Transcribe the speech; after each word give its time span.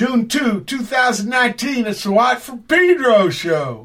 June 0.00 0.26
2, 0.28 0.62
2019. 0.62 1.86
It's 1.86 2.04
the 2.04 2.12
Watt 2.12 2.40
from 2.40 2.60
Pedro 2.60 3.28
show. 3.28 3.84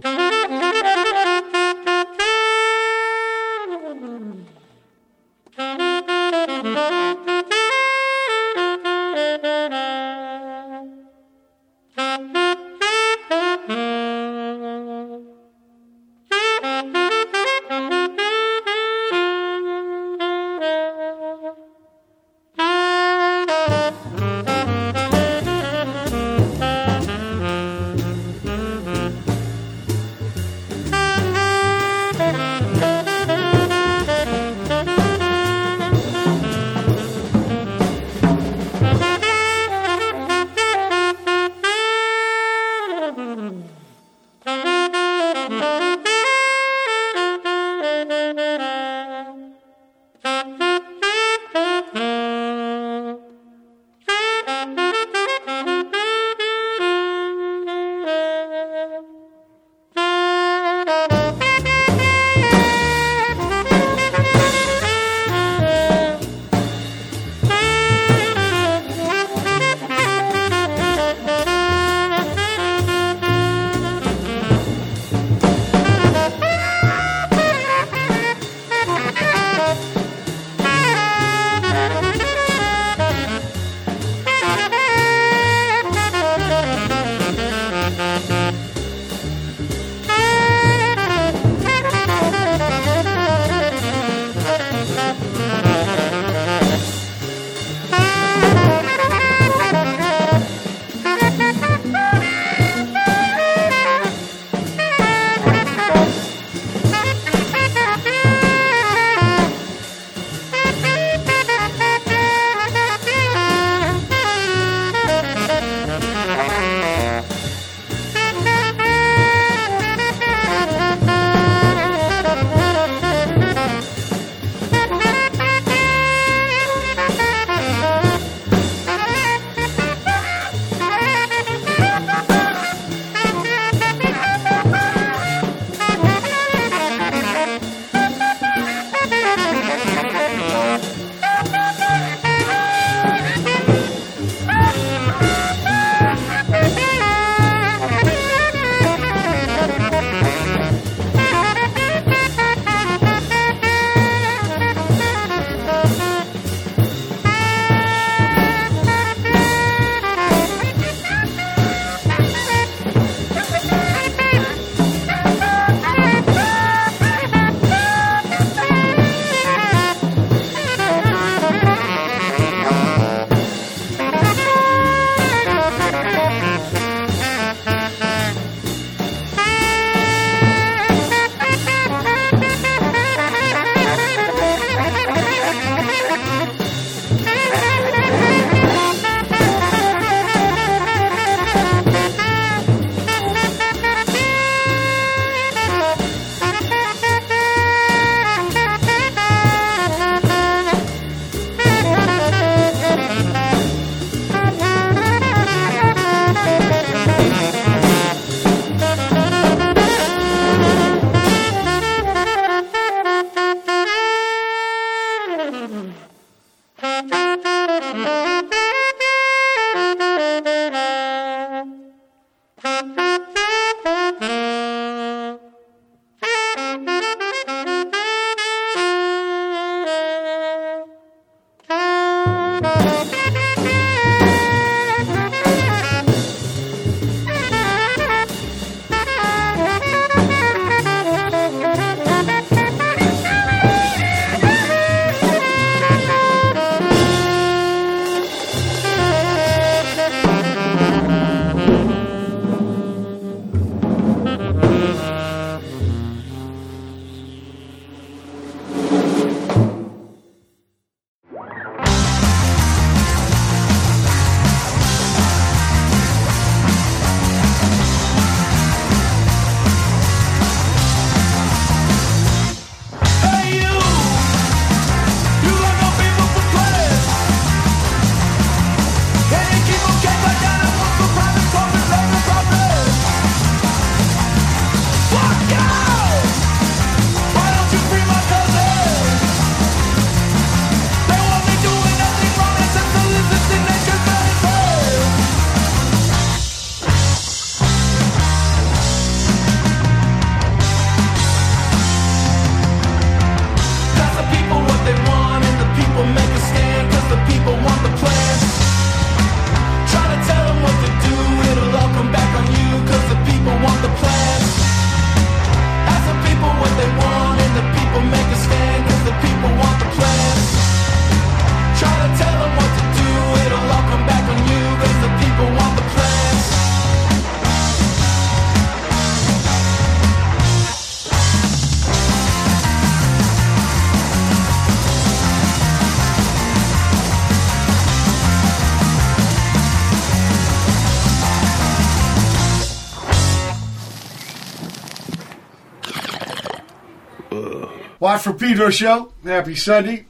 Watt 348.05 348.21
from 348.21 348.37
Pedro 348.37 348.69
show. 348.69 349.11
Happy 349.23 349.55
Sunday. 349.55 350.05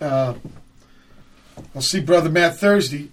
Uh, 0.00 0.34
I'll 1.72 1.80
see 1.80 2.00
Brother 2.00 2.30
Matt 2.30 2.56
Thursday. 2.58 3.12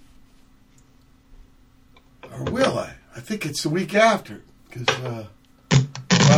Or 2.33 2.45
will 2.45 2.79
I? 2.79 2.95
I 3.15 3.19
think 3.19 3.45
it's 3.45 3.61
the 3.61 3.69
week 3.69 3.93
after. 3.93 4.41
Because 4.67 4.89
uh, 5.03 5.27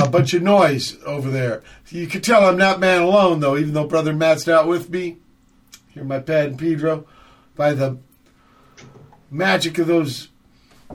a 0.04 0.10
bunch 0.10 0.34
of 0.34 0.42
noise 0.42 0.98
over 1.06 1.32
there. 1.32 1.64
You 1.88 2.08
can 2.08 2.20
tell 2.20 2.44
I'm 2.44 2.58
not 2.58 2.82
man 2.82 3.04
alone, 3.04 3.40
though, 3.40 3.56
even 3.56 3.74
though 3.74 3.88
Brother 3.88 4.12
Matt's 4.12 4.46
not 4.46 4.68
with 4.68 4.90
me. 4.90 5.16
Here, 5.94 6.04
my 6.04 6.20
pad 6.20 6.48
and 6.48 6.60
Pedro. 6.60 7.08
By 7.56 7.72
the 7.72 8.00
magic 9.32 9.78
of 9.78 9.88
those 9.88 10.28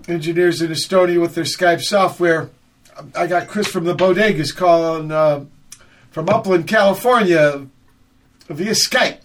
engineers 0.08 0.60
in 0.60 0.70
Estonia 0.70 1.22
with 1.22 1.34
their 1.34 1.44
Skype 1.44 1.80
software, 1.80 2.50
I 3.16 3.28
got 3.28 3.48
Chris 3.48 3.66
from 3.66 3.84
the 3.84 3.94
Bodegas 3.94 4.54
calling 4.54 5.10
uh, 5.10 5.46
from 6.12 6.28
Upland, 6.28 6.68
California 6.68 7.66
via 8.48 8.72
Skype. 8.72 9.20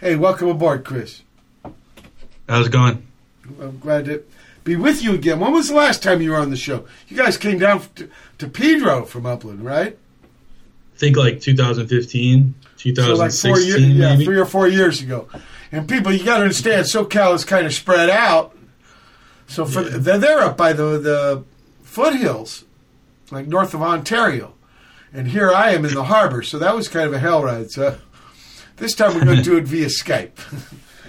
Hey, 0.00 0.16
welcome 0.16 0.48
aboard, 0.48 0.84
Chris. 0.84 1.22
How's 2.48 2.66
it 2.66 2.72
going? 2.72 3.06
I'm 3.60 3.78
glad 3.78 4.06
to 4.06 4.22
be 4.64 4.76
with 4.76 5.02
you 5.02 5.14
again. 5.14 5.38
When 5.40 5.52
was 5.52 5.68
the 5.68 5.74
last 5.74 6.02
time 6.02 6.20
you 6.20 6.30
were 6.30 6.36
on 6.36 6.50
the 6.50 6.56
show? 6.56 6.86
You 7.08 7.16
guys 7.16 7.36
came 7.36 7.58
down 7.58 7.82
to, 7.96 8.10
to 8.38 8.48
Pedro 8.48 9.04
from 9.04 9.26
Upland, 9.26 9.64
right? 9.64 9.96
I 10.94 10.98
think 10.98 11.16
like 11.16 11.40
2015, 11.40 12.54
2016, 12.78 12.94
so 13.04 13.14
like 13.14 13.32
four 13.32 13.60
years, 13.62 13.82
yeah, 13.82 14.16
three 14.16 14.38
or 14.38 14.46
four 14.46 14.66
years 14.66 15.00
ago. 15.02 15.28
And 15.70 15.88
people, 15.88 16.12
you 16.12 16.24
got 16.24 16.38
to 16.38 16.42
understand, 16.42 16.86
SoCal 16.86 17.34
is 17.34 17.44
kind 17.44 17.66
of 17.66 17.74
spread 17.74 18.08
out. 18.08 18.56
So 19.46 19.64
for 19.66 19.82
Yeah. 19.82 19.98
they're, 19.98 20.18
they're 20.18 20.40
up 20.40 20.56
by 20.56 20.72
the 20.72 20.98
the 20.98 21.44
foothills, 21.82 22.64
like 23.30 23.46
north 23.46 23.74
of 23.74 23.82
Ontario, 23.82 24.54
and 25.16 25.28
here 25.28 25.50
I 25.52 25.70
am 25.70 25.84
in 25.84 25.94
the 25.94 26.04
harbor. 26.04 26.42
So 26.42 26.58
that 26.58 26.74
was 26.76 26.88
kind 26.88 27.06
of 27.06 27.12
a 27.12 27.18
hell 27.18 27.42
ride. 27.42 27.70
So 27.70 27.98
this 28.76 28.94
time 28.94 29.14
we're 29.14 29.24
going 29.24 29.38
to 29.38 29.42
do 29.42 29.56
it 29.56 29.64
via 29.64 29.86
Skype. 30.02 30.38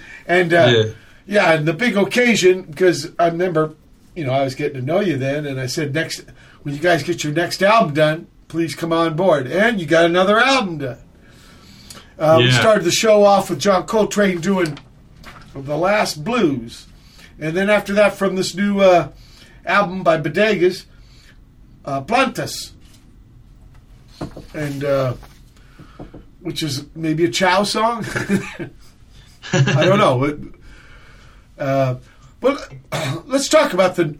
and 0.27 0.53
uh, 0.53 0.71
Yeah. 0.73 0.83
yeah, 1.25 1.53
and 1.53 1.67
the 1.67 1.73
big 1.73 1.97
occasion 1.97 2.63
because 2.63 3.11
I 3.19 3.27
remember, 3.27 3.73
you 4.15 4.23
know, 4.25 4.31
I 4.33 4.43
was 4.43 4.55
getting 4.55 4.79
to 4.79 4.85
know 4.85 4.99
you 5.01 5.17
then, 5.17 5.45
and 5.45 5.59
I 5.59 5.65
said 5.67 5.93
next 5.93 6.23
when 6.63 6.73
you 6.73 6.79
guys 6.81 7.03
get 7.03 7.23
your 7.23 7.33
next 7.33 7.61
album 7.61 7.93
done, 7.93 8.27
please 8.47 8.75
come 8.75 8.91
on 8.93 9.15
board. 9.15 9.47
And 9.47 9.79
you 9.79 9.85
got 9.85 10.05
another 10.05 10.39
album 10.39 10.77
done. 10.79 10.97
Uh, 12.19 12.37
We 12.39 12.51
started 12.51 12.83
the 12.83 12.91
show 12.91 13.23
off 13.23 13.49
with 13.49 13.59
John 13.59 13.85
Coltrane 13.85 14.41
doing 14.41 14.79
the 15.53 15.77
Last 15.77 16.23
Blues, 16.23 16.87
and 17.39 17.55
then 17.55 17.69
after 17.69 17.93
that, 17.93 18.13
from 18.15 18.35
this 18.35 18.55
new 18.55 18.79
uh, 18.79 19.09
album 19.65 20.01
by 20.03 20.17
Bodegas, 20.19 20.85
uh, 21.85 22.01
Plantas, 22.01 22.71
and 24.53 24.83
uh, 24.83 25.13
which 26.41 26.63
is 26.63 26.85
maybe 26.95 27.25
a 27.25 27.29
Chow 27.29 27.63
song. 27.63 28.05
I 29.53 29.85
don't 29.85 29.99
know. 29.99 30.23
It- 30.25 30.39
Uh, 31.57 31.95
well, 32.39 32.55
let's 33.25 33.47
talk 33.49 33.73
about 33.73 33.95
the 33.95 34.15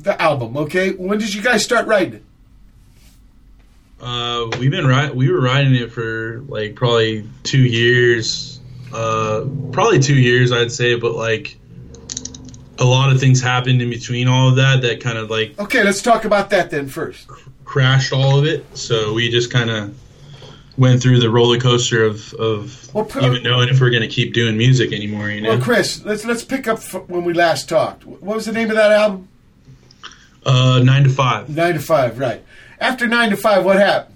the 0.00 0.20
album. 0.20 0.56
Okay, 0.56 0.90
when 0.92 1.18
did 1.18 1.32
you 1.32 1.40
guys 1.42 1.64
start 1.64 1.86
writing 1.86 2.14
it? 2.14 2.24
Uh, 4.00 4.48
we've 4.60 4.70
been 4.70 4.86
ri- 4.86 5.10
we 5.10 5.30
were 5.30 5.40
writing 5.40 5.74
it 5.74 5.90
for 5.90 6.40
like 6.46 6.76
probably 6.76 7.26
two 7.42 7.62
years, 7.62 8.60
uh, 8.92 9.44
probably 9.72 9.98
two 9.98 10.14
years 10.14 10.52
I'd 10.52 10.70
say, 10.70 10.94
but 10.94 11.12
like 11.14 11.56
a 12.78 12.84
lot 12.84 13.10
of 13.12 13.18
things 13.18 13.40
happened 13.40 13.82
in 13.82 13.90
between 13.90 14.28
all 14.28 14.50
of 14.50 14.56
that 14.56 14.82
that 14.82 15.00
kind 15.00 15.18
of 15.18 15.30
like 15.30 15.58
Okay, 15.58 15.82
let's 15.82 16.00
talk 16.02 16.24
about 16.24 16.50
that 16.50 16.70
then 16.70 16.86
first. 16.88 17.28
Crashed 17.68 18.12
all 18.12 18.38
of 18.38 18.46
it. 18.46 18.64
So 18.76 19.12
we 19.12 19.28
just 19.30 19.50
kind 19.52 19.68
of 19.70 19.94
went 20.78 21.02
through 21.02 21.20
the 21.20 21.28
roller 21.28 21.58
coaster 21.60 22.02
of 22.04 22.32
of 22.34 22.92
Well, 22.94 23.06
even 23.20 23.42
knowing 23.42 23.68
if 23.68 23.80
we're 23.80 23.90
gonna 23.90 24.08
keep 24.08 24.32
doing 24.32 24.56
music 24.56 24.92
anymore. 24.92 25.28
You 25.30 25.42
know, 25.42 25.50
Well, 25.50 25.60
Chris, 25.60 26.02
let's 26.04 26.24
let's 26.24 26.44
pick 26.44 26.66
up 26.66 26.82
when 27.08 27.24
we 27.24 27.32
last 27.34 27.68
talked. 27.68 28.04
What 28.06 28.36
was 28.36 28.46
the 28.46 28.52
name 28.52 28.70
of 28.70 28.76
that 28.76 28.90
album? 28.92 29.28
uh, 30.46 30.80
nine 30.82 31.04
to 31.04 31.10
five. 31.10 31.48
Nine 31.50 31.74
to 31.74 31.80
Five, 31.80 32.18
right? 32.18 32.42
After 32.80 33.06
Nine 33.06 33.30
to 33.30 33.36
Five, 33.36 33.64
what 33.64 33.76
happened? 33.76 34.14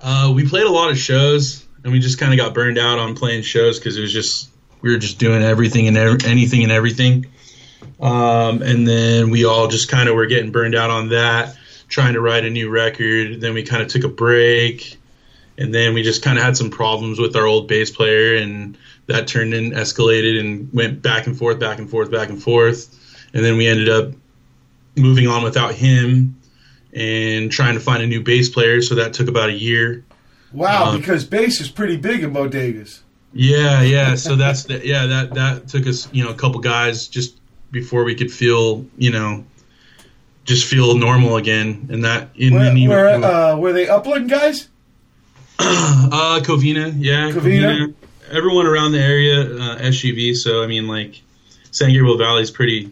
Uh, 0.00 0.32
we 0.34 0.46
played 0.48 0.64
a 0.64 0.70
lot 0.70 0.90
of 0.90 0.98
shows, 0.98 1.64
and 1.84 1.92
we 1.92 1.98
just 2.00 2.18
kind 2.18 2.32
of 2.32 2.38
got 2.38 2.54
burned 2.54 2.78
out 2.78 2.98
on 2.98 3.14
playing 3.14 3.42
shows 3.42 3.78
because 3.78 3.96
it 3.96 4.00
was 4.00 4.12
just 4.12 4.48
we 4.80 4.90
were 4.90 4.98
just 4.98 5.18
doing 5.18 5.42
everything 5.42 5.86
and 5.88 5.96
ev- 5.96 6.24
anything 6.24 6.62
and 6.62 6.72
everything. 6.72 7.26
Um, 8.00 8.62
and 8.62 8.86
then 8.88 9.30
we 9.30 9.44
all 9.44 9.68
just 9.68 9.88
kind 9.88 10.08
of 10.08 10.14
were 10.16 10.26
getting 10.26 10.50
burned 10.52 10.74
out 10.74 10.90
on 10.90 11.08
that, 11.10 11.56
trying 11.88 12.14
to 12.14 12.20
write 12.20 12.44
a 12.44 12.50
new 12.50 12.70
record. 12.70 13.40
Then 13.40 13.54
we 13.54 13.62
kind 13.62 13.82
of 13.82 13.88
took 13.88 14.04
a 14.04 14.08
break, 14.08 14.98
and 15.56 15.74
then 15.74 15.94
we 15.94 16.02
just 16.02 16.22
kind 16.22 16.38
of 16.38 16.44
had 16.44 16.56
some 16.56 16.70
problems 16.70 17.18
with 17.18 17.34
our 17.36 17.46
old 17.46 17.68
bass 17.68 17.90
player, 17.90 18.36
and 18.36 18.76
that 19.06 19.26
turned 19.26 19.54
in, 19.54 19.72
escalated, 19.72 20.38
and 20.38 20.72
went 20.72 21.02
back 21.02 21.26
and 21.26 21.36
forth, 21.36 21.58
back 21.58 21.78
and 21.78 21.90
forth, 21.90 22.10
back 22.10 22.28
and 22.28 22.42
forth. 22.42 22.94
And 23.34 23.44
then 23.44 23.56
we 23.56 23.66
ended 23.66 23.88
up 23.88 24.12
moving 24.96 25.26
on 25.26 25.42
without 25.42 25.74
him 25.74 26.38
and 26.92 27.50
trying 27.50 27.74
to 27.74 27.80
find 27.80 28.02
a 28.02 28.06
new 28.06 28.22
bass 28.22 28.48
player. 28.48 28.82
So 28.82 28.96
that 28.96 29.12
took 29.12 29.28
about 29.28 29.50
a 29.50 29.54
year. 29.54 30.04
Wow, 30.52 30.92
Um, 30.92 30.98
because 30.98 31.24
bass 31.24 31.60
is 31.60 31.70
pretty 31.70 31.96
big 31.96 32.22
in 32.22 32.32
bodegas. 32.32 33.00
Yeah, 33.32 33.82
yeah. 33.82 34.14
So 34.14 34.36
that's 34.44 34.64
the, 34.64 34.84
yeah 34.84 35.06
that 35.06 35.34
that 35.34 35.68
took 35.68 35.86
us 35.86 36.08
you 36.12 36.24
know 36.24 36.30
a 36.30 36.34
couple 36.34 36.60
guys 36.60 37.08
just 37.08 37.36
before 37.70 38.04
we 38.04 38.14
could 38.14 38.32
feel 38.32 38.86
you 38.96 39.10
know 39.10 39.44
just 40.48 40.66
feel 40.66 40.96
normal 40.96 41.36
again, 41.36 41.88
and 41.92 42.04
that 42.04 42.30
in 42.34 42.54
Where, 42.54 42.74
even- 42.74 42.88
where, 42.88 43.08
uh, 43.24 43.56
were 43.56 43.72
they 43.74 43.86
Upland 43.86 44.30
guys? 44.30 44.68
uh 45.58 46.40
Covina, 46.42 46.94
yeah, 46.96 47.30
Covina? 47.30 47.94
Everyone 48.30 48.66
around 48.66 48.92
the 48.92 49.00
area, 49.00 49.40
uh, 49.42 49.78
SGV. 49.78 50.34
So 50.36 50.62
I 50.62 50.66
mean, 50.66 50.86
like 50.88 51.20
San 51.70 51.90
Gabriel 51.92 52.16
Valley 52.18 52.42
is 52.42 52.50
pretty. 52.50 52.90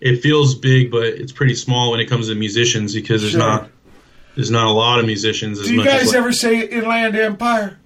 It 0.00 0.22
feels 0.22 0.54
big, 0.54 0.90
but 0.90 1.04
it's 1.04 1.30
pretty 1.32 1.54
small 1.54 1.90
when 1.90 2.00
it 2.00 2.06
comes 2.06 2.28
to 2.28 2.34
musicians 2.34 2.94
because 2.94 3.20
there's 3.20 3.32
Sure. 3.32 3.40
not 3.40 3.70
there's 4.34 4.50
not 4.50 4.66
a 4.66 4.70
lot 4.72 4.98
of 4.98 5.06
musicians. 5.06 5.60
As 5.60 5.66
Do 5.66 5.72
you 5.72 5.76
much 5.78 5.86
guys 5.86 6.06
like, 6.08 6.16
ever 6.16 6.32
say 6.32 6.60
Inland 6.66 7.14
Empire? 7.16 7.78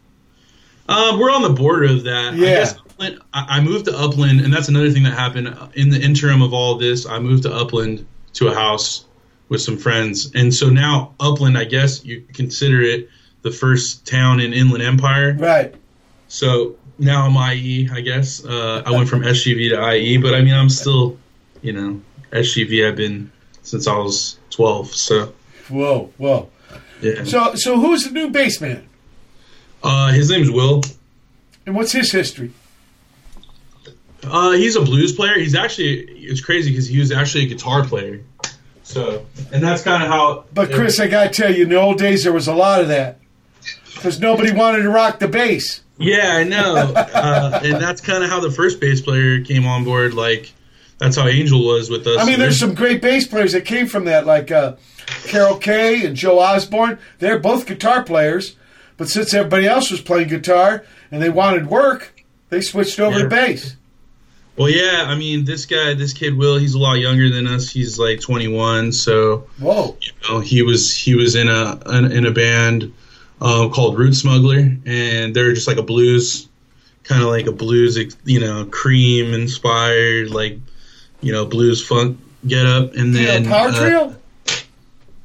Uh, 0.88 1.16
we're 1.18 1.30
on 1.30 1.42
the 1.42 1.50
border 1.50 1.84
of 1.84 2.04
that. 2.04 2.34
Yeah. 2.34 2.46
I, 2.46 2.50
guess 2.50 2.74
Upland, 2.78 3.18
I, 3.32 3.46
I 3.48 3.60
moved 3.60 3.86
to 3.86 3.92
Upland, 3.98 4.40
and 4.42 4.52
that's 4.52 4.68
another 4.68 4.90
thing 4.90 5.02
that 5.04 5.14
happened 5.18 5.48
in 5.74 5.88
the 5.90 6.00
interim 6.00 6.40
of 6.42 6.52
all 6.54 6.76
this. 6.76 7.04
I 7.06 7.18
moved 7.18 7.42
to 7.44 7.52
Upland 7.52 8.06
to 8.34 8.48
a 8.48 8.54
house 8.54 9.04
with 9.48 9.60
some 9.60 9.76
friends, 9.76 10.32
and 10.34 10.52
so 10.52 10.68
now 10.70 11.14
Upland, 11.20 11.56
I 11.58 11.64
guess 11.64 12.04
you 12.04 12.24
consider 12.32 12.80
it 12.82 13.08
the 13.42 13.50
first 13.50 14.06
town 14.06 14.40
in 14.40 14.52
Inland 14.52 14.82
Empire. 14.82 15.36
Right. 15.38 15.74
So 16.28 16.76
now 16.98 17.26
I'm 17.26 17.56
IE, 17.56 17.88
I 17.92 18.00
guess. 18.00 18.44
Uh, 18.44 18.82
I 18.86 18.90
went 18.90 19.08
from 19.08 19.20
SGV 19.22 19.70
to 19.70 19.92
IE, 19.96 20.16
but 20.16 20.34
I 20.34 20.40
mean 20.40 20.54
I'm 20.54 20.70
still, 20.70 21.18
you 21.62 21.72
know, 21.72 22.00
SGV. 22.30 22.88
I've 22.88 22.96
been 22.96 23.30
since 23.62 23.86
I 23.86 23.96
was 23.96 24.38
12. 24.50 24.94
So 24.94 25.32
Whoa, 25.68 26.10
whoa. 26.18 26.50
yeah. 27.00 27.24
So, 27.24 27.54
so 27.54 27.78
who's 27.78 28.04
the 28.04 28.10
new 28.10 28.30
bass 28.30 28.60
man? 28.60 28.88
Uh, 29.82 30.12
his 30.12 30.30
name's 30.30 30.50
Will. 30.50 30.82
And 31.66 31.74
what's 31.74 31.92
his 31.92 32.10
history? 32.12 32.52
Uh, 34.26 34.52
he's 34.52 34.76
a 34.76 34.80
blues 34.80 35.12
player. 35.12 35.38
He's 35.38 35.54
actually 35.54 36.00
it's 36.00 36.40
crazy 36.40 36.70
because 36.70 36.86
he 36.86 36.98
was 36.98 37.12
actually 37.12 37.44
a 37.44 37.48
guitar 37.48 37.84
player. 37.84 38.22
So, 38.82 39.24
and 39.52 39.62
that's 39.62 39.82
kind 39.82 40.02
of 40.02 40.08
how. 40.08 40.44
But 40.52 40.70
Chris, 40.70 41.00
I 41.00 41.08
gotta 41.08 41.30
tell 41.30 41.52
you, 41.54 41.64
in 41.64 41.68
the 41.70 41.80
old 41.80 41.98
days 41.98 42.24
there 42.24 42.32
was 42.32 42.48
a 42.48 42.54
lot 42.54 42.80
of 42.80 42.88
that 42.88 43.18
because 43.94 44.20
nobody 44.20 44.52
wanted 44.52 44.82
to 44.82 44.90
rock 44.90 45.18
the 45.18 45.28
bass. 45.28 45.80
yeah, 45.98 46.36
I 46.36 46.44
know, 46.44 46.74
uh, 46.96 47.60
and 47.62 47.82
that's 47.82 48.00
kind 48.00 48.22
of 48.22 48.30
how 48.30 48.40
the 48.40 48.50
first 48.50 48.80
bass 48.80 49.00
player 49.00 49.42
came 49.42 49.66
on 49.66 49.84
board. 49.84 50.12
Like, 50.12 50.52
that's 50.98 51.16
how 51.16 51.26
Angel 51.26 51.64
was 51.64 51.88
with 51.88 52.06
us. 52.06 52.18
I 52.20 52.26
mean, 52.26 52.38
there's 52.38 52.58
some 52.58 52.74
great 52.74 53.00
bass 53.00 53.26
players 53.26 53.52
that 53.52 53.64
came 53.64 53.86
from 53.86 54.04
that, 54.04 54.26
like 54.26 54.50
uh, 54.50 54.76
Carol 55.24 55.56
Kaye 55.56 56.04
and 56.04 56.14
Joe 56.14 56.38
Osborn. 56.38 56.98
They're 57.20 57.38
both 57.38 57.66
guitar 57.66 58.02
players, 58.02 58.56
but 58.96 59.08
since 59.08 59.32
everybody 59.32 59.66
else 59.66 59.90
was 59.90 60.02
playing 60.02 60.28
guitar 60.28 60.84
and 61.10 61.22
they 61.22 61.30
wanted 61.30 61.68
work, 61.68 62.22
they 62.50 62.60
switched 62.60 63.00
over 63.00 63.20
to 63.20 63.28
bass. 63.28 63.76
Well, 64.56 64.68
yeah, 64.70 65.04
I 65.08 65.16
mean, 65.16 65.44
this 65.44 65.66
guy, 65.66 65.94
this 65.94 66.12
kid 66.12 66.36
Will, 66.36 66.56
he's 66.58 66.74
a 66.74 66.78
lot 66.78 66.94
younger 66.94 67.28
than 67.28 67.46
us. 67.48 67.68
He's 67.68 67.98
like 67.98 68.20
21, 68.20 68.92
so 68.92 69.48
Whoa! 69.58 69.96
you 70.00 70.12
know, 70.28 70.40
he 70.40 70.62
was 70.62 70.94
he 70.94 71.14
was 71.16 71.34
in 71.34 71.48
a 71.48 71.80
in, 71.90 72.12
in 72.12 72.26
a 72.26 72.30
band 72.30 72.92
um, 73.40 73.70
called 73.72 73.98
Root 73.98 74.14
Smuggler, 74.14 74.76
and 74.86 75.34
they're 75.34 75.52
just 75.54 75.66
like 75.66 75.76
a 75.78 75.82
blues, 75.82 76.48
kind 77.02 77.22
of 77.22 77.28
like 77.30 77.46
a 77.46 77.52
blues, 77.52 77.98
you 78.24 78.38
know, 78.38 78.64
cream 78.66 79.34
inspired, 79.34 80.30
like 80.30 80.58
you 81.20 81.32
know, 81.32 81.46
blues 81.46 81.84
funk 81.84 82.18
get 82.46 82.64
up, 82.64 82.94
and 82.94 83.14
then 83.14 83.46
Power 83.46 83.68
uh, 83.70 83.78
Trio, 83.78 84.16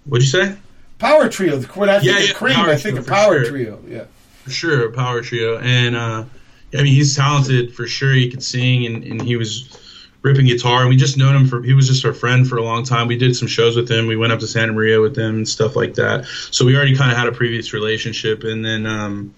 What'd 0.05 0.24
you 0.25 0.29
say? 0.31 0.57
Power 0.98 1.29
Trio. 1.29 1.62
When 1.62 1.88
I 1.89 2.00
think 2.00 2.05
Yeah, 2.12 2.17
of 2.24 2.27
yeah, 2.29 2.33
Cream, 2.33 2.57
I 2.57 2.75
think 2.77 2.98
of 2.98 3.05
Power 3.05 3.43
sure. 3.43 3.51
Trio. 3.51 3.79
Yeah. 3.88 4.05
For 4.43 4.50
sure, 4.50 4.91
power 4.91 5.21
trio, 5.21 5.59
and 5.59 5.95
uh, 5.95 6.24
I 6.73 6.77
mean 6.77 6.93
he's 6.93 7.15
talented 7.15 7.73
for 7.73 7.88
sure. 7.88 8.13
He 8.13 8.29
could 8.29 8.43
sing, 8.43 8.85
and, 8.85 9.03
and 9.03 9.21
he 9.21 9.35
was 9.35 9.75
ripping 10.21 10.45
guitar, 10.45 10.81
and 10.81 10.89
we 10.89 10.95
just 10.97 11.17
known 11.17 11.35
him 11.35 11.47
for 11.47 11.63
he 11.63 11.73
was 11.73 11.88
just 11.88 12.05
our 12.05 12.13
friend 12.13 12.47
for 12.47 12.57
a 12.57 12.63
long 12.63 12.83
time. 12.83 13.07
We 13.07 13.17
did 13.17 13.35
some 13.35 13.47
shows 13.47 13.75
with 13.75 13.89
him. 13.89 14.05
We 14.07 14.15
went 14.17 14.33
up 14.33 14.39
to 14.39 14.47
Santa 14.47 14.73
Maria 14.73 15.01
with 15.01 15.17
him 15.17 15.35
and 15.38 15.47
stuff 15.49 15.75
like 15.75 15.93
that. 15.95 16.25
So 16.51 16.65
we 16.65 16.75
already 16.75 16.95
kind 16.95 17.11
of 17.11 17.17
had 17.17 17.27
a 17.27 17.31
previous 17.31 17.73
relationship, 17.73 18.43
and 18.43 18.63
then 18.63 18.85
um, 18.85 19.33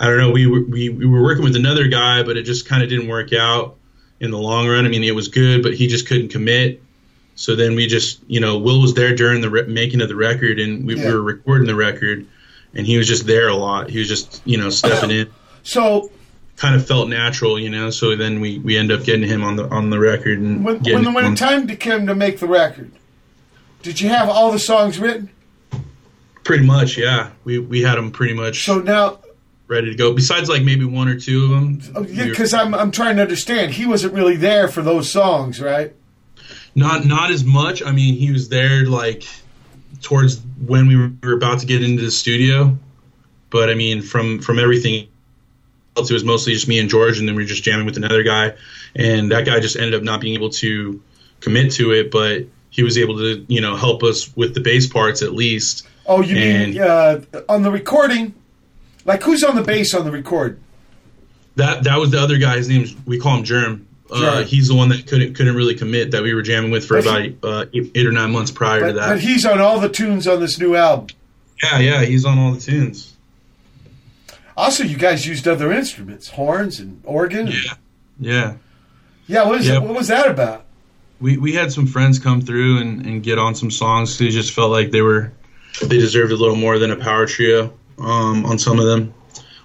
I 0.00 0.06
don't 0.06 0.18
know. 0.18 0.30
We 0.30 0.46
were, 0.46 0.62
we 0.64 0.88
we 0.88 1.06
were 1.06 1.22
working 1.22 1.44
with 1.44 1.56
another 1.56 1.88
guy, 1.88 2.22
but 2.22 2.36
it 2.36 2.44
just 2.44 2.66
kind 2.68 2.82
of 2.82 2.88
didn't 2.88 3.08
work 3.08 3.32
out 3.32 3.76
in 4.20 4.30
the 4.30 4.38
long 4.38 4.68
run. 4.68 4.86
I 4.86 4.88
mean, 4.88 5.04
it 5.04 5.14
was 5.14 5.28
good, 5.28 5.62
but 5.62 5.74
he 5.74 5.86
just 5.88 6.06
couldn't 6.06 6.28
commit. 6.28 6.80
So 7.34 7.56
then 7.56 7.74
we 7.74 7.86
just, 7.86 8.20
you 8.28 8.40
know, 8.40 8.58
Will 8.58 8.80
was 8.80 8.94
there 8.94 9.16
during 9.16 9.40
the 9.40 9.50
re- 9.50 9.62
making 9.66 10.00
of 10.02 10.08
the 10.08 10.14
record, 10.14 10.60
and 10.60 10.86
we, 10.86 10.96
Yeah. 10.96 11.06
we 11.08 11.14
were 11.14 11.22
recording 11.22 11.66
the 11.66 11.74
record, 11.74 12.26
and 12.74 12.86
he 12.86 12.98
was 12.98 13.08
just 13.08 13.26
there 13.26 13.48
a 13.48 13.54
lot. 13.56 13.90
He 13.90 13.98
was 13.98 14.06
just, 14.06 14.42
you 14.44 14.58
know, 14.58 14.68
stepping 14.70 15.10
in 15.10 15.28
So 15.64 16.10
kind 16.56 16.74
of 16.74 16.86
felt 16.86 17.08
natural, 17.08 17.58
you 17.58 17.70
know. 17.70 17.90
So 17.90 18.16
then 18.16 18.40
we 18.40 18.58
we 18.58 18.76
end 18.76 18.92
up 18.92 19.04
getting 19.04 19.28
him 19.28 19.42
on 19.42 19.56
the 19.56 19.68
on 19.68 19.90
the 19.90 19.98
record 19.98 20.38
and 20.38 20.64
when 20.64 20.80
when, 20.80 21.14
when 21.14 21.24
him 21.24 21.34
the 21.34 21.38
time 21.38 21.66
came 21.68 22.06
to 22.06 22.14
make 22.14 22.38
the 22.38 22.46
record, 22.46 22.92
did 23.82 24.00
you 24.00 24.08
have 24.08 24.28
all 24.28 24.52
the 24.52 24.58
songs 24.58 24.98
written? 24.98 25.30
pretty 26.44 26.64
much, 26.64 26.98
yeah. 26.98 27.30
We 27.44 27.58
we 27.58 27.82
had 27.82 27.96
them 27.96 28.10
pretty 28.10 28.34
much 28.34 28.64
So 28.64 28.80
now, 28.80 29.20
ready 29.66 29.90
to 29.90 29.96
go. 29.96 30.12
Besides, 30.12 30.48
like 30.48 30.62
maybe 30.62 30.84
one 30.84 31.08
or 31.08 31.18
two 31.18 31.44
of 31.44 31.50
them. 31.50 31.80
oh, 31.94 32.02
yeah, 32.02 32.24
because 32.24 32.54
I'm 32.54 32.74
I'm 32.74 32.90
trying 32.90 33.16
to 33.16 33.22
understand. 33.22 33.72
He 33.72 33.86
wasn't 33.86 34.14
really 34.14 34.36
there 34.36 34.68
for 34.68 34.82
those 34.82 35.10
songs, 35.10 35.60
right? 35.60 35.94
not 36.74 37.04
not 37.04 37.30
as 37.30 37.44
much. 37.44 37.82
I 37.82 37.92
mean, 37.92 38.14
he 38.14 38.32
was 38.32 38.48
there 38.48 38.86
like 38.86 39.24
towards 40.00 40.40
when 40.66 40.88
we 40.88 40.96
were 41.22 41.34
about 41.34 41.60
to 41.60 41.66
get 41.66 41.82
into 41.82 42.02
the 42.02 42.10
studio, 42.10 42.76
but 43.50 43.70
I 43.70 43.74
mean, 43.74 44.02
from 44.02 44.40
from 44.40 44.58
everything 44.58 45.08
else, 45.96 46.10
it 46.10 46.14
was 46.14 46.24
mostly 46.24 46.52
just 46.54 46.68
me 46.68 46.78
and 46.78 46.88
George, 46.88 47.18
and 47.18 47.28
then 47.28 47.34
we 47.36 47.42
were 47.42 47.48
just 47.48 47.62
jamming 47.62 47.86
with 47.86 47.96
another 47.96 48.22
guy, 48.22 48.54
and 48.94 49.30
that 49.32 49.44
guy 49.44 49.60
just 49.60 49.76
ended 49.76 49.94
up 49.94 50.02
not 50.02 50.20
being 50.20 50.34
able 50.34 50.50
to 50.50 51.02
commit 51.40 51.72
to 51.72 51.92
it, 51.92 52.10
but 52.10 52.44
he 52.70 52.82
was 52.82 52.96
able 52.98 53.18
to 53.18 53.44
you 53.48 53.60
know 53.60 53.76
help 53.76 54.02
us 54.02 54.34
with 54.36 54.54
the 54.54 54.60
bass 54.60 54.86
parts 54.86 55.22
at 55.22 55.32
least. 55.32 55.86
Oh, 56.06 56.20
you 56.22 56.36
And- 56.36 56.72
mean 56.74 56.82
uh, 56.82 57.20
on 57.48 57.62
the 57.62 57.70
recording? 57.70 58.34
Like 59.04 59.22
who's 59.22 59.42
on 59.44 59.56
the 59.56 59.62
bass 59.62 59.94
on 59.94 60.04
the 60.04 60.12
record? 60.12 60.58
That 61.56 61.84
that 61.84 61.98
was 61.98 62.10
the 62.10 62.20
other 62.20 62.38
guy. 62.38 62.56
His 62.56 62.68
name's 62.68 62.94
we 63.06 63.18
call 63.18 63.36
him 63.38 63.44
Germ. 63.44 63.86
Uh, 64.10 64.42
he's 64.44 64.68
the 64.68 64.74
one 64.74 64.90
that 64.90 65.06
couldn't 65.06 65.34
couldn't 65.34 65.54
really 65.56 65.74
commit 65.74 66.10
that 66.10 66.22
we 66.22 66.34
were 66.34 66.42
jamming 66.42 66.70
with 66.70 66.86
for 66.86 67.00
But 67.02 67.06
about 67.26 67.48
uh, 67.50 67.64
eight, 67.72 67.92
eight 67.94 68.06
or 68.06 68.12
nine 68.12 68.30
months 68.30 68.50
prior 68.50 68.80
to 68.88 68.92
that. 68.92 69.08
but 69.08 69.20
he's 69.20 69.46
on 69.46 69.58
all 69.60 69.80
the 69.80 69.88
tunes 69.88 70.26
on 70.28 70.38
this 70.40 70.58
new 70.58 70.76
album. 70.76 71.08
yeah, 71.62 71.78
yeah, 71.78 72.02
he's 72.04 72.24
on 72.26 72.38
all 72.38 72.52
the 72.52 72.60
tunes. 72.60 73.11
Also, 74.62 74.84
you 74.84 74.96
guys 74.96 75.26
used 75.26 75.48
other 75.48 75.72
instruments, 75.72 76.28
horns 76.28 76.78
and 76.78 77.00
organ. 77.04 77.48
Yeah, 77.48 77.54
yeah. 78.20 78.54
Yeah, 79.26 79.44
what, 79.46 79.60
is 79.60 79.66
Yep. 79.66 79.82
what 79.82 79.94
was 79.96 80.08
that 80.08 80.28
about? 80.30 80.64
We 81.20 81.36
we 81.36 81.52
had 81.52 81.72
some 81.72 81.86
friends 81.86 82.18
come 82.20 82.40
through 82.40 82.78
and, 82.78 83.04
and 83.06 83.22
get 83.22 83.38
on 83.38 83.54
some 83.56 83.70
songs. 83.70 84.16
They 84.18 84.28
just 84.28 84.52
felt 84.52 84.70
like 84.70 84.90
they 84.92 85.02
were 85.02 85.32
they 85.80 85.98
deserved 85.98 86.30
a 86.32 86.36
little 86.36 86.54
more 86.56 86.78
than 86.78 86.90
a 86.92 86.96
power 86.96 87.26
trio 87.26 87.72
um, 87.98 88.44
on 88.46 88.58
some 88.58 88.78
of 88.78 88.86
them. 88.86 89.12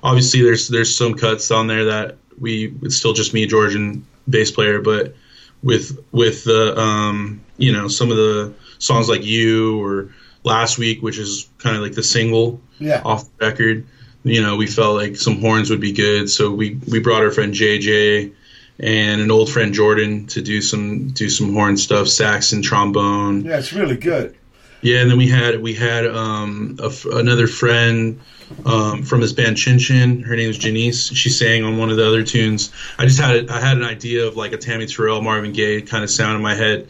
Obviously, 0.03 0.41
there's 0.41 0.67
there's 0.67 0.95
some 0.95 1.13
cuts 1.13 1.51
on 1.51 1.67
there 1.67 1.85
that 1.85 2.17
we 2.39 2.73
it's 2.81 2.95
still 2.95 3.13
just 3.13 3.33
me, 3.35 3.45
George, 3.45 3.75
and 3.75 4.03
bass 4.29 4.49
player. 4.51 4.81
But 4.81 5.15
with 5.63 5.97
with 6.11 6.43
the 6.43 6.75
um, 6.79 7.41
you 7.57 7.71
know 7.71 7.87
some 7.87 8.09
of 8.09 8.17
the 8.17 8.53
songs 8.79 9.09
like 9.09 9.23
you 9.25 9.79
or 9.83 10.09
last 10.43 10.77
week, 10.79 11.01
which 11.03 11.17
is 11.19 11.49
kind 11.59 11.75
of 11.75 11.81
like 11.83 11.93
the 11.93 12.03
single 12.03 12.61
Yeah. 12.79 13.01
off 13.05 13.25
the 13.37 13.45
record. 13.47 13.85
You 14.27 14.41
know, 14.41 14.55
we 14.55 14.67
felt 14.67 14.95
like 14.95 15.15
some 15.15 15.39
horns 15.39 15.69
would 15.69 15.81
be 15.81 15.93
good, 15.93 16.29
so 16.29 16.51
we 16.51 16.79
we 16.87 16.99
brought 16.99 17.23
our 17.23 17.31
friend 17.31 17.53
JJ 17.53 18.33
and 18.79 19.21
an 19.21 19.31
old 19.31 19.49
friend 19.49 19.73
Jordan 19.73 20.27
to 20.27 20.41
do 20.41 20.61
some 20.61 21.09
do 21.09 21.29
some 21.29 21.53
horn 21.53 21.77
stuff, 21.77 22.07
sax 22.07 22.53
and 22.53 22.63
trombone. 22.63 23.45
Yeah, 23.45 23.57
it's 23.57 23.73
really 23.73 23.97
good. 23.97 24.35
Yeah, 24.81 25.01
and 25.01 25.09
then 25.09 25.17
we 25.17 25.27
had 25.27 25.61
we 25.61 25.73
had 25.73 26.05
um, 26.05 26.77
a 26.79 26.91
another 27.17 27.47
friend 27.47 28.19
um, 28.65 29.03
from 29.03 29.21
this 29.21 29.33
band 29.33 29.57
Chin 29.57 29.79
Chin. 29.79 30.21
Her 30.21 30.35
name's 30.35 30.57
Janice. 30.57 31.07
She 31.07 31.29
sang 31.29 31.63
on 31.63 31.77
one 31.77 31.89
of 31.89 31.97
the 31.97 32.07
other 32.07 32.23
tunes. 32.23 32.71
I 32.97 33.05
just 33.05 33.19
had 33.19 33.49
I 33.49 33.59
had 33.59 33.77
an 33.77 33.83
idea 33.83 34.27
of 34.27 34.37
like 34.37 34.53
a 34.53 34.57
Tammy 34.57 34.85
Terrell, 34.85 35.21
Marvin 35.21 35.53
Gaye 35.53 35.81
kind 35.81 36.03
of 36.03 36.11
sound 36.11 36.35
in 36.35 36.41
my 36.43 36.53
head, 36.53 36.87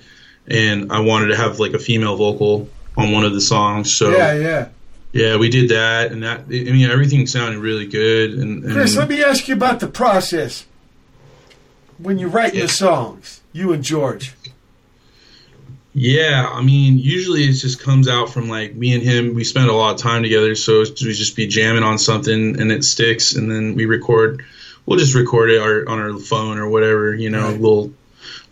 and 0.48 0.92
I 0.92 1.00
wanted 1.00 1.28
to 1.28 1.38
have 1.38 1.60
like 1.60 1.74
a 1.74 1.80
female 1.80 2.18
vocal 2.18 2.70
on 2.98 3.12
one 3.12 3.24
of 3.24 3.34
the 3.34 3.42
songs. 3.42 3.96
So 3.96 4.12
Yeah, 4.12 4.34
yeah. 4.34 4.68
Yeah, 5.14 5.38
we 5.38 5.50
did 5.50 5.70
that, 5.70 6.12
and 6.12 6.24
that 6.24 6.42
I 6.42 6.44
mean 6.72 6.90
everything 6.90 7.26
sounded 7.28 7.60
really 7.60 7.88
good. 7.88 8.32
And, 8.34 8.64
and 8.64 8.74
Chris, 8.74 8.96
let 8.96 9.10
me 9.10 9.24
ask 9.24 9.48
you 9.48 9.54
about 9.56 9.80
the 9.80 9.88
process 9.88 10.66
when 11.98 12.18
you're 12.20 12.30
writing 12.30 12.60
Yeah. 12.60 12.66
the 12.68 12.72
songs. 12.72 13.42
You 13.54 13.72
and 13.74 13.84
George. 13.84 14.34
yeah, 15.94 16.48
I 16.52 16.62
mean 16.62 16.98
usually 17.00 17.44
it 17.46 17.54
just 17.54 17.80
comes 17.82 18.08
out 18.08 18.30
from 18.30 18.50
like 18.50 18.76
me 18.76 18.94
and 18.94 19.02
him. 19.02 19.34
We 19.34 19.44
spend 19.44 19.70
a 19.70 19.74
lot 19.74 19.96
of 19.96 20.00
time 20.00 20.22
together, 20.24 20.54
so 20.56 20.80
we 20.82 21.14
just 21.14 21.36
be 21.36 21.48
jamming 21.48 21.84
on 21.84 21.98
something 21.98 22.60
and 22.60 22.72
it 22.72 22.84
sticks, 22.84 23.34
and 23.36 23.50
then 23.52 23.76
we 23.76 23.86
record. 23.86 24.44
We'll 24.86 25.00
just 25.00 25.16
record 25.16 25.50
it 25.50 25.60
our, 25.60 25.90
on 25.90 26.00
our 26.00 26.18
phone 26.18 26.58
or 26.60 26.70
whatever, 26.70 27.14
you 27.14 27.30
know, 27.30 27.50
Right. 27.50 27.60
little 27.60 27.94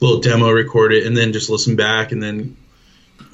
little 0.01 0.19
demo, 0.19 0.49
record 0.51 0.91
it, 0.93 1.05
and 1.05 1.15
then 1.15 1.31
just 1.33 1.49
listen 1.49 1.75
back, 1.75 2.11
and 2.11 2.21
then. 2.21 2.57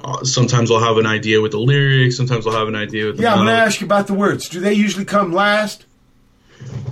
Uh, 0.04 0.24
sometimes 0.24 0.72
I'll 0.72 0.80
have 0.80 0.98
an 0.98 1.06
idea 1.06 1.42
with 1.42 1.52
the 1.52 1.60
lyrics. 1.60 2.18
Sometimes 2.18 2.48
I'll 2.48 2.54
have 2.54 2.68
an 2.68 2.76
idea 2.76 3.06
with 3.06 3.18
the 3.18 3.24
Yeah, 3.24 3.34
I'm 3.34 3.38
going 3.46 3.48
to 3.48 3.54
ask 3.54 3.82
you 3.82 3.86
about 3.86 4.08
the 4.08 4.14
words. 4.16 4.50
Do 4.50 4.60
they 4.60 4.74
usually 4.74 5.06
come 5.06 5.32
last? 5.32 5.86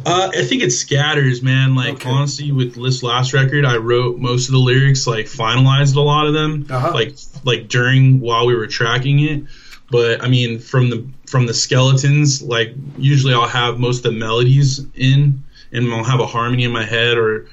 Uh, 0.06 0.30
I 0.34 0.44
think 0.44 0.64
it 0.64 0.72
scatters, 0.72 1.42
man. 1.42 1.76
Like 1.76 1.96
Okay. 1.96 2.10
honestly, 2.10 2.52
with 2.52 2.76
this 2.82 3.04
last 3.04 3.34
record, 3.34 3.66
I 3.66 3.78
wrote 3.78 4.18
most 4.20 4.48
of 4.48 4.54
the 4.54 4.60
lyrics, 4.60 5.06
like 5.08 5.26
finalized 5.26 5.96
a 5.96 6.02
lot 6.02 6.28
of 6.28 6.34
them, 6.34 6.66
Uh-huh. 6.70 6.92
like 6.94 7.16
like 7.44 7.68
during 7.68 8.20
while 8.20 8.46
we 8.46 8.56
were 8.56 8.68
tracking 8.68 9.20
it. 9.20 9.44
But 9.92 10.24
I 10.24 10.28
mean, 10.28 10.60
from 10.60 10.90
the 10.90 11.06
from 11.28 11.46
the 11.46 11.54
skeletons, 11.54 12.42
like 12.42 12.74
usually 12.98 13.34
I'll 13.34 13.48
have 13.48 13.80
most 13.80 13.98
of 14.06 14.12
the 14.14 14.20
melodies 14.20 14.86
in, 14.96 15.44
and 15.72 15.92
I'll 15.94 16.04
have 16.04 16.20
a 16.20 16.28
harmony 16.28 16.64
in 16.64 16.72
my 16.72 16.86
head 16.86 17.18
or 17.18 17.46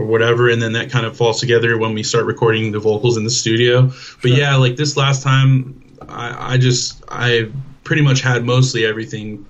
or 0.00 0.06
whatever, 0.06 0.48
and 0.48 0.60
then 0.62 0.72
that 0.72 0.90
kind 0.90 1.04
of 1.06 1.16
falls 1.16 1.40
together 1.40 1.76
when 1.78 1.94
we 1.94 2.02
start 2.02 2.24
recording 2.24 2.72
the 2.72 2.80
vocals 2.80 3.16
in 3.16 3.24
the 3.24 3.30
studio. 3.30 3.82
But 4.22 4.28
Sure. 4.28 4.38
yeah, 4.38 4.56
like 4.56 4.76
this 4.76 4.96
last 4.96 5.22
time, 5.22 5.82
I, 6.08 6.54
I 6.54 6.58
just 6.58 7.02
I 7.08 7.48
pretty 7.84 8.02
much 8.02 8.20
had 8.22 8.44
mostly 8.44 8.84
everything 8.86 9.46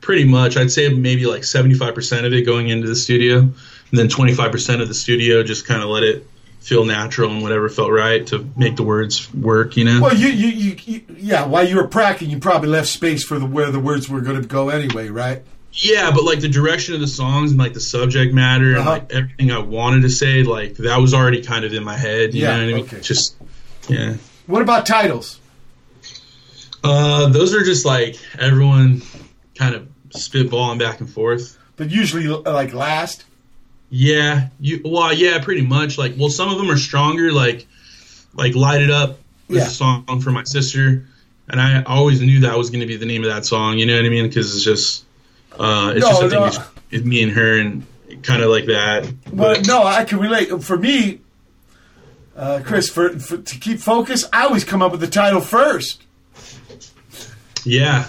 pretty 0.00 0.24
much 0.24 0.56
i'd 0.56 0.70
say 0.70 0.88
maybe 0.88 1.26
like 1.26 1.42
75% 1.42 2.24
of 2.24 2.32
it 2.32 2.42
going 2.42 2.68
into 2.68 2.86
the 2.86 2.94
studio 2.94 3.38
and 3.40 3.54
then 3.98 4.06
25% 4.06 4.80
of 4.80 4.86
the 4.86 4.94
studio 4.94 5.42
just 5.42 5.66
kind 5.66 5.82
of 5.82 5.88
let 5.88 6.04
it 6.04 6.24
feel 6.60 6.84
natural 6.84 7.30
and 7.30 7.42
whatever 7.42 7.68
felt 7.68 7.90
right 7.90 8.24
to 8.28 8.48
make 8.56 8.76
the 8.76 8.84
words 8.84 9.32
work 9.34 9.76
you 9.76 9.84
know 9.84 10.00
Well, 10.02 10.14
you, 10.16 10.28
you, 10.28 10.48
you, 10.48 10.76
you 10.84 11.00
yeah. 11.16 11.46
While 11.46 11.66
you 11.66 11.76
were 11.76 11.88
practicing, 11.88 12.30
you 12.30 12.38
probably 12.38 12.68
left 12.68 12.88
space 12.88 13.24
for 13.24 13.38
the 13.38 13.46
where 13.46 13.70
the 13.70 13.80
words 13.80 14.08
were 14.08 14.20
going 14.20 14.40
to 14.40 14.46
go 14.46 14.68
anyway, 14.68 15.08
right? 15.08 15.42
Yeah 15.76 16.10
but 16.10 16.24
like 16.24 16.40
the 16.40 16.48
direction 16.48 16.94
of 16.94 17.00
the 17.00 17.06
songs 17.06 17.50
and 17.50 17.60
like 17.60 17.74
the 17.74 17.80
subject 17.80 18.32
matter 18.32 18.70
and 18.70 18.78
Uh-huh. 18.78 18.90
like 18.90 19.12
everything 19.12 19.50
i 19.52 19.58
wanted 19.58 20.02
to 20.02 20.08
say 20.10 20.42
like 20.42 20.74
that 20.76 20.96
was 20.98 21.12
already 21.14 21.42
kind 21.42 21.64
of 21.64 21.72
in 21.72 21.84
my 21.84 21.96
head 21.96 22.32
you 22.34 22.42
Yeah, 22.42 22.56
know 22.56 22.64
what 22.64 22.72
i 22.72 22.76
mean 22.76 22.84
okay. 22.86 23.00
just 23.00 23.36
yeah 23.88 24.14
What 24.46 24.62
about 24.62 24.86
titles? 24.86 25.38
uh 26.84 27.28
those 27.28 27.54
are 27.54 27.62
just 27.64 27.84
like 27.84 28.16
everyone 28.38 29.02
kind 29.54 29.74
of 29.74 29.88
spitballing 30.10 30.78
back 30.78 31.00
and 31.00 31.10
forth 31.10 31.58
But 31.76 31.90
usually, 31.90 32.26
uh, 32.28 32.40
like 32.52 32.72
last. 32.72 33.24
Yeah, 33.90 34.48
you 34.58 34.80
well, 34.84 35.12
yeah, 35.12 35.38
pretty 35.44 35.62
much. 35.62 35.96
Like, 35.98 36.14
well, 36.18 36.28
some 36.30 36.48
of 36.50 36.56
them 36.58 36.68
are 36.70 36.76
stronger. 36.78 37.30
Like, 37.32 37.66
like 38.34 38.54
light 38.56 38.80
it 38.82 38.90
up 38.90 39.18
was 39.48 39.58
Yeah. 39.58 39.66
a 39.66 39.70
song 39.70 40.20
for 40.20 40.30
my 40.32 40.42
sister, 40.44 41.06
and 41.48 41.60
I 41.60 41.82
always 41.84 42.20
knew 42.20 42.40
that 42.40 42.56
was 42.58 42.70
going 42.70 42.80
to 42.80 42.86
be 42.86 42.96
the 42.96 43.06
name 43.06 43.22
of 43.24 43.30
that 43.30 43.44
song. 43.46 43.78
You 43.78 43.86
know 43.86 43.94
what 43.96 44.04
I 44.04 44.08
mean? 44.08 44.26
Because 44.26 44.54
it's 44.56 44.64
just, 44.64 45.04
uh, 45.58 45.92
it's 45.96 46.00
No, 46.04 46.08
just 46.10 46.22
I 46.22 46.28
think 46.28 46.32
no. 46.40 46.44
it's, 46.46 46.58
it's 46.90 47.04
me 47.04 47.22
and 47.22 47.32
her 47.32 47.58
and 47.60 47.86
kind 48.22 48.42
of 48.42 48.50
like 48.50 48.66
that. 48.66 49.04
Well, 49.32 49.54
But 49.54 49.66
no, 49.66 49.82
I 49.84 50.04
can 50.04 50.18
relate. 50.18 50.48
For 50.62 50.76
me, 50.76 51.20
uh, 52.36 52.60
Chris, 52.64 52.88
for, 52.90 53.18
for 53.18 53.38
to 53.38 53.58
keep 53.58 53.78
focus, 53.78 54.24
I 54.32 54.44
always 54.44 54.64
come 54.64 54.82
up 54.82 54.92
with 54.92 55.00
the 55.00 55.06
title 55.08 55.40
first. 55.40 56.02
yeah, 57.64 58.06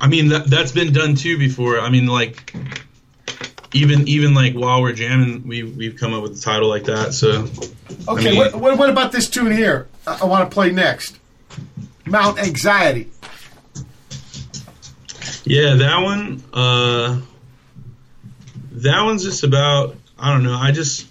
I 0.00 0.06
mean 0.08 0.28
that 0.28 0.46
that's 0.46 0.72
been 0.72 0.92
done 0.92 1.14
too 1.14 1.38
before. 1.38 1.78
I 1.80 1.90
mean, 1.90 2.06
like. 2.06 2.54
Even 3.74 4.08
even 4.08 4.32
like 4.32 4.54
while 4.54 4.80
we're 4.80 4.94
jamming, 4.94 5.46
we 5.46 5.62
we've 5.62 5.94
come 5.94 6.14
up 6.14 6.22
with 6.22 6.36
the 6.36 6.40
title 6.40 6.70
like 6.70 6.84
that. 6.84 7.12
So 7.12 7.46
Okay, 8.10 8.28
I 8.28 8.30
mean- 8.30 8.36
what, 8.38 8.54
what, 8.54 8.78
what 8.78 8.88
about 8.88 9.12
this 9.12 9.28
tune 9.28 9.52
here? 9.52 9.88
I, 10.06 10.20
I 10.22 10.24
want 10.24 10.48
to 10.50 10.54
play 10.54 10.70
next. 10.72 11.18
Mount 12.06 12.38
Anxiety. 12.38 13.10
Yeah, 15.48 15.74
that 15.74 16.02
one. 16.02 16.42
Uh, 16.52 17.20
that 18.72 19.02
one's 19.02 19.24
just 19.24 19.44
about 19.44 19.96
I 20.18 20.32
don't 20.32 20.42
know. 20.42 20.54
I 20.54 20.72
just 20.72 21.06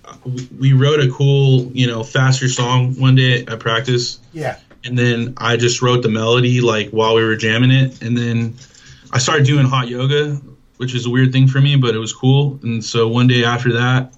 we 0.58 0.74
wrote 0.74 1.00
a 1.00 1.10
cool 1.10 1.72
you 1.74 1.88
know 1.88 2.04
faster 2.04 2.50
song 2.50 3.00
one 3.00 3.16
day 3.16 3.46
at 3.46 3.60
practice. 3.60 4.20
Yeah. 4.34 4.58
And 4.84 4.98
then 4.98 5.34
I 5.38 5.58
just 5.58 5.82
wrote 5.82 6.04
the 6.04 6.10
melody 6.10 6.62
like 6.62 6.90
while 6.92 7.16
we 7.16 7.24
were 7.24 7.36
jamming 7.36 7.72
it, 7.72 8.02
and 8.02 8.18
then 8.18 8.56
I 9.12 9.20
started 9.20 9.46
doing 9.46 9.66
hot 9.66 9.88
yoga, 9.88 10.40
which 10.78 10.94
is 10.94 11.06
a 11.06 11.10
weird 11.10 11.32
thing 11.32 11.48
for 11.48 11.60
me, 11.60 11.76
but 11.78 11.96
it 11.96 11.98
was 11.98 12.14
cool. 12.14 12.60
And 12.64 12.84
so 12.84 13.08
one 13.08 13.28
day 13.28 13.44
after 13.44 13.74
that, 13.74 14.14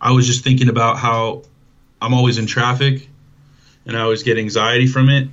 I 0.00 0.12
was 0.12 0.26
just 0.26 0.44
thinking 0.44 0.68
about 0.68 0.98
how 0.98 1.42
I'm 2.00 2.14
always 2.14 2.38
in 2.38 2.46
traffic, 2.46 3.08
and 3.84 3.96
I 3.96 4.02
always 4.02 4.22
get 4.22 4.38
anxiety 4.38 4.86
from 4.86 5.08
it 5.08 5.28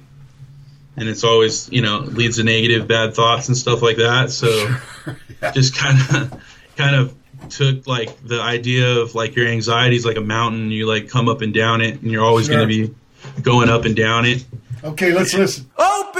and 0.98 1.08
it's 1.08 1.24
always 1.24 1.72
you 1.72 1.82
know 1.82 2.00
leads 2.00 2.38
to 2.38 2.44
negative 2.44 2.88
bad 2.88 3.14
thoughts 3.14 3.48
and 3.48 3.56
stuff 3.56 3.82
like 3.82 3.98
that 3.98 4.32
so 4.32 4.48
yeah. 5.42 5.52
just 5.52 5.78
kind 5.78 5.98
of 6.00 6.42
kind 6.76 6.96
of 6.96 7.16
took 7.50 7.88
like 7.88 8.10
the 8.26 8.42
idea 8.42 8.98
of 8.98 9.16
like 9.16 9.36
your 9.36 9.48
anxiety 9.48 9.96
is 9.96 10.06
like 10.06 10.18
a 10.18 10.22
mountain 10.22 10.72
you 10.72 10.86
like 10.86 11.08
come 11.10 11.30
up 11.30 11.42
and 11.42 11.54
down 11.54 11.82
it 11.82 12.02
and 12.02 12.12
you're 12.12 12.26
always 12.26 12.48
sure. 12.48 12.56
going 12.56 12.68
to 12.68 12.88
be 12.88 12.94
going 13.42 13.70
up 13.70 13.86
and 13.86 13.96
down 13.96 14.26
it 14.26 14.44
okay 14.84 15.14
let's 15.14 15.34
listen 15.34 15.70
open 15.78 16.17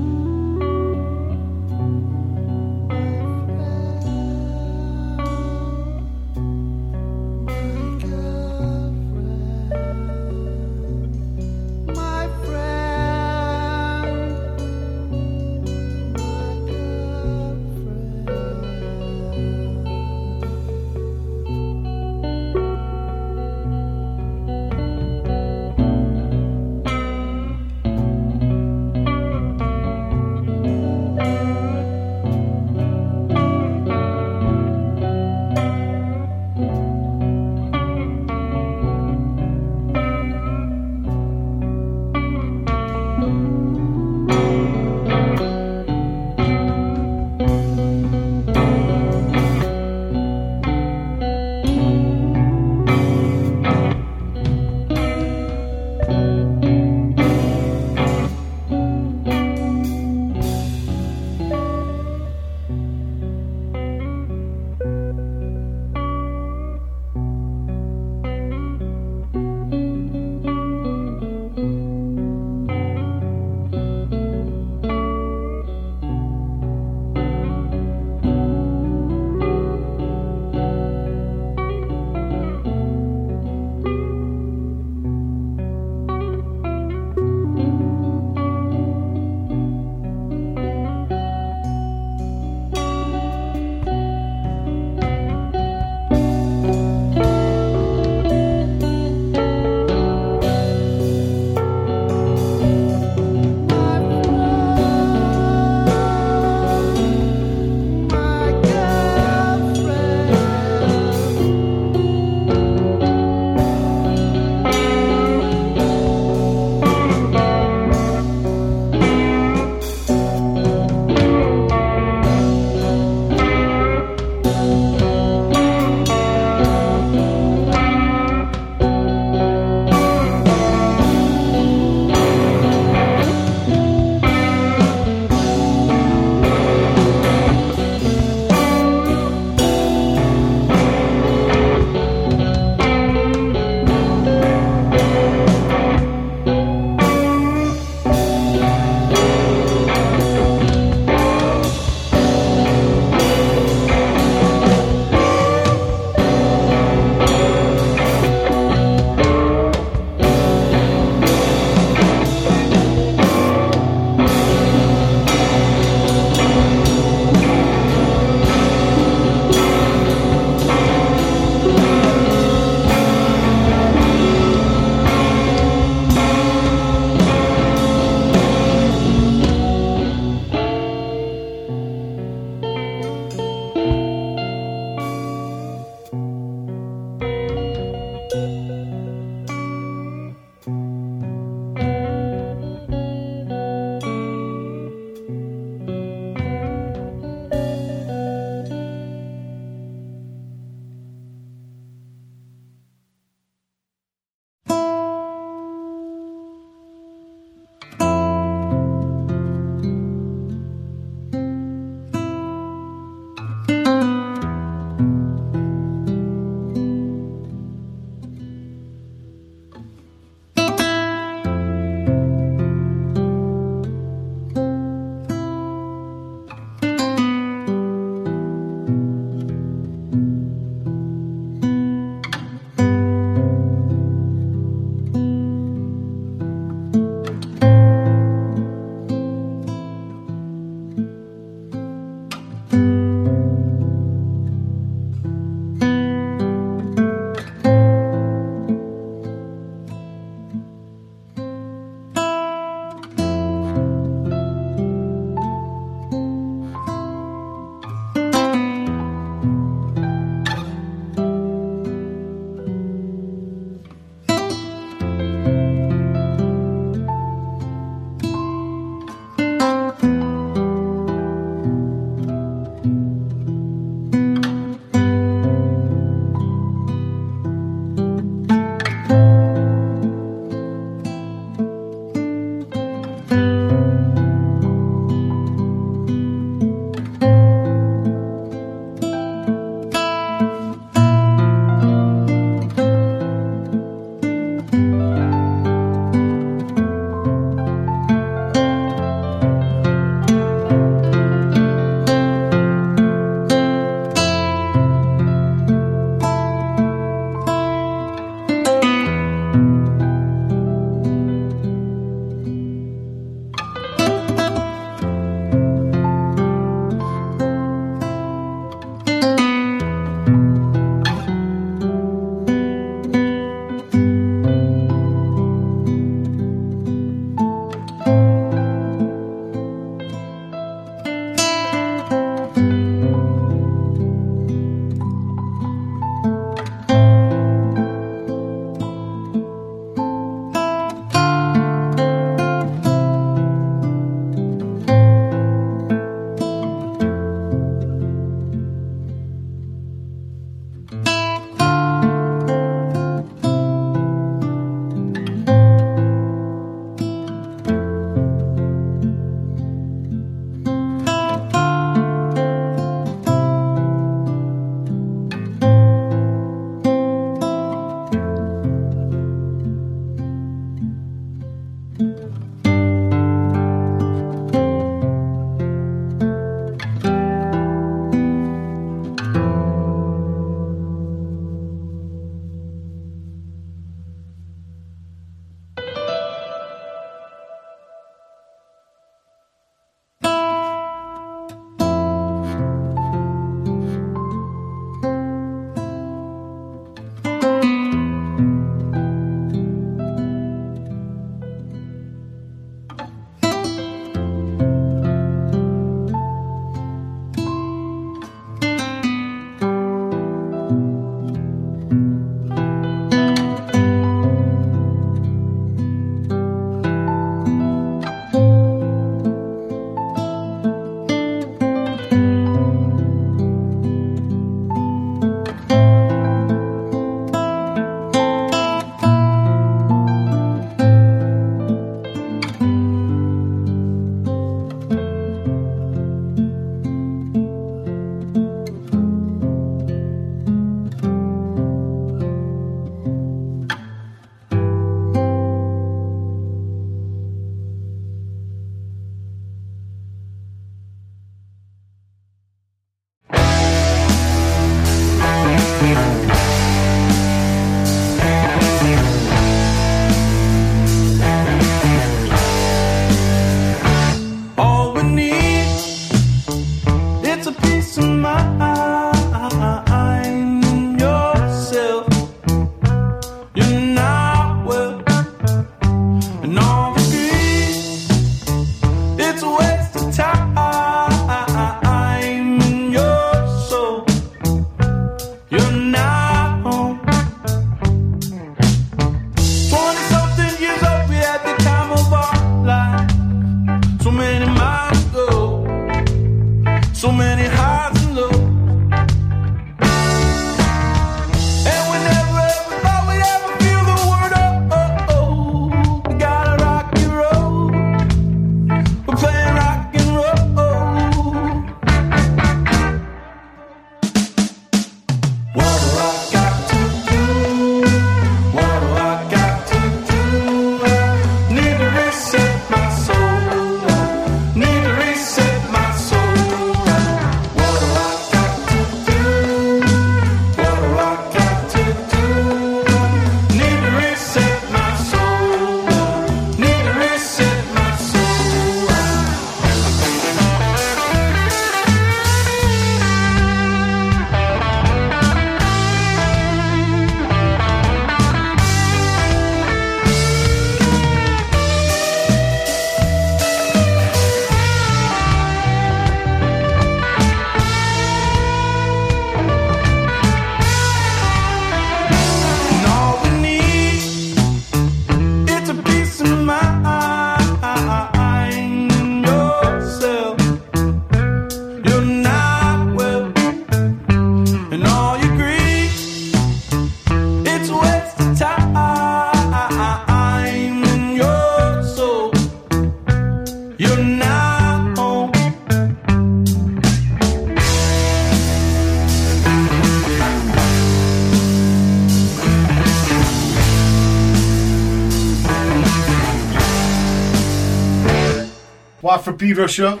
Pedro 599.34 599.66
show. 599.66 600.00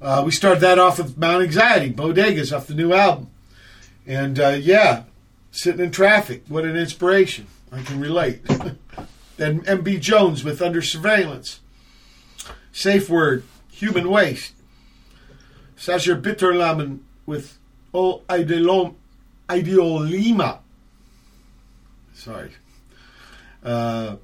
Uh, 0.00 0.22
we 0.24 0.32
started 0.32 0.60
that 0.60 0.78
off 0.78 0.98
with 0.98 1.18
Mount 1.18 1.42
Anxiety, 1.42 1.92
Bodegas, 1.92 2.56
off 2.56 2.66
the 2.66 2.74
new 2.74 2.92
album. 2.92 3.30
And 4.06 4.40
uh, 4.40 4.56
yeah, 4.60 5.04
sitting 5.50 5.84
in 5.84 5.90
traffic, 5.90 6.44
what 6.48 6.64
an 6.64 6.76
inspiration. 6.76 7.46
I 7.70 7.82
can 7.82 8.00
relate. 8.00 8.44
then 9.36 9.60
MB 9.62 10.00
Jones 10.00 10.42
with 10.42 10.62
Under 10.62 10.82
Surveillance. 10.82 11.60
Safe 12.72 13.08
Word, 13.08 13.44
Human 13.70 14.08
Waste. 14.10 14.54
Sasha 15.76 16.14
Bitterlamen 16.14 17.00
with 17.26 17.58
O 17.92 18.22
Ideolom, 18.28 18.94
Ideolima. 19.48 20.58
Sorry. 22.14 22.52
Uh, 23.62 24.16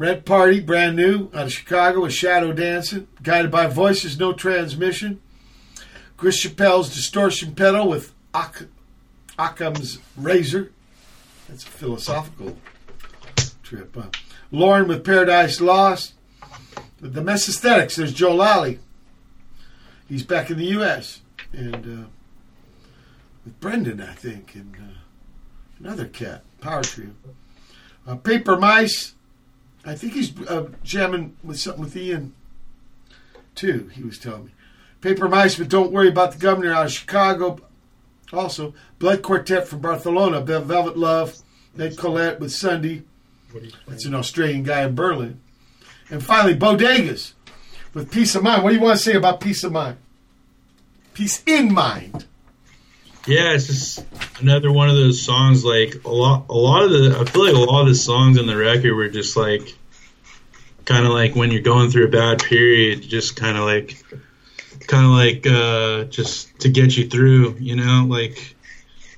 Rent 0.00 0.24
Party, 0.24 0.60
brand 0.60 0.96
new, 0.96 1.28
out 1.34 1.44
of 1.44 1.52
Chicago 1.52 2.00
with 2.00 2.14
Shadow 2.14 2.54
Dancing. 2.54 3.06
Guided 3.22 3.50
by 3.50 3.66
Voices, 3.66 4.18
No 4.18 4.32
Transmission. 4.32 5.20
Chris 6.16 6.40
Chappell's 6.40 6.94
Distortion 6.94 7.54
Pedal 7.54 7.86
with 7.86 8.14
Ock- 8.32 8.68
Occam's 9.38 9.98
Razor. 10.16 10.72
That's 11.50 11.64
a 11.64 11.66
philosophical 11.66 12.56
trip. 13.62 13.94
Huh? 13.94 14.06
Lorn 14.50 14.88
with 14.88 15.04
Paradise 15.04 15.60
Lost. 15.60 16.14
The 16.98 17.20
Messthetics, 17.20 17.96
there's 17.96 18.14
Joe 18.14 18.34
Lally. 18.34 18.78
He's 20.08 20.22
back 20.22 20.48
in 20.50 20.56
the 20.56 20.64
U.S. 20.64 21.20
And 21.52 21.74
uh, 21.74 22.08
with 23.44 23.60
Brendan, 23.60 24.00
I 24.00 24.14
think. 24.14 24.54
And 24.54 24.74
uh, 24.76 24.98
Another 25.78 26.06
cat. 26.06 26.42
Power 26.62 26.82
trio. 26.82 27.10
Uh, 28.06 28.14
Paper 28.16 28.56
Mice. 28.56 29.12
I 29.84 29.94
think 29.94 30.12
he's 30.12 30.38
uh, 30.48 30.68
jamming 30.82 31.36
with 31.42 31.58
something 31.58 31.82
with 31.82 31.96
Ian, 31.96 32.34
too, 33.54 33.90
he 33.94 34.02
was 34.02 34.18
telling 34.18 34.46
me. 34.46 34.50
Paper 35.00 35.28
Mice, 35.28 35.56
but 35.56 35.68
don't 35.68 35.92
worry 35.92 36.08
about 36.08 36.32
the 36.32 36.38
governor 36.38 36.72
out 36.72 36.86
of 36.86 36.92
Chicago. 36.92 37.58
Also, 38.32 38.74
Blood 38.98 39.22
Quartet 39.22 39.66
from 39.66 39.80
Barcelona. 39.80 40.40
Velvet 40.40 40.96
Love. 40.98 41.36
Ned 41.74 41.96
Collette 41.96 42.40
with 42.40 42.52
Sunday. 42.52 43.02
That's 43.86 44.04
an 44.04 44.14
Australian 44.14 44.62
guy 44.62 44.82
in 44.82 44.94
Berlin. 44.94 45.40
And 46.10 46.24
finally, 46.24 46.54
Bodegas 46.54 47.32
with 47.94 48.10
Peace 48.10 48.34
of 48.34 48.42
Mind. 48.42 48.62
What 48.62 48.70
do 48.70 48.76
you 48.76 48.82
want 48.82 48.98
to 48.98 49.04
say 49.04 49.14
about 49.14 49.40
Peace 49.40 49.64
of 49.64 49.72
Mind? 49.72 49.96
Peace 51.14 51.42
in 51.46 51.72
Mind. 51.72 52.26
Yeah, 53.26 53.52
it's 53.52 53.66
just 53.66 54.04
another 54.40 54.72
one 54.72 54.88
of 54.88 54.94
those 54.94 55.20
songs. 55.20 55.64
Like 55.64 56.04
a 56.04 56.10
lot, 56.10 56.46
a 56.48 56.54
lot 56.54 56.84
of 56.84 56.90
the. 56.90 57.16
I 57.20 57.24
feel 57.24 57.44
like 57.44 57.54
a 57.54 57.58
lot 57.58 57.82
of 57.82 57.88
the 57.88 57.94
songs 57.94 58.38
on 58.38 58.46
the 58.46 58.56
record 58.56 58.94
were 58.94 59.08
just 59.08 59.36
like, 59.36 59.76
kind 60.86 61.04
of 61.04 61.12
like 61.12 61.34
when 61.34 61.50
you're 61.50 61.60
going 61.60 61.90
through 61.90 62.06
a 62.06 62.10
bad 62.10 62.42
period, 62.42 63.02
just 63.02 63.36
kind 63.36 63.58
of 63.58 63.64
like, 63.64 64.02
kind 64.86 65.04
of 65.04 65.12
like 65.12 65.46
uh, 65.46 66.04
just 66.04 66.60
to 66.60 66.70
get 66.70 66.96
you 66.96 67.08
through. 67.08 67.56
You 67.60 67.76
know, 67.76 68.06
like 68.08 68.56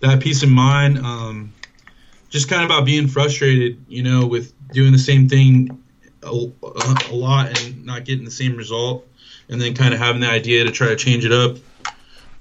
that 0.00 0.20
peace 0.20 0.42
of 0.42 0.48
mind. 0.48 0.98
Um, 0.98 1.52
just 2.28 2.48
kind 2.48 2.64
of 2.64 2.70
about 2.70 2.84
being 2.84 3.06
frustrated. 3.06 3.84
You 3.86 4.02
know, 4.02 4.26
with 4.26 4.52
doing 4.72 4.90
the 4.90 4.98
same 4.98 5.28
thing 5.28 5.80
a, 6.24 6.28
a 6.30 7.14
lot 7.14 7.62
and 7.62 7.86
not 7.86 8.04
getting 8.04 8.24
the 8.24 8.32
same 8.32 8.56
result, 8.56 9.06
and 9.48 9.60
then 9.60 9.74
kind 9.74 9.94
of 9.94 10.00
having 10.00 10.22
the 10.22 10.28
idea 10.28 10.64
to 10.64 10.72
try 10.72 10.88
to 10.88 10.96
change 10.96 11.24
it 11.24 11.32
up 11.32 11.56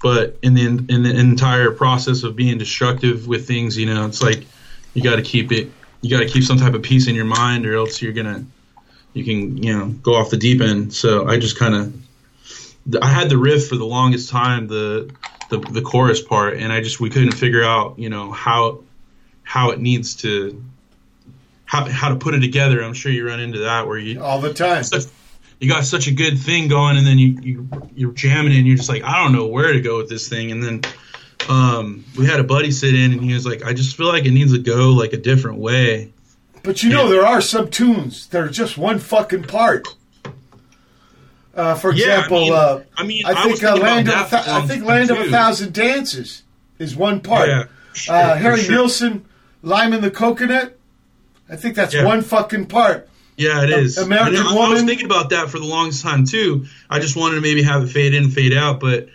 but 0.02 0.36
in 0.42 0.54
the 0.54 0.66
in 0.66 1.02
the 1.04 1.16
entire 1.16 1.70
process 1.70 2.24
of 2.24 2.34
being 2.34 2.58
destructive 2.58 3.28
with 3.28 3.46
things, 3.46 3.76
you 3.78 3.86
know, 3.86 4.06
it's 4.06 4.22
like 4.22 4.44
you 4.94 5.02
got 5.02 5.16
to 5.16 5.22
keep 5.22 5.52
it. 5.52 5.72
You 6.00 6.10
got 6.10 6.24
to 6.24 6.28
keep 6.28 6.42
some 6.42 6.58
type 6.58 6.74
of 6.74 6.82
peace 6.82 7.06
in 7.06 7.14
your 7.14 7.24
mind, 7.24 7.64
or 7.66 7.76
else 7.76 8.02
you're 8.02 8.12
gonna 8.12 8.44
you 9.14 9.24
can 9.24 9.62
you 9.62 9.76
know 9.76 9.86
go 9.88 10.14
off 10.14 10.30
the 10.30 10.36
deep 10.36 10.60
end. 10.60 10.92
So 10.92 11.28
I 11.28 11.38
just 11.38 11.56
kind 11.58 11.74
of 11.74 11.94
I 13.00 13.06
had 13.06 13.30
the 13.30 13.38
riff 13.38 13.68
for 13.68 13.76
the 13.76 13.86
longest 13.86 14.30
time, 14.30 14.66
the, 14.66 15.14
the 15.50 15.58
the 15.58 15.82
chorus 15.82 16.20
part, 16.20 16.56
and 16.56 16.72
I 16.72 16.80
just 16.80 16.98
we 16.98 17.08
couldn't 17.08 17.32
figure 17.32 17.62
out 17.62 17.98
you 17.98 18.10
know 18.10 18.32
how 18.32 18.80
how 19.44 19.70
it 19.70 19.80
needs 19.80 20.16
to 20.16 20.64
how 21.64 21.88
how 21.88 22.08
to 22.08 22.16
put 22.16 22.34
it 22.34 22.40
together. 22.40 22.82
I'm 22.82 22.94
sure 22.94 23.12
you 23.12 23.26
run 23.26 23.40
into 23.40 23.60
that 23.60 23.86
where 23.86 23.98
you 23.98 24.22
All 24.22 24.40
the 24.40 24.52
time. 24.52 24.82
You 25.62 25.68
got 25.68 25.84
such 25.84 26.08
a 26.08 26.10
good 26.12 26.38
thing 26.38 26.68
going, 26.68 26.96
and 26.96 27.06
then 27.06 27.18
you, 27.18 27.38
you 27.40 27.68
you're 27.94 28.12
jamming 28.12 28.52
it, 28.52 28.58
and 28.58 28.66
you're 28.66 28.76
just 28.76 28.88
like, 28.88 29.04
I 29.04 29.22
don't 29.22 29.32
know 29.32 29.46
where 29.46 29.72
to 29.72 29.80
go 29.80 29.96
with 29.98 30.08
this 30.08 30.28
thing. 30.28 30.50
And 30.50 30.62
then 30.62 30.80
um, 31.48 32.04
we 32.18 32.26
had 32.26 32.40
a 32.40 32.44
buddy 32.44 32.70
sit 32.72 32.94
in, 32.94 33.12
and 33.12 33.22
he 33.22 33.32
was 33.32 33.46
like, 33.46 33.64
I 33.64 33.72
just 33.72 33.96
feel 33.96 34.08
like 34.08 34.24
it 34.26 34.32
needs 34.32 34.52
to 34.52 34.58
go 34.58 34.90
like 34.90 35.12
a 35.12 35.16
different 35.16 35.58
way. 35.58 36.12
But 36.64 36.82
you 36.82 36.90
know, 36.90 37.08
there 37.08 37.24
are 37.24 37.40
some 37.40 37.70
tunes 37.70 38.26
that 38.28 38.40
are 38.42 38.48
just 38.48 38.76
one 38.76 38.98
fucking 38.98 39.44
part. 39.44 39.86
Uh, 41.54 41.74
for 41.74 41.92
Yeah, 41.92 42.06
I 42.06 42.14
example, 42.16 42.40
mean- 42.40 42.52
uh, 42.54 42.82
I 42.96 43.02
mean, 43.04 43.26
I 43.26 43.30
I 43.32 43.42
think 43.44 43.62
uh, 43.62 43.76
Land 43.76 44.08
of 44.08 44.14
a 44.14 44.30
that 44.30 44.48
I 44.48 44.66
think 44.66 44.84
Land 44.84 45.10
of 45.10 45.18
a. 45.18 45.30
Thousand 45.30 45.74
Dances 45.74 46.42
is 46.78 46.96
one 46.96 47.20
part. 47.20 47.48
Yeah, 47.48 47.64
sure, 47.92 48.14
uh, 48.14 48.36
Harry 48.36 48.60
sure. 48.62 48.72
Nilsson, 48.74 49.26
Lime 49.62 49.92
in 49.92 50.00
the 50.00 50.10
Coconut. 50.10 50.78
I 51.50 51.56
think 51.56 51.74
that's 51.76 51.92
Yeah. 51.94 52.04
one 52.06 52.22
fucking 52.22 52.66
part. 52.66 53.08
Yeah, 53.36 53.62
it 53.64 53.70
is. 53.70 53.96
American 53.98 54.36
I, 54.36 54.54
I 54.56 54.68
was 54.70 54.82
thinking 54.82 55.06
about 55.06 55.30
that 55.30 55.48
for 55.50 55.58
the 55.58 55.64
longest 55.66 56.02
time 56.02 56.24
too. 56.26 56.66
I 56.90 56.98
just 56.98 57.16
wanted 57.16 57.36
to 57.36 57.40
maybe 57.40 57.62
have 57.62 57.82
it 57.84 57.86
fade 57.88 58.14
in, 58.14 58.30
fade 58.30 58.52
out, 58.52 58.78
but 58.80 59.08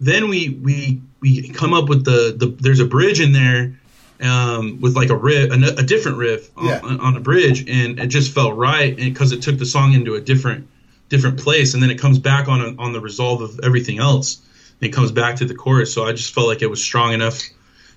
then 0.00 0.28
we 0.28 0.50
we 0.50 1.00
we 1.20 1.48
come 1.48 1.72
up 1.74 1.88
with 1.88 2.04
the 2.04 2.34
the 2.36 2.46
there's 2.60 2.80
a 2.80 2.84
bridge 2.84 3.20
in 3.20 3.32
there 3.32 3.78
um, 4.20 4.80
with 4.80 4.94
like 4.94 5.10
a 5.10 5.16
riff, 5.16 5.50
a, 5.50 5.80
a 5.80 5.82
different 5.82 6.18
riff 6.18 6.50
on, 6.56 6.66
Yeah. 6.66 6.80
on 6.82 7.16
a 7.16 7.20
bridge, 7.20 7.68
and 7.68 7.98
it 7.98 8.06
just 8.08 8.32
felt 8.32 8.56
right 8.56 8.94
because 8.96 9.32
it 9.32 9.42
took 9.42 9.58
the 9.58 9.66
song 9.66 9.94
into 9.94 10.14
a 10.14 10.20
different 10.20 10.68
different 11.08 11.40
place, 11.40 11.74
and 11.74 11.82
then 11.82 11.90
it 11.90 11.98
comes 11.98 12.18
back 12.18 12.48
on 12.48 12.60
a, 12.60 12.74
on 12.82 12.92
the 12.92 13.00
resolve 13.00 13.40
of 13.42 13.60
everything 13.62 13.98
else. 13.98 14.40
And 14.80 14.88
it 14.88 14.92
comes 14.94 15.12
back 15.12 15.36
to 15.36 15.44
the 15.44 15.54
chorus, 15.54 15.92
so 15.94 16.04
I 16.04 16.12
just 16.12 16.34
felt 16.34 16.46
like 16.46 16.62
it 16.62 16.68
was 16.70 16.82
strong 16.82 17.12
enough 17.12 17.40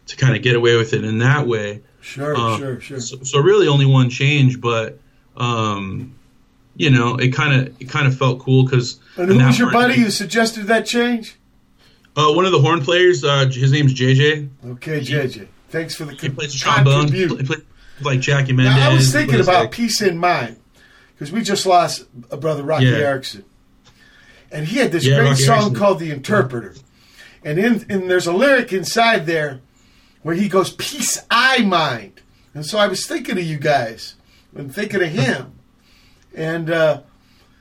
to 0.08 0.16
kind 0.18 0.36
of 0.36 0.42
get 0.44 0.56
away 0.56 0.76
with 0.78 0.94
it 0.94 1.04
in 1.04 1.18
that 1.20 1.48
way. 1.48 1.82
Sure, 2.02 2.36
Um, 2.36 2.60
sure, 2.60 2.80
sure. 2.80 3.00
So, 3.00 3.18
so 3.24 3.40
really, 3.40 3.68
only 3.68 3.86
one 3.88 4.10
change, 4.10 4.62
but 4.62 5.00
um, 5.38 6.14
you 6.76 6.90
know, 6.90 7.16
it 7.16 7.30
kind 7.34 7.68
of 7.68 7.82
it 7.82 7.90
kind 7.90 8.08
of 8.08 8.18
felt 8.18 8.40
cool 8.40 8.64
because. 8.66 9.00
and 9.18 9.30
who 9.32 9.46
was 9.46 9.58
your 9.60 9.72
buddy 9.72 9.96
who 9.96 10.10
suggested 10.10 10.68
that 10.68 10.86
change? 10.86 11.36
Uh, 12.18 12.32
one 12.34 12.46
of 12.46 12.52
the 12.52 12.60
horn 12.60 12.82
players. 12.82 13.24
Uh, 13.24 13.46
his 13.46 13.72
name's 13.72 13.94
JJ. 13.94 14.50
Okay, 14.72 15.00
JJ. 15.02 15.48
Thanks 15.70 15.96
for 15.96 16.06
the 16.06 16.14
He 16.14 16.30
plays 16.30 16.54
trombone. 16.54 17.12
He 17.12 17.28
plays 17.28 17.62
like 18.02 18.20
Jackie 18.22 18.54
Mendez. 18.54 18.76
Now, 18.76 18.92
I 18.92 18.94
was 18.94 19.12
thinking 19.12 19.40
about 19.42 19.62
like- 19.66 19.72
peace 19.72 20.02
in 20.02 20.18
mind 20.18 20.58
because 21.14 21.32
we 21.32 21.42
just 21.42 21.66
lost 21.66 22.06
a 22.32 22.38
brother 22.38 22.64
Roky 22.64 22.86
Yeah. 22.86 22.92
Erickson, 22.98 23.44
and 24.52 24.68
he 24.68 24.78
had 24.80 24.92
this 24.92 25.06
Yeah, 25.06 25.20
great 25.20 25.30
Roky 25.30 25.44
song 25.44 25.56
Erickson. 25.56 25.76
called 25.76 26.00
"The 26.00 26.12
Interpreter," 26.12 26.76
and 27.44 27.58
in 27.60 27.86
and 27.90 28.10
there's 28.10 28.28
a 28.28 28.34
lyric 28.34 28.72
inside 28.74 29.26
there 29.26 29.60
where 30.24 30.36
he 30.36 30.48
goes 30.48 30.72
"Peace 30.74 31.22
I 31.30 31.60
mind," 31.64 32.22
and 32.54 32.66
so 32.66 32.78
I 32.78 32.88
was 32.88 33.06
thinking 33.06 33.38
of 33.38 33.44
you 33.44 33.58
guys 33.58 34.16
and 34.56 34.74
thinking 34.74 35.04
of 35.04 35.10
him, 35.10 35.52
and 36.36 36.70
uh, 36.70 37.02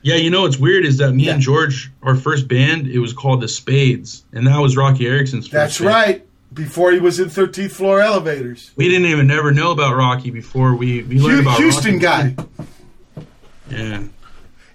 Yeah, 0.01 0.15
you 0.15 0.29
know 0.29 0.41
what's 0.43 0.57
weird 0.57 0.85
is 0.85 0.97
that 0.99 1.11
me 1.13 1.25
Yeah. 1.25 1.33
and 1.33 1.41
George, 1.41 1.91
our 2.03 2.15
first 2.15 2.47
band, 2.47 2.87
it 2.87 2.99
was 2.99 3.13
called 3.13 3.41
the 3.41 3.47
Spades, 3.47 4.23
and 4.33 4.47
that 4.47 4.57
was 4.59 4.75
Roky 4.77 5.05
Erickson's. 5.07 5.45
First 5.47 5.53
that's 5.53 5.77
band. 5.79 5.89
right. 5.89 6.21
Before 6.53 6.91
he 6.93 6.99
was 6.99 7.19
in 7.19 7.27
13th 7.29 7.71
floor 7.71 7.99
elevators, 7.99 8.71
We 8.77 8.87
didn't 8.87 9.07
even 9.07 9.27
never 9.27 9.51
know 9.51 9.71
about 9.71 9.95
Roky 9.95 10.31
before 10.31 10.73
we 10.73 11.03
we 11.03 11.19
learned 11.19 11.41
about 11.41 11.57
Houston 11.57 11.99
Rocky. 11.99 12.31
guy. 12.35 12.35
Yeah, 13.69 14.03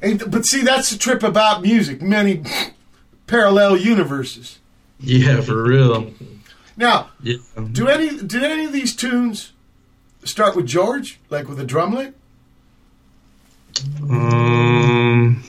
And, 0.02 0.22
but 0.30 0.44
see, 0.44 0.62
that's 0.62 0.90
the 0.90 0.98
trip 0.98 1.22
about 1.22 1.62
music. 1.62 2.02
Many 2.02 2.42
parallel 3.28 3.76
universes. 3.76 4.58
yeah, 4.98 5.40
for 5.42 5.62
real. 5.62 6.12
Now, 6.76 7.10
Yeah. 7.22 7.36
Do 7.72 7.86
any 7.86 8.08
did 8.18 8.42
any 8.42 8.64
of 8.64 8.72
these 8.72 8.94
tunes 8.96 9.52
start 10.24 10.56
with 10.56 10.66
George, 10.66 11.18
like 11.30 11.48
with 11.48 11.60
a 11.60 11.64
drumlet? 11.64 12.14
Um, 14.08 15.42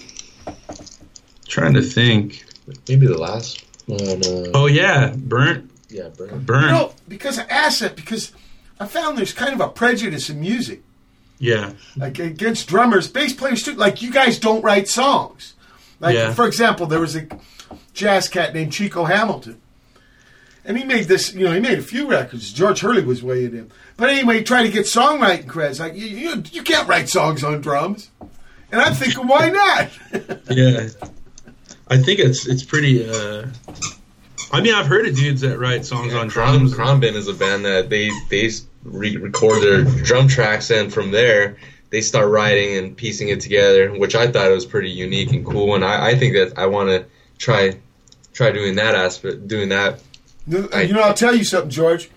trying 1.48 1.74
to 1.74 1.82
think. 1.82 2.44
Maybe 2.88 3.08
the 3.08 3.18
last 3.18 3.64
one. 3.88 4.00
Uh, 4.02 4.52
Oh 4.54 4.68
yeah, 4.68 5.14
burnt, 5.16 5.70
yeah, 5.90 6.10
Burn. 6.10 6.40
burnt. 6.44 6.66
You 6.66 6.72
know, 6.72 6.94
because 7.08 7.38
of 7.38 7.46
asked 7.50 7.82
that 7.82 7.96
because 7.96 8.32
I 8.80 8.86
found 8.88 9.18
there's 9.18 9.34
kind 9.34 9.54
of 9.54 9.60
a 9.62 9.68
prejudice 9.70 10.30
in 10.30 10.40
music, 10.40 10.82
Yeah, 11.40 11.74
like 11.98 12.20
against 12.20 12.68
drummers, 12.68 13.08
bass 13.08 13.34
players 13.34 13.64
too. 13.64 13.74
Like 13.74 14.02
you 14.02 14.12
guys 14.12 14.40
don't 14.40 14.64
write 14.64 14.88
songs. 14.88 15.54
Like 16.00 16.16
Yeah. 16.16 16.34
for 16.34 16.48
example, 16.48 16.86
there 16.88 17.00
was 17.00 17.16
a 17.16 17.28
jazz 17.94 18.28
cat 18.30 18.54
named 18.54 18.72
Chico 18.72 19.06
Hamilton, 19.06 19.61
and 20.66 20.78
he 20.78 20.84
made 20.84 21.06
this. 21.06 21.34
You 21.34 21.46
know, 21.46 21.54
he 21.54 21.60
made 21.60 21.80
a 21.80 21.84
few 21.84 22.08
records. 22.10 22.52
George 22.52 22.82
Hurley 22.82 23.04
was 23.04 23.24
way 23.24 23.46
in 23.46 23.54
him. 23.54 23.72
But 23.98 24.10
anyway, 24.10 24.40
he 24.40 24.44
tried 24.44 24.64
to 24.64 24.70
get 24.70 24.86
songwriting 24.86 25.48
credits. 25.48 25.80
Like 25.80 25.96
you, 25.96 26.08
you, 26.08 26.44
you 26.52 26.64
can't 26.64 26.88
write 26.88 27.10
songs 27.10 27.44
on 27.44 27.62
drums. 27.62 28.10
And 28.72 28.82
I'm 28.82 28.94
thinking, 28.94 29.28
why 29.28 29.50
not? 29.50 29.90
yeah. 30.50 30.88
I 31.90 31.98
think 31.98 32.20
it's 32.20 32.48
it's 32.48 32.64
pretty. 32.64 33.10
Uh, 33.10 33.48
I 34.54 34.62
mean, 34.62 34.74
I've 34.74 34.88
heard 34.88 35.08
of 35.08 35.16
dudes 35.16 35.42
that 35.42 35.60
write 35.60 35.86
songs 35.86 36.14
on 36.14 36.30
Crom, 36.30 36.68
drums. 36.68 36.74
Khruangbin 36.74 37.16
is 37.16 37.28
a 37.28 37.34
band 37.34 37.66
that 37.66 37.90
they 37.90 38.10
they 38.30 38.50
re- 38.84 39.18
record 39.18 39.62
their 39.62 39.84
drum 40.04 40.28
tracks 40.28 40.72
and 40.72 40.92
from 40.92 41.12
there 41.12 41.58
they 41.92 42.02
start 42.02 42.30
writing 42.30 42.78
and 42.78 42.98
piecing 42.98 43.30
it 43.30 43.42
together, 43.42 43.92
which 43.92 44.16
I 44.16 44.32
thought 44.32 44.50
was 44.50 44.66
pretty 44.66 44.90
unique 44.90 45.34
and 45.34 45.46
cool. 45.46 45.76
And 45.76 45.86
I, 45.86 46.12
I 46.12 46.16
think 46.16 46.34
that 46.34 46.58
I 46.58 46.66
want 46.66 46.90
to 46.90 47.06
try 47.38 47.78
try 48.34 48.52
doing 48.52 48.76
that 48.76 48.96
aspect, 48.96 49.48
doing 49.48 49.70
that. 49.70 50.02
You 50.48 50.94
know, 50.94 51.02
I'll 51.02 51.14
tell 51.14 51.36
you 51.36 51.44
something, 51.44 51.70
George. 51.70 52.10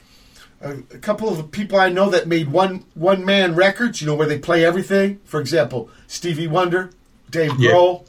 A, 0.60 0.72
a 0.72 0.98
couple 0.98 1.28
of 1.28 1.50
people 1.50 1.78
I 1.78 1.90
know 1.90 2.08
that 2.10 2.26
made 2.26 2.48
one 2.50 2.84
one 2.94 3.24
man 3.24 3.54
records, 3.54 4.00
you 4.00 4.06
know, 4.06 4.14
where 4.14 4.26
they 4.26 4.38
play 4.38 4.64
everything. 4.64 5.20
For 5.24 5.40
example, 5.40 5.90
Stevie 6.06 6.46
Wonder, 6.46 6.90
Dave 7.30 7.52
Yeah. 7.58 7.72
Grohl, 7.72 8.06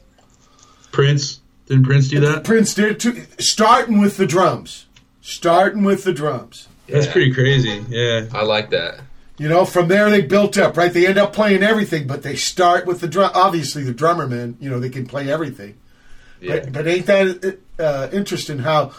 Prince 0.92 1.40
didn't 1.66 1.84
Prince 1.84 2.08
do 2.08 2.20
that? 2.20 2.44
Prince 2.44 2.74
did 2.74 2.92
it 2.92 3.00
too. 3.00 3.26
Starting 3.38 4.00
with 4.00 4.16
the 4.16 4.26
drums, 4.26 4.86
starting 5.20 5.84
with 5.84 6.04
the 6.04 6.12
drums. 6.12 6.68
That's 6.88 7.06
pretty 7.08 7.34
crazy. 7.34 7.84
Yeah, 7.88 8.26
I 8.32 8.42
like 8.42 8.70
that. 8.70 9.00
You 9.38 9.48
know, 9.48 9.64
from 9.66 9.88
there 9.88 10.08
they 10.08 10.22
built 10.22 10.56
up, 10.56 10.76
right? 10.78 10.90
They 10.92 11.06
end 11.06 11.18
up 11.18 11.34
playing 11.34 11.62
everything, 11.62 12.06
but 12.06 12.22
they 12.22 12.36
start 12.36 12.86
with 12.86 13.00
the 13.00 13.08
drum. 13.08 13.32
Obviously, 13.34 13.82
the 13.82 13.92
drummer 13.92 14.26
man, 14.26 14.56
you 14.60 14.70
know, 14.70 14.80
they 14.80 14.88
can 14.88 15.04
play 15.06 15.30
everything. 15.30 15.76
Yeah. 16.40 16.60
But, 16.60 16.72
but 16.72 16.86
ain't 16.86 17.06
that 17.06 17.58
uh, 17.78 18.08
interesting 18.12 18.60
how 18.60 18.92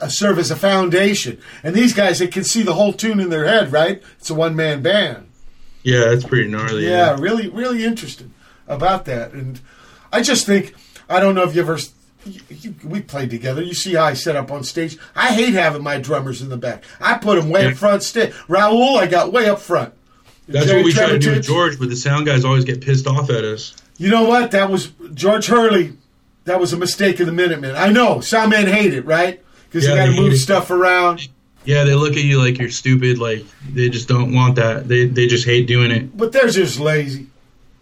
Uh, 0.00 0.08
serve 0.08 0.38
as 0.38 0.50
a 0.50 0.56
foundation? 0.56 1.38
And 1.62 1.74
these 1.74 1.92
guys, 1.94 2.18
they 2.18 2.26
can 2.28 2.44
see 2.44 2.62
the 2.62 2.74
whole 2.74 2.92
tune 2.92 3.20
in 3.20 3.30
their 3.30 3.44
head, 3.46 3.72
right? 3.72 4.02
It's 4.18 4.30
a 4.30 4.34
one 4.34 4.54
man 4.56 4.82
band. 4.82 5.28
yeah, 5.82 6.06
that's 6.06 6.24
pretty 6.24 6.48
gnarly. 6.48 6.86
Yeah, 6.88 7.16
really, 7.18 7.48
really 7.48 7.84
interesting 7.84 8.32
about 8.66 9.04
that. 9.06 9.32
And 9.32 9.60
I 10.12 10.22
just 10.22 10.46
think 10.46 10.74
I 11.08 11.20
don't 11.20 11.34
know 11.34 11.44
if 11.44 11.54
you 11.54 11.62
ever 11.62 11.78
you, 12.26 12.40
you, 12.50 12.74
we 12.84 13.00
played 13.00 13.30
together. 13.30 13.62
You 13.62 13.72
see 13.74 13.94
how 13.94 14.04
I 14.04 14.14
set 14.14 14.36
up 14.36 14.50
on 14.50 14.62
stage. 14.64 14.98
I 15.16 15.32
hate 15.32 15.54
having 15.54 15.82
my 15.82 15.98
drummers 15.98 16.42
in 16.42 16.48
the 16.50 16.56
back. 16.58 16.84
I 17.00 17.16
put 17.16 17.40
them 17.40 17.48
way 17.48 17.62
Yeah. 17.64 17.70
up 17.70 17.76
front. 17.76 18.02
Sta- 18.02 18.32
Raul, 18.48 18.98
I 18.98 19.06
got 19.06 19.32
way 19.32 19.48
up 19.48 19.60
front. 19.60 19.94
That's 20.48 20.66
Jerry 20.66 20.78
what 20.80 20.86
we 20.86 20.92
try 20.92 21.08
to 21.10 21.18
do 21.18 21.30
with 21.32 21.44
George, 21.46 21.78
but 21.78 21.88
the 21.90 21.96
sound 21.96 22.26
guys 22.26 22.44
always 22.44 22.64
get 22.64 22.80
pissed 22.80 23.06
off 23.06 23.30
at 23.30 23.44
us. 23.44 23.74
You 23.98 24.10
know 24.10 24.24
what? 24.24 24.50
That 24.50 24.70
was 24.70 24.90
George 25.14 25.46
Hurley. 25.46 25.94
That 26.44 26.58
was 26.60 26.72
a 26.72 26.76
mistake 26.78 27.20
of 27.20 27.26
the 27.26 27.32
Minutemen. 27.32 27.74
I 27.76 27.88
know. 27.92 28.16
Soundmen 28.16 28.66
hate 28.66 28.94
it, 28.94 29.04
right? 29.04 29.42
Because 29.70 29.86
Yeah, 29.86 30.04
you 30.04 30.10
got 30.10 30.16
to 30.16 30.22
move 30.22 30.36
stuff 30.38 30.70
around. 30.70 31.28
Yeah, 31.64 31.84
they 31.84 31.94
look 31.94 32.12
at 32.12 32.22
you 32.22 32.38
like 32.38 32.58
you're 32.58 32.70
stupid. 32.70 33.18
Like 33.18 33.44
they 33.72 33.88
just 33.90 34.08
don't 34.08 34.32
want 34.34 34.56
that. 34.56 34.88
They 34.88 35.06
they 35.06 35.26
just 35.26 35.44
hate 35.44 35.66
doing 35.66 35.90
it. 35.90 36.16
But 36.16 36.32
they're 36.32 36.48
just 36.48 36.78
lazy. 36.80 37.26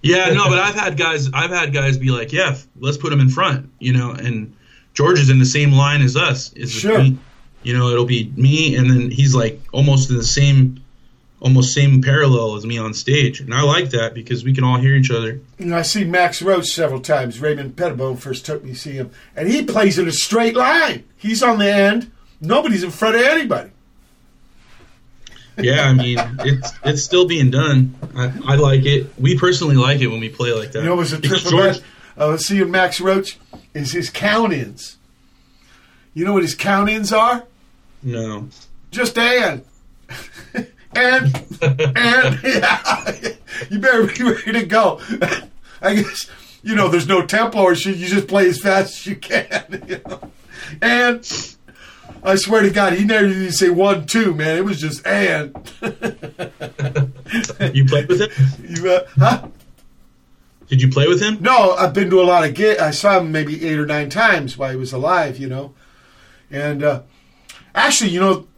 Yeah, 0.03 0.33
no, 0.33 0.49
but 0.49 0.59
I've 0.59 0.75
had 0.75 0.97
guys. 0.97 1.31
I've 1.33 1.51
had 1.51 1.73
guys 1.73 1.97
be 1.99 2.11
like, 2.11 2.33
"Yeah, 2.33 2.57
let's 2.81 2.97
put 2.97 3.13
him 3.13 3.21
in 3.21 3.29
front," 3.29 3.71
you 3.79 3.93
know. 3.93 4.11
And 4.13 4.55
George 4.95 5.19
is 5.21 5.31
in 5.31 5.39
the 5.39 5.47
same 5.47 5.73
line 5.73 6.03
as 6.03 6.17
us. 6.17 6.53
Is 6.55 6.73
Sure. 6.73 6.99
me. 6.99 7.19
You 7.63 7.77
know, 7.77 7.89
it'll 7.91 8.05
be 8.07 8.33
me, 8.37 8.77
and 8.77 8.89
then 8.91 9.11
he's 9.11 9.35
like 9.35 9.61
almost 9.73 10.11
in 10.11 10.17
the 10.17 10.25
same, 10.25 10.81
almost 11.41 11.75
same 11.75 12.03
parallel 12.03 12.57
as 12.57 12.65
me 12.65 12.79
on 12.79 12.95
stage, 12.95 13.41
and 13.41 13.53
I 13.53 13.63
like 13.63 13.91
that 13.91 14.15
because 14.15 14.45
we 14.45 14.55
can 14.55 14.65
all 14.65 14.79
hear 14.79 14.95
each 14.95 15.11
other. 15.11 15.41
I 15.61 15.83
see 15.83 16.05
Max 16.05 16.41
Roach 16.41 16.67
several 16.67 17.01
times. 17.01 17.41
Raymond 17.41 17.77
Pettibon 17.77 18.17
first 18.17 18.47
took 18.47 18.65
me 18.65 18.73
to 18.73 18.79
see 18.79 18.93
him, 18.93 19.11
and 19.35 19.49
he 19.49 19.65
plays 19.65 19.99
in 19.99 20.09
a 20.09 20.13
straight 20.13 20.57
line. 20.57 21.05
He's 21.17 21.43
on 21.43 21.59
the 21.59 21.71
end. 21.71 22.11
Nobody's 22.41 22.83
in 22.83 22.91
front 22.91 23.17
of 23.17 23.23
anybody. 23.23 23.71
Yeah, 25.59 25.89
I 25.89 25.95
mean, 25.95 26.19
it's 26.41 26.73
it's 26.85 27.03
still 27.03 27.27
being 27.27 27.51
done. 27.51 27.95
I, 28.15 28.33
I 28.45 28.57
like 28.57 28.85
it. 28.85 29.07
We 29.19 29.39
personally 29.39 29.77
like 29.77 30.01
it 30.01 30.09
when 30.09 30.21
we 30.21 30.29
play 30.29 30.53
like 30.53 30.73
that. 30.73 30.81
You 30.81 30.87
know, 30.87 30.95
it 30.95 30.97
was 30.97 31.13
a 31.15 31.21
trip 31.21 31.47
about 31.47 31.83
uh, 32.19 32.37
seeing 32.37 32.71
Max 32.71 33.01
Roach 33.01 33.39
is 33.73 33.93
his 33.93 34.11
count-ins. 34.11 34.97
You 36.13 36.25
know 36.25 36.35
what 36.35 36.43
his 36.43 36.55
count-ins 36.55 37.13
are? 37.13 37.45
No. 38.03 38.49
Just 38.91 39.17
and. 39.17 39.65
And, 40.97 41.35
and, 41.97 42.41
yeah. 42.45 43.13
you 43.71 43.79
better 43.79 44.07
be 44.07 44.23
ready 44.25 44.53
to 44.53 44.67
go. 44.67 45.01
I 45.83 45.95
guess, 45.97 46.31
you 46.63 46.75
know, 46.75 46.89
there's 46.89 47.07
no 47.07 47.25
tempo 47.27 47.61
or 47.61 47.75
shit. 47.75 47.97
You 47.97 48.09
just 48.09 48.29
play 48.29 48.49
as 48.49 48.61
fast 48.61 48.95
as 48.95 49.07
you 49.07 49.17
can. 49.17 49.83
You 49.87 50.01
know? 50.09 50.31
And 50.83 51.57
I 52.25 52.35
swear 52.35 52.63
to 52.63 52.71
God, 52.71 52.95
he 52.95 53.05
never 53.05 53.27
even 53.27 53.53
say 53.53 53.71
one, 53.71 54.07
two, 54.07 54.35
man. 54.35 54.57
It 54.57 54.65
was 54.65 54.81
just 54.81 55.07
and. 55.07 55.55
You 57.73 57.85
played 57.85 58.09
with 58.09 58.21
him? 58.21 58.31
You, 58.69 58.91
uh, 58.91 59.07
huh? 59.17 59.49
Did 60.69 60.83
you 60.83 60.91
play 60.91 61.07
with 61.07 61.23
him? 61.23 61.39
No, 61.41 61.73
I've 61.73 61.93
been 61.93 62.11
to 62.11 62.21
a 62.21 62.25
lot 62.25 62.45
of 62.45 62.55
gigs. 62.55 62.81
I 62.81 62.91
saw 62.91 63.21
him 63.21 63.31
maybe 63.31 63.65
eight 63.65 63.79
or 63.79 63.87
nine 63.87 64.11
times 64.11 64.59
while 64.59 64.71
he 64.71 64.77
was 64.77 64.93
alive, 64.93 65.39
you 65.39 65.49
know. 65.49 65.75
And 66.51 66.83
uh, 66.83 67.03
actually, 67.75 68.11
you 68.11 68.21
know, 68.21 68.49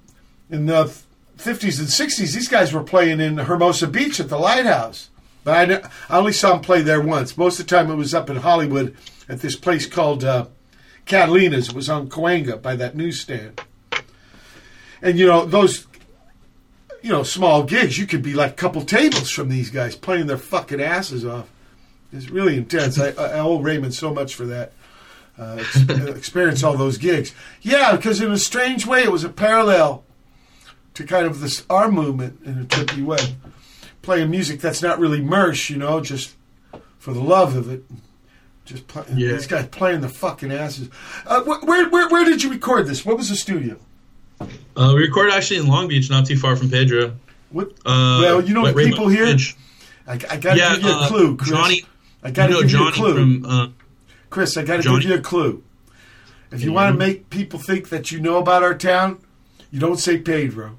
in 0.51 0.67
the 0.67 0.97
50s 1.39 1.79
and 1.79 1.89
60s, 1.89 2.35
these 2.35 2.49
guys 2.49 2.73
were 2.73 2.83
playing 2.83 3.21
in 3.21 3.39
Hermosa 3.39 3.87
Beach 3.87 4.19
at 4.21 4.29
the 4.29 4.39
Lighthouse. 4.39 5.11
But 5.45 5.71
I, 6.11 6.15
I 6.15 6.19
only 6.19 6.33
saw 6.33 6.53
them 6.53 6.61
play 6.61 6.83
there 6.83 7.01
once. 7.01 7.37
Most 7.37 7.61
of 7.61 7.67
the 7.67 7.77
time 7.77 7.91
it 7.91 7.95
was 7.95 8.13
up 8.13 8.29
in 8.29 8.37
Hollywood 8.37 8.97
at 9.29 9.41
this 9.41 9.57
place 9.57 9.87
called 9.87 10.25
uh, 10.25 10.47
Catalina's. 11.07 11.69
It 11.69 11.75
was 11.75 11.89
on 11.89 12.09
Cahuenga 12.09 12.61
by 12.61 12.77
that 12.77 12.97
newsstand. 12.97 13.61
And, 15.01 15.19
you 15.19 15.27
know, 15.27 15.47
those, 15.47 15.87
you 17.03 17.11
know, 17.11 17.23
small 17.23 17.63
gigs, 17.63 17.99
you 17.99 18.07
could 18.07 18.23
be 18.23 18.35
like 18.35 18.53
a 18.53 18.57
couple 18.57 18.83
tables 18.83 19.31
from 19.31 19.49
these 19.49 19.71
guys 19.71 19.95
playing 19.95 20.27
their 20.27 20.39
fucking 20.39 20.81
asses 20.81 21.25
off. 21.25 21.49
It's 22.13 22.31
really 22.31 22.57
intense. 22.57 22.99
I, 22.99 23.11
I 23.11 23.39
owe 23.39 23.61
Raymond 23.61 23.95
so 23.95 24.13
much 24.13 24.35
for 24.35 24.47
that. 24.47 24.73
Uh, 25.39 25.63
experience 26.17 26.65
all 26.65 26.77
those 26.77 26.99
gigs. 26.99 27.33
Yeah, 27.63 27.95
because 27.95 28.21
in 28.21 28.33
a 28.33 28.39
strange 28.39 28.87
way, 28.87 29.05
it 29.05 29.13
was 29.13 29.23
a 29.23 29.29
parallel 29.29 30.05
to 30.99 31.05
kind 31.05 31.27
of 31.27 31.41
this 31.41 31.65
arm 31.71 31.95
movement 31.95 32.41
in 32.45 32.59
a 32.61 32.65
trippy 32.65 33.05
way. 33.05 33.19
Playing 34.03 34.31
music 34.31 34.61
that's 34.61 34.83
not 34.83 34.99
really 34.99 35.21
mersh, 35.21 35.71
you 35.71 35.77
know, 35.77 36.01
just 36.01 36.35
for 36.99 37.13
the 37.15 37.21
love 37.21 37.57
of 37.57 37.71
it. 37.71 37.85
Just 38.65 38.87
play, 38.89 39.05
Yeah. 39.15 39.33
these 39.33 39.47
guys 39.47 39.67
playing 39.69 40.01
the 40.01 40.09
fucking 40.09 40.53
asses. 40.53 40.89
Uh, 41.27 41.43
wh- 41.43 41.63
where, 41.67 41.89
where 41.89 42.09
where 42.09 42.25
did 42.25 42.43
you 42.43 42.51
record 42.51 42.87
this? 42.87 43.05
What 43.07 43.17
was 43.17 43.29
the 43.29 43.37
studio? 43.37 43.77
Uh, 44.41 44.93
we 44.95 45.03
recorded 45.03 45.33
actually 45.35 45.59
in 45.61 45.67
Long 45.69 45.89
Beach, 45.89 46.11
not 46.11 46.27
too 46.27 46.37
far 46.37 46.57
from 46.57 46.69
Pedro. 46.71 47.15
What? 47.51 47.71
Uh, 47.87 48.19
well, 48.23 48.45
you 48.45 48.55
know, 48.55 48.65
Rainbow 48.65 48.83
people 48.83 49.09
here. 49.09 49.25
Ridge. 49.25 49.57
I, 50.07 50.13
I 50.15 50.17
got 50.17 50.41
to 50.55 50.57
Yeah, 50.57 50.75
give 50.75 50.83
you 50.85 50.91
a 50.91 50.97
uh, 50.97 51.09
clue, 51.09 51.37
Chris. 51.37 51.51
Johnny. 51.51 51.83
I 52.23 52.31
got 52.31 52.49
to 52.49 52.55
give 52.61 52.69
Johnny 52.69 52.85
you 52.85 52.89
a 52.89 52.93
clue. 52.93 53.15
from. 53.15 53.45
Uh, 53.47 53.69
Chris, 54.31 54.57
I 54.57 54.65
got 54.65 54.83
to 54.83 54.91
give 54.91 55.03
you 55.05 55.15
a 55.15 55.21
clue. 55.21 55.63
If 56.51 56.63
you 56.63 56.73
want 56.73 56.93
to 56.93 56.99
make 56.99 57.31
people 57.31 57.59
think 57.59 57.89
that 57.91 58.11
you 58.11 58.21
know 58.21 58.39
about 58.39 58.63
our 58.63 58.75
town, 58.75 59.19
you 59.71 59.81
don't 59.81 59.99
say 59.99 60.19
Pedro. 60.19 60.77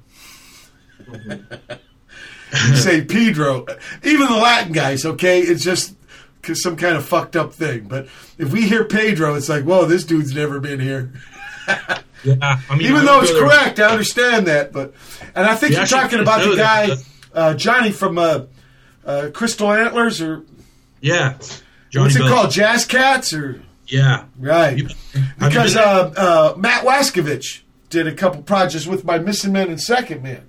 You 1.12 2.76
say 2.76 3.02
Pedro. 3.04 3.66
Even 4.02 4.26
the 4.26 4.36
Latin 4.36 4.72
guys, 4.72 5.04
okay? 5.04 5.40
It's 5.40 5.62
just 5.64 5.94
'cause 6.42 6.62
some 6.62 6.76
kind 6.76 6.96
of 6.96 7.04
fucked 7.04 7.36
up 7.36 7.52
thing. 7.52 7.82
But 7.88 8.08
if 8.38 8.52
we 8.52 8.62
hear 8.62 8.84
Pedro, 8.84 9.34
it's 9.34 9.48
like, 9.48 9.64
whoa, 9.64 9.84
this 9.84 10.04
dude's 10.04 10.34
never 10.34 10.58
been 10.60 10.80
here. 10.80 11.12
yeah, 12.24 12.60
I 12.68 12.76
mean, 12.76 12.88
Even 12.88 13.04
though 13.04 13.20
it's 13.20 13.32
correct, 13.32 13.78
I 13.78 13.90
understand 13.90 14.46
that. 14.46 14.72
But 14.72 14.94
and 15.34 15.46
I 15.46 15.54
think 15.54 15.72
Yeah, 15.72 15.78
you're 15.80 15.86
talking 15.86 16.20
about 16.20 16.48
the 16.48 16.56
guy 16.56 16.88
uh, 17.34 17.54
Johnny 17.54 17.92
from 17.92 18.18
uh, 18.18 18.42
uh, 19.04 19.28
Crystal 19.32 19.72
Antlers, 19.72 20.20
or 20.20 20.42
Yeah, 21.00 21.38
Johnny 21.90 22.04
what's 22.06 22.16
it 22.16 22.22
called, 22.28 22.50
Jazz 22.50 22.84
Cats, 22.86 23.32
or 23.32 23.62
Yeah, 23.86 24.24
right? 24.38 24.78
You- 24.78 24.88
because 25.38 25.76
uh, 25.76 26.12
uh, 26.16 26.54
Matt 26.58 26.84
Waskovich 26.84 27.60
did 27.90 28.06
a 28.06 28.14
couple 28.14 28.42
projects 28.42 28.86
with 28.86 29.04
my 29.04 29.18
Missing 29.18 29.52
Men 29.52 29.68
and 29.68 29.80
Second 29.80 30.22
Man, 30.22 30.48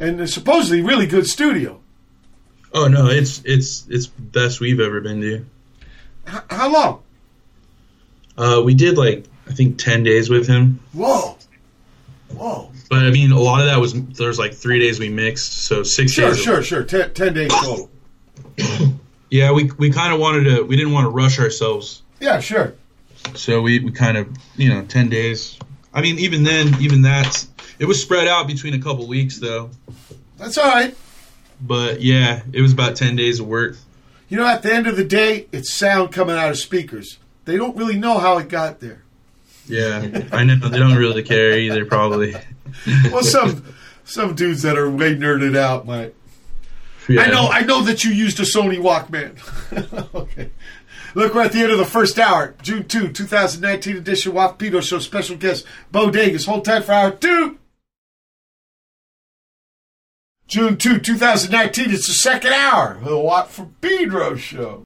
and 0.00 0.20
it's 0.20 0.32
supposedly 0.34 0.82
really 0.82 1.06
good 1.06 1.26
studio. 1.26 1.80
oh 2.72 2.88
no, 2.88 3.06
it's 3.08 3.42
it's 3.44 3.86
it's 3.88 4.06
best 4.06 4.60
we've 4.60 4.80
ever 4.80 5.00
been 5.00 5.20
to. 5.20 5.44
H- 6.28 6.42
how 6.50 6.72
long? 6.72 7.02
Uh, 8.36 8.62
we 8.64 8.74
did 8.74 8.98
like 8.98 9.24
I 9.48 9.52
think 9.52 9.78
ten 9.78 10.02
days 10.02 10.28
with 10.28 10.46
him, 10.46 10.80
Whoa, 10.92 11.36
whoa! 12.34 12.70
but 12.90 13.04
I 13.04 13.10
mean 13.10 13.32
a 13.32 13.38
lot 13.40 13.60
of 13.60 13.66
that 13.66 13.78
was 13.80 13.94
there's 14.12 14.38
like 14.38 14.52
three 14.54 14.78
days 14.78 14.98
we 14.98 15.08
mixed, 15.08 15.52
so 15.52 15.82
six 15.82 16.12
Sure, 16.12 16.30
days. 16.30 16.42
sure, 16.42 16.62
sure. 16.62 16.82
Ten, 16.84 17.14
ten 17.14 17.34
days 17.34 17.52
total. 17.52 17.90
Yeah, 19.28 19.50
we 19.52 19.64
we 19.76 19.90
kind 19.90 20.14
of 20.14 20.20
wanted 20.20 20.44
to. 20.44 20.62
We 20.62 20.76
didn't 20.76 20.92
want 20.92 21.04
to 21.06 21.10
rush 21.10 21.40
ourselves, 21.40 22.02
Yeah, 22.20 22.38
sure. 22.38 22.74
so 23.34 23.60
we 23.60 23.80
we 23.80 23.90
kind 23.90 24.16
of 24.16 24.28
you 24.56 24.68
know 24.68 24.84
ten 24.84 25.08
days. 25.08 25.58
I 25.92 26.00
mean, 26.00 26.18
even 26.20 26.44
then, 26.44 26.74
even 26.80 27.02
that 27.02 27.44
it 27.78 27.86
was 27.86 28.00
spread 28.00 28.28
out 28.28 28.46
between 28.46 28.74
a 28.74 28.80
couple 28.80 29.06
weeks 29.06 29.38
though. 29.38 29.70
That's 30.36 30.58
all 30.58 30.68
right. 30.68 30.96
But 31.60 32.02
yeah, 32.02 32.42
it 32.52 32.60
was 32.60 32.72
about 32.72 32.96
ten 32.96 33.16
days 33.16 33.40
of 33.40 33.46
work. 33.46 33.76
You 34.28 34.36
know, 34.36 34.46
at 34.46 34.62
the 34.62 34.72
end 34.72 34.86
of 34.86 34.96
the 34.96 35.04
day, 35.04 35.46
it's 35.52 35.72
sound 35.72 36.12
coming 36.12 36.36
out 36.36 36.50
of 36.50 36.58
speakers. 36.58 37.18
They 37.44 37.56
don't 37.56 37.76
really 37.76 37.96
know 37.96 38.18
how 38.18 38.38
it 38.38 38.48
got 38.48 38.80
there. 38.80 39.02
Yeah, 39.68 40.26
I 40.32 40.44
know 40.44 40.56
they 40.56 40.78
don't 40.78 40.96
really 40.96 41.22
care 41.22 41.58
either. 41.58 41.84
Probably. 41.84 42.34
Well, 43.10 43.22
some 43.22 43.64
some 44.04 44.34
dudes 44.34 44.62
that 44.62 44.76
are 44.76 44.90
way 44.90 45.14
nerded 45.14 45.56
out 45.56 45.86
might. 45.86 46.14
Yeah. 47.08 47.22
I 47.22 47.30
know, 47.30 47.48
I 47.48 47.60
know 47.62 47.82
that 47.82 48.04
you 48.04 48.10
used 48.10 48.40
a 48.40 48.42
Sony 48.42 48.78
Walkman. 48.78 49.38
okay. 50.14 50.50
Look, 51.14 51.34
we're 51.34 51.42
at 51.42 51.52
the 51.52 51.60
end 51.60 51.72
of 51.72 51.78
the 51.78 51.84
first 51.84 52.18
hour. 52.18 52.54
June 52.62 52.86
2, 52.86 53.12
2019 53.12 53.96
edition 53.96 54.34
WAP 54.34 54.58
Pedo 54.58 54.82
Show 54.82 54.98
special 54.98 55.36
guest, 55.36 55.64
Bo 55.90 56.10
Davis. 56.10 56.44
Hold 56.44 56.64
tight 56.64 56.84
for 56.84 56.92
hour 56.92 57.10
two. 57.10 57.58
June 60.48 60.76
2, 60.76 61.00
2019. 61.00 61.90
It's 61.90 62.06
the 62.06 62.14
second 62.14 62.52
hour 62.52 62.92
of 62.94 63.04
the 63.04 63.18
Watt 63.18 63.50
from 63.50 63.74
Pedro 63.80 64.36
Show. 64.36 64.85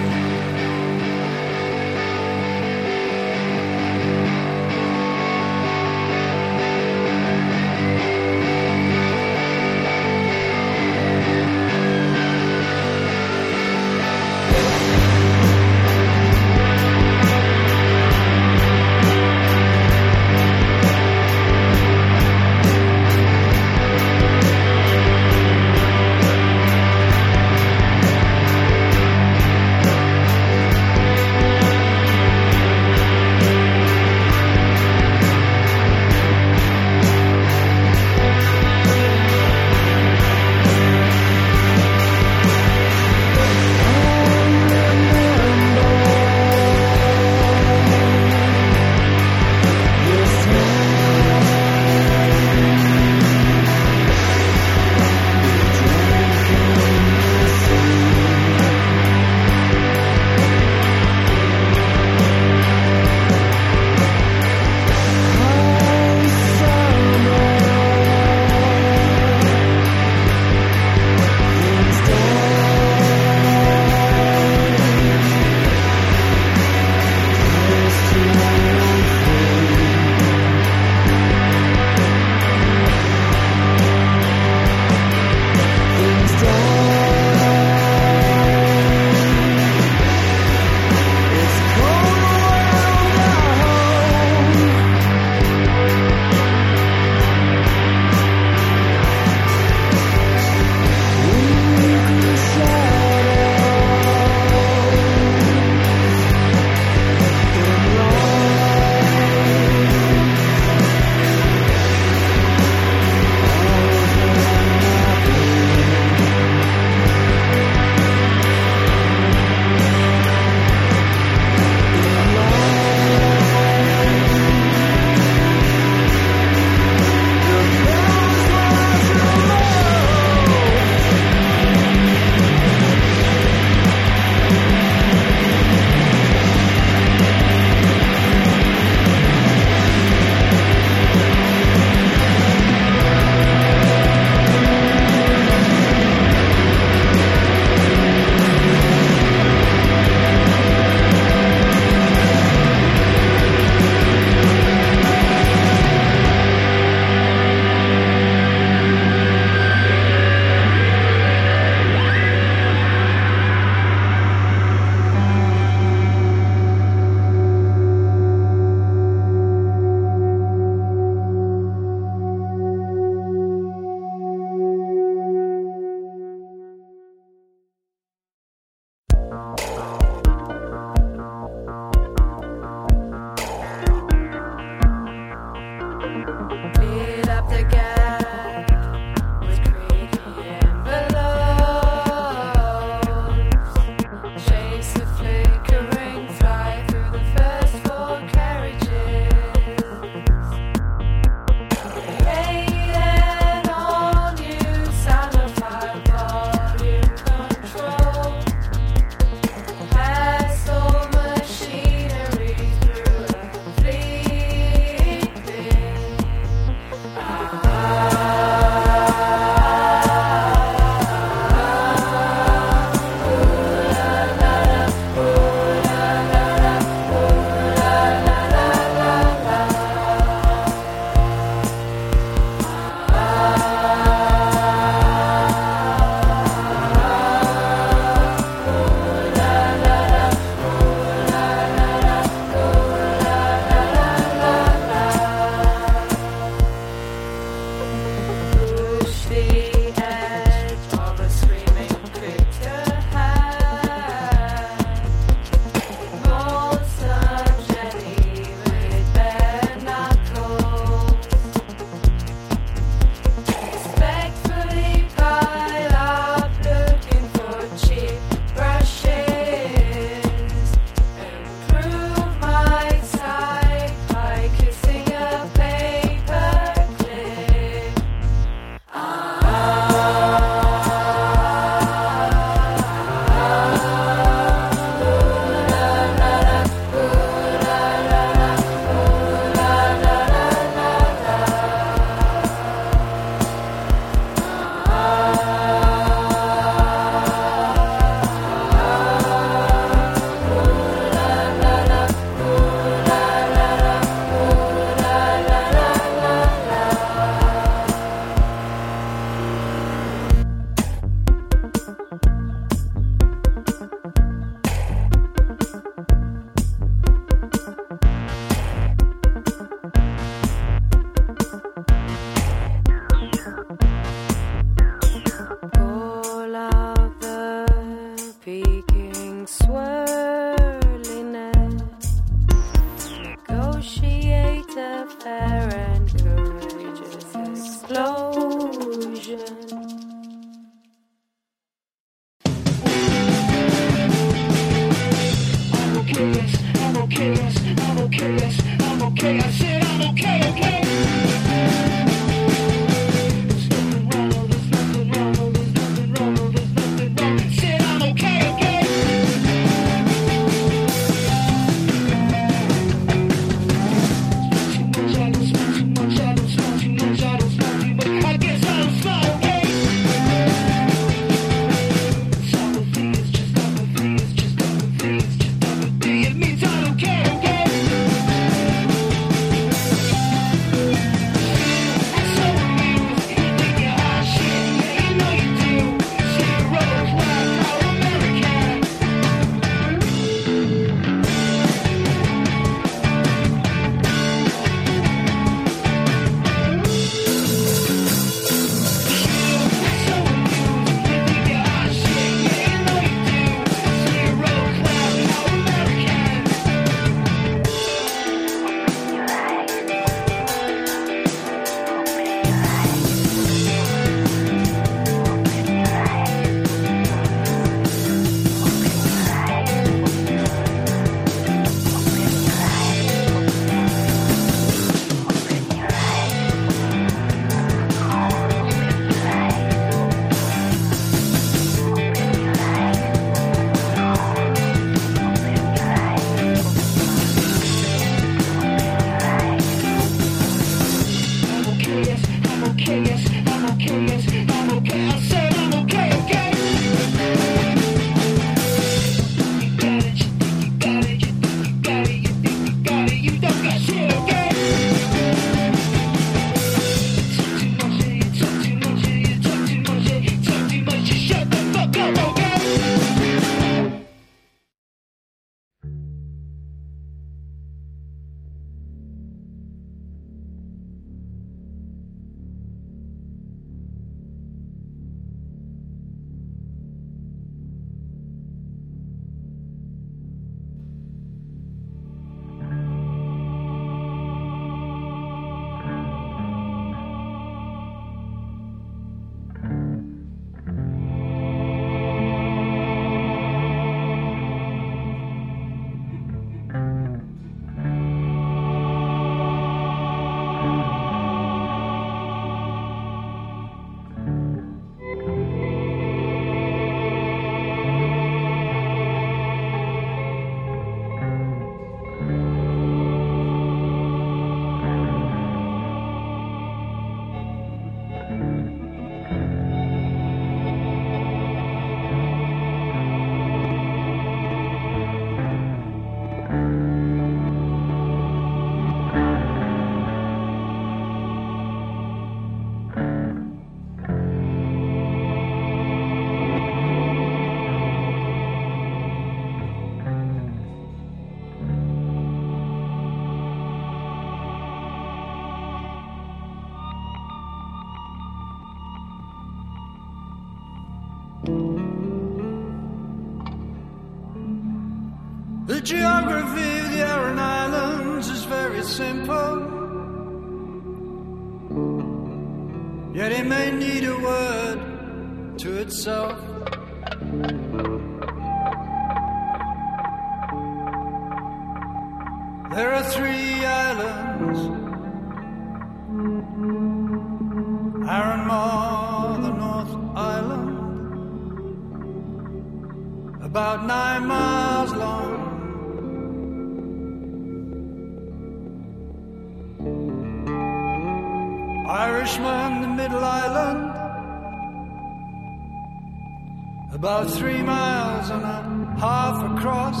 About 596.94 597.28
three 597.28 597.60
miles 597.60 598.30
and 598.30 598.42
a 598.42 598.96
half 599.00 599.36
across. 599.52 600.00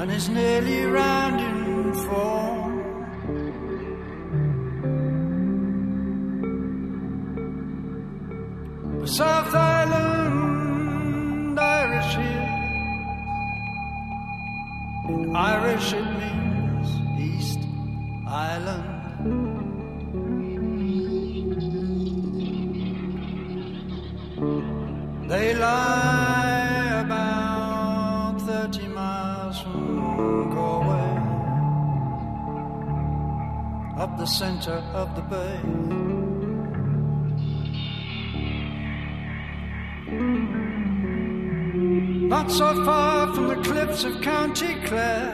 And 0.00 0.10
it's 0.10 0.28
nearly 0.28 0.84
rounding 0.84 1.92
four. 2.04 2.62
South 9.06 9.52
Island 9.52 11.58
Irish 11.58 12.14
here. 12.14 12.48
In 15.08 15.34
Irish 15.36 15.92
it 15.92 16.04
means 16.22 16.88
East 17.18 17.58
Island. 18.28 18.81
the 34.22 34.28
center 34.28 34.78
of 34.94 35.16
the 35.16 35.22
bay. 35.22 35.58
Not 42.28 42.48
so 42.48 42.84
far 42.84 43.34
from 43.34 43.48
the 43.48 43.56
cliffs 43.56 44.04
of 44.04 44.20
County 44.20 44.76
Clare, 44.86 45.32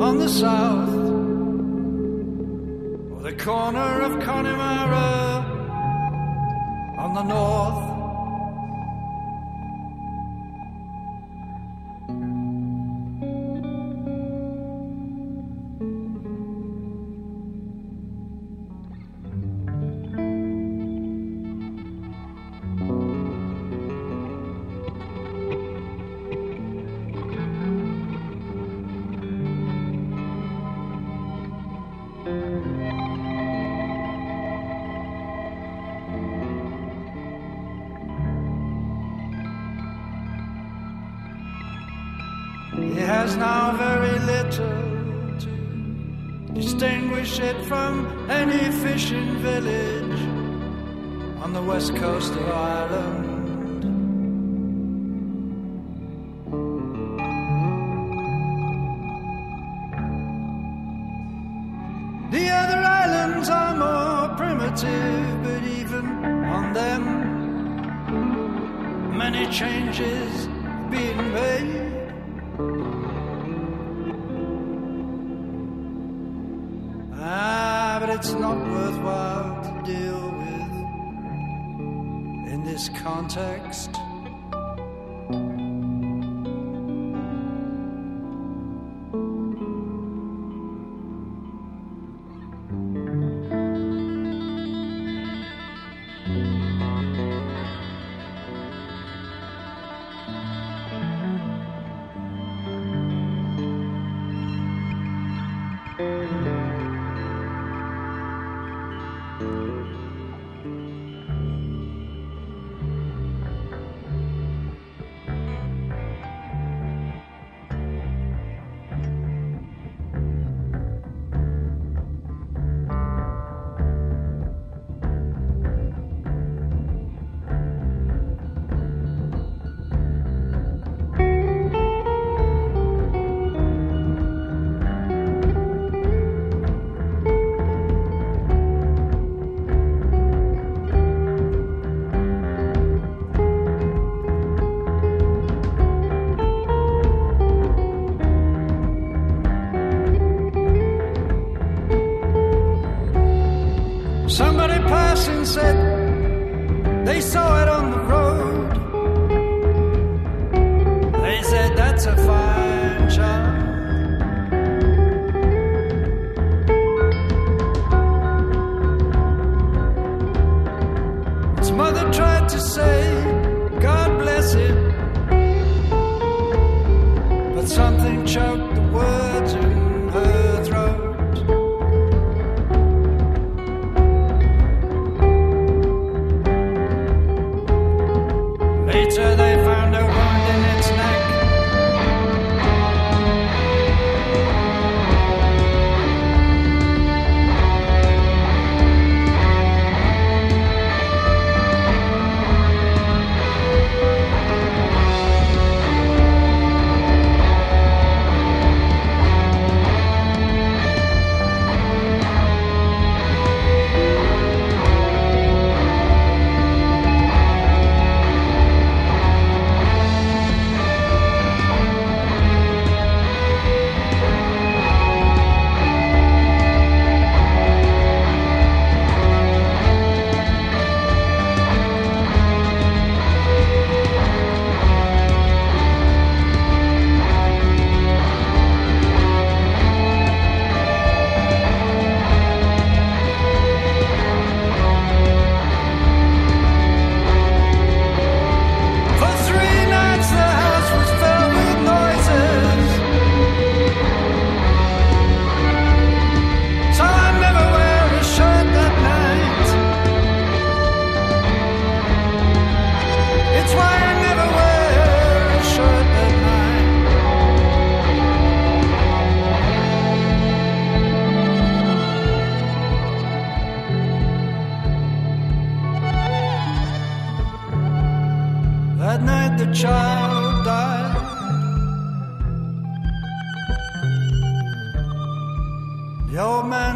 on 0.00 0.16
the 0.16 0.28
south, 0.42 0.94
or 3.12 3.20
the 3.30 3.36
corner 3.36 4.00
of 4.08 4.12
Connemara, 4.22 5.44
on 6.98 7.12
the 7.12 7.24
north. 7.24 7.87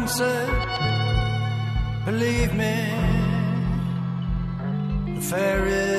answer, 0.03 0.45
Believe 2.05 2.53
me, 2.53 2.75
the 5.15 5.21
fairies. 5.21 5.92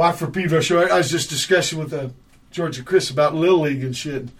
Watt 0.00 0.16
from 0.16 0.32
Pedro 0.32 0.62
show. 0.62 0.80
I 0.80 0.96
was 0.96 1.10
just 1.10 1.28
discussing 1.28 1.78
with 1.78 1.92
uh, 1.92 2.08
Chris 2.86 3.10
about 3.10 3.34
Little 3.34 3.60
League 3.60 3.84
and 3.84 3.94
shit. 3.94 4.30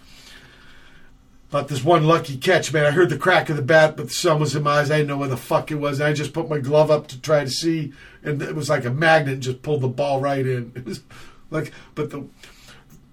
About 1.51 1.69
this 1.69 1.85
one 1.85 2.05
lucky 2.07 2.39
catch, 2.39 2.73
man. 2.73 2.87
I 2.87 2.93
heard 2.93 3.11
the 3.11 3.19
crack 3.19 3.51
of 3.51 3.57
the 3.57 3.63
bat, 3.63 3.95
but 3.95 4.05
the 4.05 4.15
sun 4.15 4.41
was 4.41 4.57
in 4.57 4.63
my 4.63 4.79
eyes. 4.79 4.91
I 4.91 4.97
didn't 4.97 5.09
know 5.09 5.19
where 5.19 5.29
the 5.29 5.37
fuck 5.37 5.71
it 5.71 5.75
was. 5.75 6.01
And 6.01 6.09
I 6.09 6.15
just 6.15 6.33
put 6.33 6.49
my 6.49 6.61
glove 6.61 6.91
up 6.91 7.09
to 7.09 7.21
try 7.21 7.45
to 7.45 7.51
see, 7.51 7.93
and 8.23 8.41
it 8.41 8.55
was 8.55 8.71
like 8.71 8.87
a 8.87 8.91
magnet 8.91 9.35
and 9.35 9.43
just 9.43 9.61
pulled 9.61 9.83
the 9.83 9.89
ball 9.89 10.19
right 10.19 10.47
in. 10.47 10.73
It 10.77 10.87
was 10.87 11.03
like, 11.51 11.73
but 11.95 12.09
the, 12.09 12.27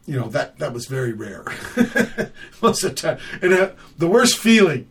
you 0.06 0.18
know, 0.18 0.30
that 0.30 0.58
that 0.60 0.72
was 0.72 0.86
very 0.86 1.12
rare. 1.12 1.44
Most 2.62 2.82
of 2.82 2.92
the 2.92 2.96
time, 2.96 3.20
and 3.42 3.52
uh, 3.52 3.72
the 3.98 4.08
worst 4.08 4.38
feeling 4.38 4.88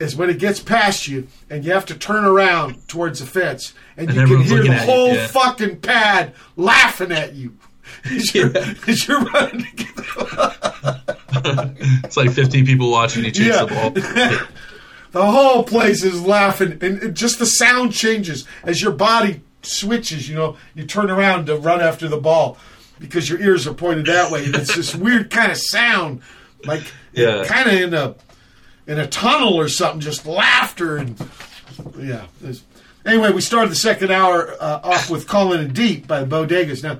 is 0.00 0.16
when 0.16 0.30
it 0.30 0.38
gets 0.38 0.60
past 0.60 1.08
you 1.08 1.26
and 1.50 1.64
you 1.64 1.72
have 1.72 1.86
to 1.86 1.94
turn 1.94 2.24
around 2.24 2.86
towards 2.88 3.20
the 3.20 3.26
fence 3.26 3.74
and, 3.96 4.08
And 4.10 4.18
you 4.18 4.26
can 4.26 4.42
hear 4.44 4.58
the 4.62 4.66
you, 4.66 4.72
whole 4.72 5.14
yeah. 5.14 5.26
fucking 5.26 5.80
pad 5.80 6.34
laughing 6.56 7.12
at 7.12 7.34
you 7.34 7.56
as 8.04 8.34
you're, 8.34 8.56
as 8.56 9.08
you're 9.08 9.20
running 9.20 9.64
to 9.64 9.76
get 9.76 9.96
the, 9.96 11.74
it's 12.04 12.16
like 12.16 12.30
15 12.30 12.66
people 12.66 12.90
watching 12.90 13.24
you 13.24 13.30
chase 13.30 13.46
Yeah. 13.46 13.64
the 13.64 13.74
ball. 13.74 13.90
the 15.12 15.24
whole 15.30 15.64
place 15.64 16.04
is 16.04 16.20
laughing 16.22 16.78
and 16.82 17.16
just 17.16 17.38
the 17.38 17.46
sound 17.46 17.92
changes 17.92 18.44
as 18.62 18.82
your 18.82 18.92
body 18.92 19.40
switches 19.62 20.28
you 20.28 20.34
know 20.36 20.56
you 20.74 20.84
turn 20.84 21.10
around 21.10 21.46
to 21.46 21.56
run 21.56 21.80
after 21.80 22.06
the 22.08 22.16
ball 22.18 22.56
because 23.00 23.28
your 23.28 23.40
ears 23.40 23.66
are 23.66 23.74
pointed 23.74 24.06
that 24.06 24.30
way 24.30 24.44
and 24.44 24.54
it's 24.54 24.74
this 24.76 24.94
weird 24.94 25.30
kind 25.30 25.50
of 25.50 25.58
sound 25.58 26.20
like 26.64 26.82
Yeah. 27.12 27.44
kind 27.46 27.68
of 27.68 27.74
in 27.74 27.94
a 27.94 28.14
in 28.88 28.98
a 28.98 29.06
tunnel 29.06 29.54
or 29.54 29.68
something 29.68 30.00
just 30.00 30.26
laughter 30.26 30.96
and 30.96 31.30
yeah 31.96 32.26
anyway 33.06 33.30
we 33.30 33.40
started 33.40 33.70
the 33.70 33.76
second 33.76 34.10
hour 34.10 34.56
uh, 34.60 34.80
off 34.82 35.08
with 35.08 35.28
calling 35.28 35.60
it 35.60 35.72
deep 35.72 36.08
by 36.08 36.24
the 36.24 36.26
bodegas 36.26 36.82
now 36.82 36.98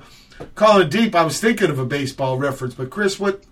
calling 0.55 0.87
it 0.87 0.91
deep 0.91 1.15
i 1.15 1.23
was 1.23 1.41
thinking 1.41 1.69
of 1.69 1.79
a 1.79 1.85
baseball 1.85 2.37
reference 2.37 2.75
but 2.75 2.89
chris 2.89 3.19
what 3.19 3.43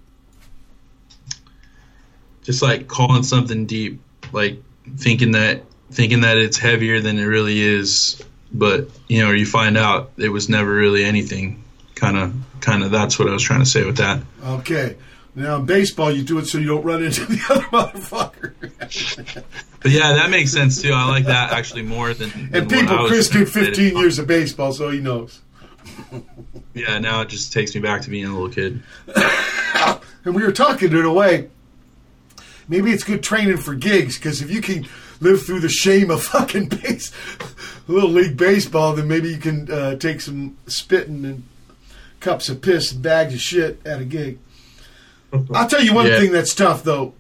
Just 2.44 2.62
like 2.62 2.88
calling 2.88 3.24
something 3.24 3.66
deep, 3.66 4.00
like 4.32 4.64
thinking 4.96 5.32
that 5.34 5.64
thinking 5.92 6.22
that 6.22 6.38
it's 6.38 6.58
heavier 6.58 7.02
than 7.02 7.18
it 7.20 7.26
really 7.26 7.60
is, 7.60 8.24
but 8.54 8.88
you 9.10 9.22
know, 9.22 9.32
you 9.32 9.46
find 9.46 9.78
out 9.78 10.12
it 10.18 10.30
was 10.30 10.48
never 10.48 10.74
really 10.74 11.04
anything. 11.04 11.62
Kind 11.96 12.16
of, 12.16 12.34
kind 12.62 12.84
of. 12.84 12.92
That's 12.92 13.20
what 13.20 13.28
I 13.28 13.34
was 13.34 13.44
trying 13.44 13.60
to 13.60 13.66
say 13.66 13.84
with 13.84 13.98
that. 13.98 14.22
okay 14.46 14.96
now 15.38 15.58
in 15.58 15.66
baseball 15.66 16.12
you 16.12 16.24
do 16.24 16.38
it 16.40 16.46
so 16.48 16.58
you 16.58 16.68
don't 16.68 16.84
run 16.84 17.04
into 17.04 17.26
the 17.26 17.40
other 17.50 17.62
motherfucker 17.64 18.54
But 19.82 19.92
yeah, 19.92 20.14
that 20.14 20.30
makes 20.30 20.52
sense 20.52 20.82
too. 20.82 20.92
I 20.92 21.08
like 21.08 21.26
that 21.26 21.52
actually 21.52 21.84
more 21.84 22.14
than. 22.14 22.30
than 22.52 22.64
And 22.64 22.70
people, 22.70 23.08
Chris 23.08 23.30
did 23.30 23.48
15 23.48 23.96
years 23.98 24.18
of 24.20 24.28
baseball, 24.28 24.74
so 24.74 24.90
he 24.90 25.00
knows. 25.00 25.42
Yeah, 26.74 26.98
now 27.00 27.22
it 27.22 27.30
just 27.30 27.54
takes 27.54 27.74
me 27.76 27.82
back 27.82 28.02
to 28.02 28.10
being 28.10 28.26
a 28.26 28.34
little 28.34 28.50
kid. 28.50 28.82
And 30.26 30.36
we 30.36 30.44
were 30.44 30.52
talking 30.52 30.92
in 30.92 31.06
a 31.06 31.14
way. 31.14 31.50
maybe 32.68 32.92
it's 32.92 33.06
good 33.06 33.24
training 33.24 33.56
for 33.58 33.74
gigs 33.76 34.18
because 34.18 34.42
if 34.42 34.52
you 34.52 34.60
can 34.62 34.86
live 35.22 35.42
through 35.46 35.62
the 35.62 35.70
shame 35.70 36.12
of 36.12 36.22
fucking 36.34 36.68
base, 36.68 37.14
little 37.88 38.10
league 38.10 38.36
baseball, 38.36 38.94
then 38.94 39.08
maybe 39.08 39.30
you 39.30 39.38
can 39.38 39.72
uh, 39.72 39.96
take 39.96 40.20
some 40.20 40.58
spitting 40.68 41.24
and 41.24 41.44
cups 42.20 42.50
of 42.50 42.62
piss 42.62 42.92
and 42.92 43.02
bags 43.02 43.34
of 43.36 43.40
shit 43.40 43.80
at 43.86 44.02
a 44.02 44.04
gig. 44.04 44.38
I'll 45.54 45.68
tell 45.68 45.82
you 45.84 45.94
one 45.94 46.08
Yeah. 46.08 46.20
thing 46.20 46.32
that's 46.32 46.54
tough 46.56 46.84
though. 46.84 47.14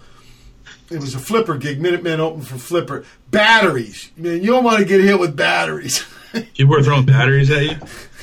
It 0.89 0.99
was 1.01 1.13
a 1.15 1.19
flipper 1.19 1.57
gig. 1.57 1.81
Minutemen 1.81 2.19
opened 2.21 2.47
for 2.47 2.57
flipper. 2.57 3.03
Batteries, 3.29 4.09
man. 4.15 4.41
You 4.41 4.47
don't 4.51 4.63
want 4.63 4.79
to 4.79 4.85
get 4.85 5.01
hit 5.01 5.19
with 5.19 5.35
batteries. 5.35 6.05
People 6.55 6.67
were 6.75 6.83
throwing 6.83 7.05
batteries 7.05 7.51
at 7.51 7.63
you. 7.63 7.75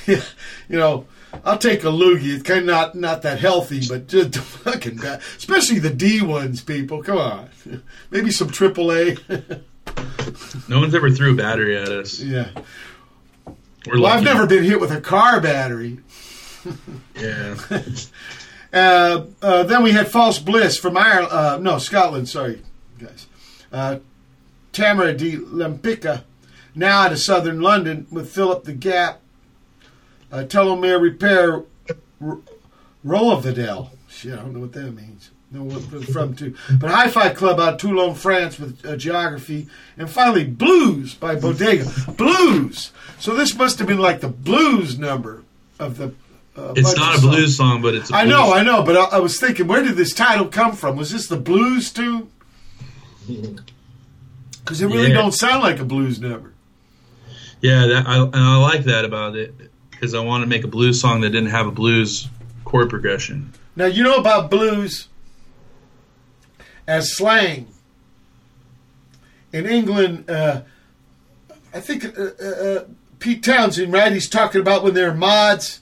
yeah, 0.07 0.23
you 0.69 0.79
know, 0.79 1.07
I'll 1.45 1.59
take 1.59 1.85
a 1.85 1.89
loogie. 1.89 2.33
It's 2.35 2.43
kind 2.43 2.61
of 2.61 2.67
not 2.67 2.95
not 2.95 3.23
that 3.23 3.39
healthy, 3.39 3.83
but 3.87 4.07
just 4.09 4.37
fucking 4.37 4.97
bad. 4.97 5.21
Especially 5.37 5.79
the 5.79 5.91
D 5.91 6.23
ones, 6.23 6.63
people. 6.63 7.03
Come 7.03 7.19
on, 7.19 7.49
maybe 8.11 8.31
some 8.31 8.49
AAA. 8.49 9.63
No 10.69 10.81
one's 10.81 10.95
ever 10.95 11.11
threw 11.11 11.33
a 11.33 11.37
battery 11.37 11.77
at 11.77 11.89
us. 11.89 12.19
yeah. 12.21 12.49
We're 13.87 14.01
Well, 14.01 14.07
I've 14.07 14.25
never 14.25 14.47
been 14.47 14.65
hit 14.65 14.81
with 14.81 14.91
a 14.91 15.01
car 15.01 15.41
battery. 15.41 15.99
Yeah. 17.15 17.57
Uh, 18.75 19.27
uh, 19.41 19.63
then 19.63 19.83
we 19.83 19.93
had 19.93 20.09
False 20.09 20.39
Bliss 20.39 20.77
from 20.77 20.97
Ireland. 20.97 21.33
Uh, 21.33 21.59
no, 21.59 21.79
Scotland. 21.79 22.29
Sorry, 22.29 22.61
guys. 22.99 23.29
Uh, 23.73 23.99
Tamara 24.73 25.13
de 25.17 25.37
Lempicka, 25.37 26.25
now 26.75 27.03
out 27.03 27.13
of 27.13 27.21
southern 27.21 27.61
London 27.61 28.07
with 28.11 28.31
Fill 28.31 28.51
Up 28.51 28.65
the 28.65 28.73
Gap. 28.73 29.21
Uh, 30.33 30.39
Telomere 30.39 31.01
Repair, 31.01 31.63
R- 32.21 32.39
of 33.33 33.43
the 33.45 33.53
Dell. 33.53 33.93
Shit, 34.09 34.33
I 34.33 34.37
don't 34.37 34.53
know 34.53 34.61
what 34.61 34.73
that 34.73 34.91
means. 34.91 35.31
No, 35.53 35.71
from 35.71 36.35
too. 36.35 36.57
But 36.81 36.91
Hifiklub 36.91 37.61
out 37.61 37.75
of 37.75 37.81
Toulon, 37.81 38.17
France 38.17 38.59
with 38.59 38.99
Geography. 38.99 39.69
And 39.97 40.11
finally, 40.11 40.45
Blues 40.45 41.15
by 41.15 41.37
Bodega. 41.37 41.89
Blues! 42.17 42.91
So 43.21 43.35
this 43.35 43.55
must 43.55 43.79
have 43.79 43.87
been 43.87 44.01
like 44.01 44.21
the 44.21 44.29
blues 44.29 44.99
number 44.99 45.45
of 45.79 45.99
the. 45.99 46.13
Uh, 46.57 46.73
It's 46.77 46.95
not 46.97 47.15
a 47.17 47.19
songs. 47.19 47.35
blues 47.35 47.57
song, 47.57 47.83
but 47.83 47.95
it's 47.95 48.11
a 48.11 48.15
I 48.15 48.25
blues 48.25 48.35
I 48.35 48.37
know, 48.37 48.53
I 48.55 48.63
know, 48.63 48.83
but 48.85 48.97
I, 48.97 49.17
I 49.17 49.19
was 49.19 49.39
thinking, 49.41 49.67
where 49.67 49.83
did 49.83 49.97
this 49.97 50.13
title 50.15 50.47
come 50.47 50.73
from? 50.77 50.97
Was 50.97 51.11
this 51.11 51.27
the 51.27 51.37
blues 51.37 51.93
tune? 51.93 52.31
Because 54.65 54.81
it 54.81 54.87
really 54.87 55.09
Yeah. 55.09 55.15
don't 55.17 55.33
sound 55.33 55.63
like 55.63 55.79
a 55.79 55.85
blues 55.85 56.19
number. 56.21 56.53
Yeah, 57.61 57.87
that, 57.87 58.07
I, 58.07 58.17
and 58.23 58.35
I 58.35 58.57
like 58.57 58.85
that 58.85 59.05
about 59.05 59.37
it 59.37 59.55
because 59.91 60.15
I 60.15 60.21
want 60.21 60.41
to 60.43 60.47
make 60.47 60.65
a 60.65 60.69
blues 60.69 60.99
song 60.99 61.21
that 61.21 61.31
didn't 61.31 61.51
have 61.51 61.67
a 61.67 61.71
blues 61.71 62.29
chord 62.65 62.89
progression. 62.89 63.53
Now 63.77 63.85
you 63.85 64.03
know 64.03 64.17
about 64.17 64.51
blues 64.51 65.09
as 66.87 67.15
slang. 67.15 67.67
In 69.53 69.67
England, 69.67 70.31
uh, 70.31 70.63
I 71.75 71.81
think 71.81 72.07
uh, 72.19 72.23
uh, 72.43 72.45
uh, 72.47 72.85
Pete 73.19 73.45
Townshend, 73.45 73.93
right? 73.93 74.13
He's 74.13 74.29
talking 74.31 74.63
about 74.63 74.83
when 74.83 74.95
they're 74.95 75.13
mods. 75.15 75.81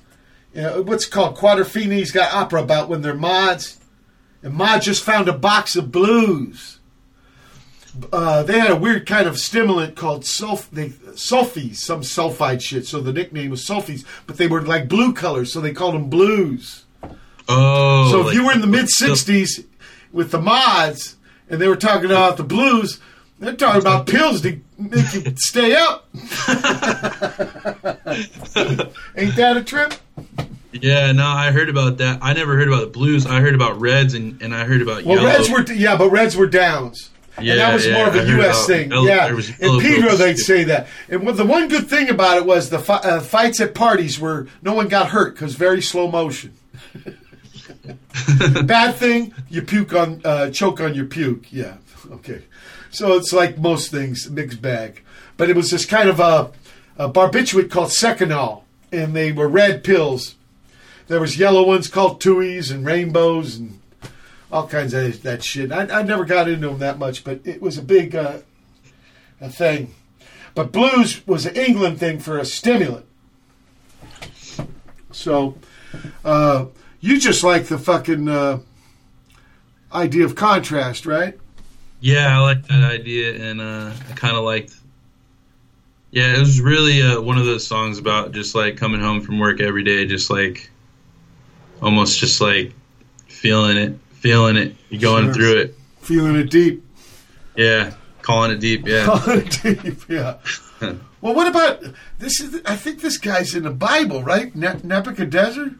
Uh, 0.57 0.83
what's 0.83 1.07
it 1.07 1.11
called 1.11 1.37
Quadrophenia. 1.37 1.95
He's 1.95 2.13
got 2.13 2.33
opera 2.35 2.63
about 2.63 2.89
when 2.89 3.03
they're 3.03 3.15
mods. 3.15 3.79
And 4.43 4.55
Mod 4.55 4.83
just 4.83 5.05
found 5.05 5.29
a 5.29 5.33
box 5.33 5.77
of 5.77 5.93
blues. 5.93 6.79
Uh, 8.13 8.43
they 8.43 8.59
had 8.59 8.71
a 8.71 8.77
weird 8.77 9.07
kind 9.07 9.27
of 9.27 9.39
stimulant 9.39 9.95
called 9.97 10.23
sulf- 10.23 10.69
they, 10.71 10.89
sulfies, 11.15 11.77
some 11.77 12.01
sulfide 12.01 12.61
shit. 12.61 12.87
So 12.87 13.01
the 13.01 13.13
nickname 13.13 13.51
was 13.51 13.65
sulfies, 13.67 14.05
but 14.27 14.39
they 14.39 14.47
were 14.47 14.63
like 14.63 14.89
blue 14.89 15.13
colors, 15.13 15.53
so 15.53 15.61
they 15.61 15.73
called 15.73 15.95
them 15.95 16.09
blues. 16.11 16.85
Oh, 17.49 18.11
So 18.11 18.21
if 18.21 18.27
like- 18.27 18.35
you 18.35 18.47
were 18.47 18.53
in 18.53 18.63
the 18.63 18.67
mid 18.67 18.87
'60s 18.87 19.65
with 20.11 20.31
the 20.31 20.41
mods, 20.41 21.17
and 21.51 21.61
they 21.61 21.69
were 21.69 21.77
talking 21.77 22.07
about 22.07 22.37
the 22.39 22.45
blues, 22.45 22.99
they're 23.39 23.55
talking 23.55 23.83
about 23.83 24.07
pills 24.07 24.41
to 24.43 24.59
make 24.91 25.15
you 25.15 25.35
stay 25.37 25.75
up. 25.75 26.09
Ain't 29.17 29.37
that 29.37 29.57
a 29.57 29.63
trip? 29.65 29.95
Yeah, 30.73 31.13
no, 31.13 31.27
I 31.27 31.51
heard 31.51 31.69
about 31.69 31.99
that. 31.99 32.19
I 32.23 32.33
never 32.33 32.57
heard 32.57 32.69
about 32.69 32.81
the 32.81 32.87
blues. 32.87 33.27
I 33.27 33.41
heard 33.41 33.55
about 33.55 33.79
reds 33.81 34.15
and, 34.15 34.41
and 34.43 34.55
I 34.55 34.65
heard 34.65 34.81
about 34.83 35.05
Well, 35.05 35.17
yellow. 35.17 35.29
Reds 35.29 35.51
were 35.51 35.63
yeah, 35.75 35.97
but 35.97 36.11
Reds 36.11 36.37
were 36.37 36.47
downs. 36.47 37.11
Yeah, 37.41 37.53
and 37.53 37.61
that 37.61 37.75
was 37.75 37.87
yeah, 37.87 37.95
more 37.95 38.07
of 38.09 38.15
a 38.15 38.27
U.S. 38.37 38.67
thing. 38.67 38.91
yellow- 38.91 39.07
yeah, 39.07 39.29
in 39.61 39.81
Pedro 39.81 40.17
they'd 40.17 40.39
say 40.39 40.65
that. 40.65 40.87
And 41.09 41.27
the 41.27 41.45
one 41.47 41.69
good 41.69 41.89
thing 41.89 42.11
about 42.11 42.37
it 42.37 42.45
was 42.47 42.69
the 42.71 42.79
fi- 42.79 42.97
uh, 43.01 43.21
fights 43.21 43.61
at 43.61 43.75
parties 43.75 44.19
were 44.21 44.49
no 44.63 44.75
one 44.75 44.89
got 44.89 45.09
hurt 45.09 45.35
because 45.35 45.55
very 45.55 45.81
slow 45.81 46.11
motion. 46.11 46.53
Bad 48.65 48.97
thing, 48.97 49.35
you 49.49 49.63
puke 49.63 49.95
on, 49.95 50.21
uh, 50.25 50.51
choke 50.51 50.81
on 50.81 50.95
your 50.95 51.07
puke. 51.07 51.51
Yeah, 51.53 51.77
okay. 52.11 52.43
So 52.93 53.17
it's 53.17 53.33
like 53.33 53.59
most 53.59 53.91
things, 53.91 54.31
mixed 54.31 54.63
bag. 54.63 55.03
But 55.39 55.49
it 55.49 55.57
was 55.57 55.71
this 55.71 55.87
kind 55.87 56.09
of 56.09 56.21
a, 56.21 56.53
a 56.99 57.11
barbiturate 57.11 57.71
called 57.71 57.89
Seconal, 57.89 58.63
and 58.93 59.17
they 59.17 59.33
were 59.33 59.49
red 59.49 59.83
pills. 59.83 60.37
There 61.09 61.19
was 61.21 61.39
yellow 61.39 61.67
ones 61.67 61.89
called 61.89 62.21
Tuies 62.21 62.71
and 62.71 62.87
rainbows 62.87 63.57
and 63.57 63.81
all 64.53 64.69
kinds 64.69 64.93
of 64.93 65.23
that 65.23 65.43
shit. 65.43 65.73
I, 65.73 66.01
I 66.01 66.03
never 66.03 66.27
got 66.27 66.49
into 66.49 66.69
them 66.69 66.79
that 66.81 66.99
much, 66.99 67.25
but 67.25 67.41
it 67.45 67.63
was 67.63 67.79
a 67.79 67.83
big 67.83 68.15
uh, 68.15 68.41
a 69.41 69.49
thing. 69.49 69.95
But 70.55 70.71
blues 70.71 71.27
was 71.27 71.47
an 71.47 71.57
England 71.57 71.99
thing 71.99 72.19
for 72.19 72.39
a 72.39 72.45
stimulant. 72.45 73.07
So 75.13 75.57
uh, 76.25 76.67
you 77.01 77.19
just 77.19 77.43
like 77.43 77.67
the 77.67 77.79
fucking 77.79 78.29
uh, 78.29 78.61
idea 79.95 80.27
of 80.27 80.35
contrast, 80.35 81.07
right? 81.07 81.39
Yeah, 82.03 82.37
I 82.37 82.41
like 82.43 82.67
that 82.67 82.83
idea, 82.83 83.35
and 83.51 83.61
uh, 83.61 83.93
I 84.11 84.13
kind 84.15 84.37
of 84.37 84.43
liked. 84.45 84.75
Yeah, 86.11 86.35
it 86.35 86.41
was 86.41 86.61
really 86.61 87.01
uh, 87.01 87.21
one 87.21 87.39
of 87.39 87.45
those 87.47 87.65
songs 87.67 87.99
about 87.99 88.33
just 88.33 88.55
like 88.55 88.77
coming 88.77 89.01
home 89.01 89.21
from 89.23 89.39
work 89.39 89.61
every 89.61 89.85
day, 89.85 90.05
just 90.05 90.29
like 90.29 90.69
almost 91.81 92.19
just 92.19 92.41
like 92.41 92.73
feeling 93.29 93.77
it, 93.77 93.99
feeling 94.15 94.57
it, 94.57 94.75
you 94.91 94.99
going 94.99 95.27
Sure. 95.27 95.33
through 95.35 95.57
it. 95.59 95.75
Feeling 96.01 96.37
it 96.37 96.51
deep. 96.51 96.85
Yeah, 97.57 97.93
calling 98.21 98.51
it 98.51 98.59
deep. 98.61 98.87
Yeah, 98.87 99.41
deep, 99.63 100.09
yeah. 100.09 100.39
Well, 101.23 101.35
what 101.37 101.47
about 101.47 101.85
this? 102.19 102.41
Is 102.41 102.61
I 102.67 102.75
think 102.75 103.01
this 103.01 103.17
guy's 103.17 103.55
in 103.55 103.63
the 103.63 103.71
Bible, 103.71 104.25
right? 104.25 104.53
Ne- 104.57 104.81
Nebuchadnezzar. 104.83 105.71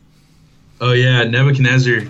oh 0.81 0.93
yeah, 0.93 1.25
Nebuchadnezzar. 1.25 2.03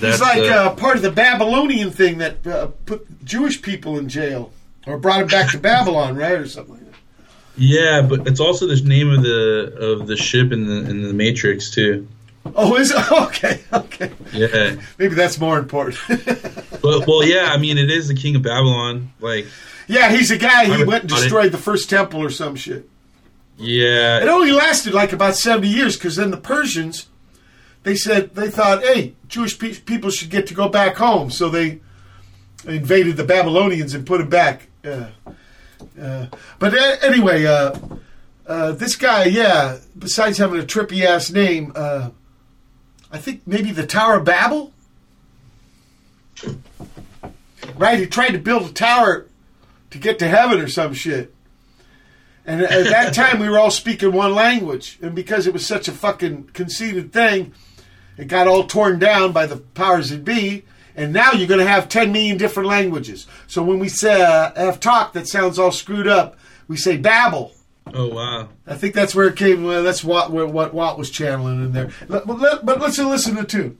He's 0.00 0.20
like 0.20 0.38
uh, 0.50 0.54
uh, 0.70 0.74
part 0.74 0.96
of 0.96 1.02
the 1.02 1.10
Babylonian 1.10 1.90
thing 1.90 2.18
that 2.18 2.46
uh, 2.46 2.68
put 2.86 3.24
Jewish 3.24 3.60
people 3.62 3.98
in 3.98 4.08
jail 4.08 4.52
or 4.86 4.98
brought 4.98 5.18
them 5.20 5.28
back 5.28 5.50
to 5.52 5.58
Babylon, 5.58 6.16
right, 6.16 6.32
or 6.38 6.46
something 6.46 6.74
like 6.74 6.84
that. 6.84 6.94
yeah, 7.56 8.02
but 8.08 8.26
it's 8.26 8.40
also 8.40 8.66
the 8.66 8.80
name 8.82 9.10
of 9.10 9.22
the 9.22 9.74
of 10.00 10.06
the 10.06 10.16
ship 10.16 10.52
in 10.52 10.66
the 10.66 10.88
in 10.90 11.02
the 11.02 11.12
Matrix 11.14 11.70
too. 11.70 12.06
Oh, 12.54 12.76
is 12.76 12.90
it? 12.92 13.04
Okay, 13.12 13.60
okay. 13.72 14.10
Yeah, 14.32 14.76
Maybe 14.98 15.14
that's 15.14 15.38
more 15.38 15.58
important. 15.58 15.98
but 16.08 17.06
well, 17.06 17.24
yeah, 17.24 17.50
I 17.52 17.58
mean, 17.58 17.76
it 17.78 17.90
is 17.90 18.08
the 18.08 18.14
king 18.14 18.36
of 18.36 18.42
Babylon. 18.42 19.12
Like, 19.20 19.46
yeah, 19.86 20.10
he's 20.10 20.30
a 20.30 20.38
guy. 20.38 20.64
He 20.64 20.84
went 20.84 21.02
and 21.04 21.12
it. 21.12 21.16
destroyed 21.16 21.52
the 21.52 21.58
first 21.58 21.90
temple 21.90 22.22
or 22.22 22.30
some 22.30 22.56
shit. 22.56 22.88
yeah, 23.58 24.22
It 24.22 24.28
only 24.28 24.52
lasted 24.52 24.94
like 24.94 25.12
about 25.12 25.34
70 25.36 25.68
years 25.68 25.96
because 25.96 26.16
then 26.16 26.30
the 26.30 26.36
Persians, 26.38 27.08
they 27.82 27.96
said, 27.96 28.34
they 28.34 28.48
thought, 28.50 28.82
hey, 28.82 29.14
Jewish 29.28 29.58
pe- 29.58 29.74
people 29.74 30.10
should 30.10 30.30
get 30.30 30.46
to 30.48 30.54
go 30.54 30.68
back 30.68 30.96
home. 30.96 31.30
So 31.30 31.48
they 31.48 31.80
invaded 32.66 33.16
the 33.16 33.24
Babylonians 33.24 33.94
and 33.94 34.06
put 34.06 34.18
them 34.18 34.28
back. 34.28 34.68
Uh, 34.84 35.10
uh, 36.00 36.26
but 36.58 36.74
a- 36.74 37.04
anyway, 37.04 37.44
uh, 37.44 37.78
uh, 38.46 38.72
this 38.72 38.96
guy, 38.96 39.24
yeah, 39.24 39.78
besides 39.96 40.38
having 40.38 40.60
a 40.60 40.64
trippy 40.64 41.04
ass 41.04 41.30
name, 41.30 41.72
uh, 41.74 42.10
I 43.12 43.18
think 43.18 43.42
maybe 43.46 43.70
the 43.70 43.86
Tower 43.86 44.16
of 44.16 44.24
Babel? 44.24 44.72
Right? 47.76 47.98
He 47.98 48.06
tried 48.06 48.30
to 48.30 48.38
build 48.38 48.70
a 48.70 48.72
tower 48.72 49.26
to 49.90 49.98
get 49.98 50.18
to 50.18 50.28
heaven 50.28 50.60
or 50.60 50.68
some 50.68 50.94
shit. 50.94 51.34
And 52.46 52.62
at 52.62 52.84
that 52.84 53.14
time, 53.14 53.40
we 53.40 53.48
were 53.48 53.58
all 53.58 53.70
speaking 53.70 54.12
one 54.12 54.34
language. 54.34 54.98
And 55.02 55.14
because 55.14 55.46
it 55.46 55.52
was 55.52 55.66
such 55.66 55.86
a 55.86 55.92
fucking 55.92 56.50
conceited 56.54 57.12
thing, 57.12 57.52
it 58.18 58.28
got 58.28 58.46
all 58.48 58.64
torn 58.64 58.98
down 58.98 59.32
by 59.32 59.46
the 59.46 59.56
powers 59.56 60.10
that 60.10 60.24
be. 60.24 60.64
And 60.96 61.12
now 61.12 61.30
you're 61.32 61.46
going 61.46 61.60
to 61.60 61.66
have 61.66 61.88
10 61.88 62.10
million 62.10 62.36
different 62.38 62.68
languages. 62.68 63.28
So 63.46 63.62
when 63.62 63.78
we 63.78 63.88
say 63.88 64.20
uh, 64.20 64.52
have 64.56 64.80
talk 64.80 65.12
that 65.12 65.28
sounds 65.28 65.56
all 65.58 65.70
screwed 65.70 66.08
up, 66.08 66.36
we 66.66 66.76
say 66.76 66.96
babble. 66.96 67.52
oh 67.94 68.08
wow. 68.08 68.48
I 68.66 68.74
think 68.74 68.94
that's 68.94 69.14
where 69.14 69.28
it 69.28 69.36
came. 69.36 69.62
Well, 69.62 69.84
that's 69.84 70.02
what 70.02 70.32
what, 70.32 70.50
what 70.50 70.74
Walt 70.74 70.98
was 70.98 71.08
channeling 71.10 71.64
in 71.64 71.72
there. 71.72 71.90
But, 72.08 72.26
let- 72.26 72.66
but 72.66 72.80
let's 72.80 72.98
listen 72.98 73.36
to 73.36 73.44
two. 73.44 73.76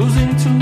losing 0.00 0.34
to 0.36 0.59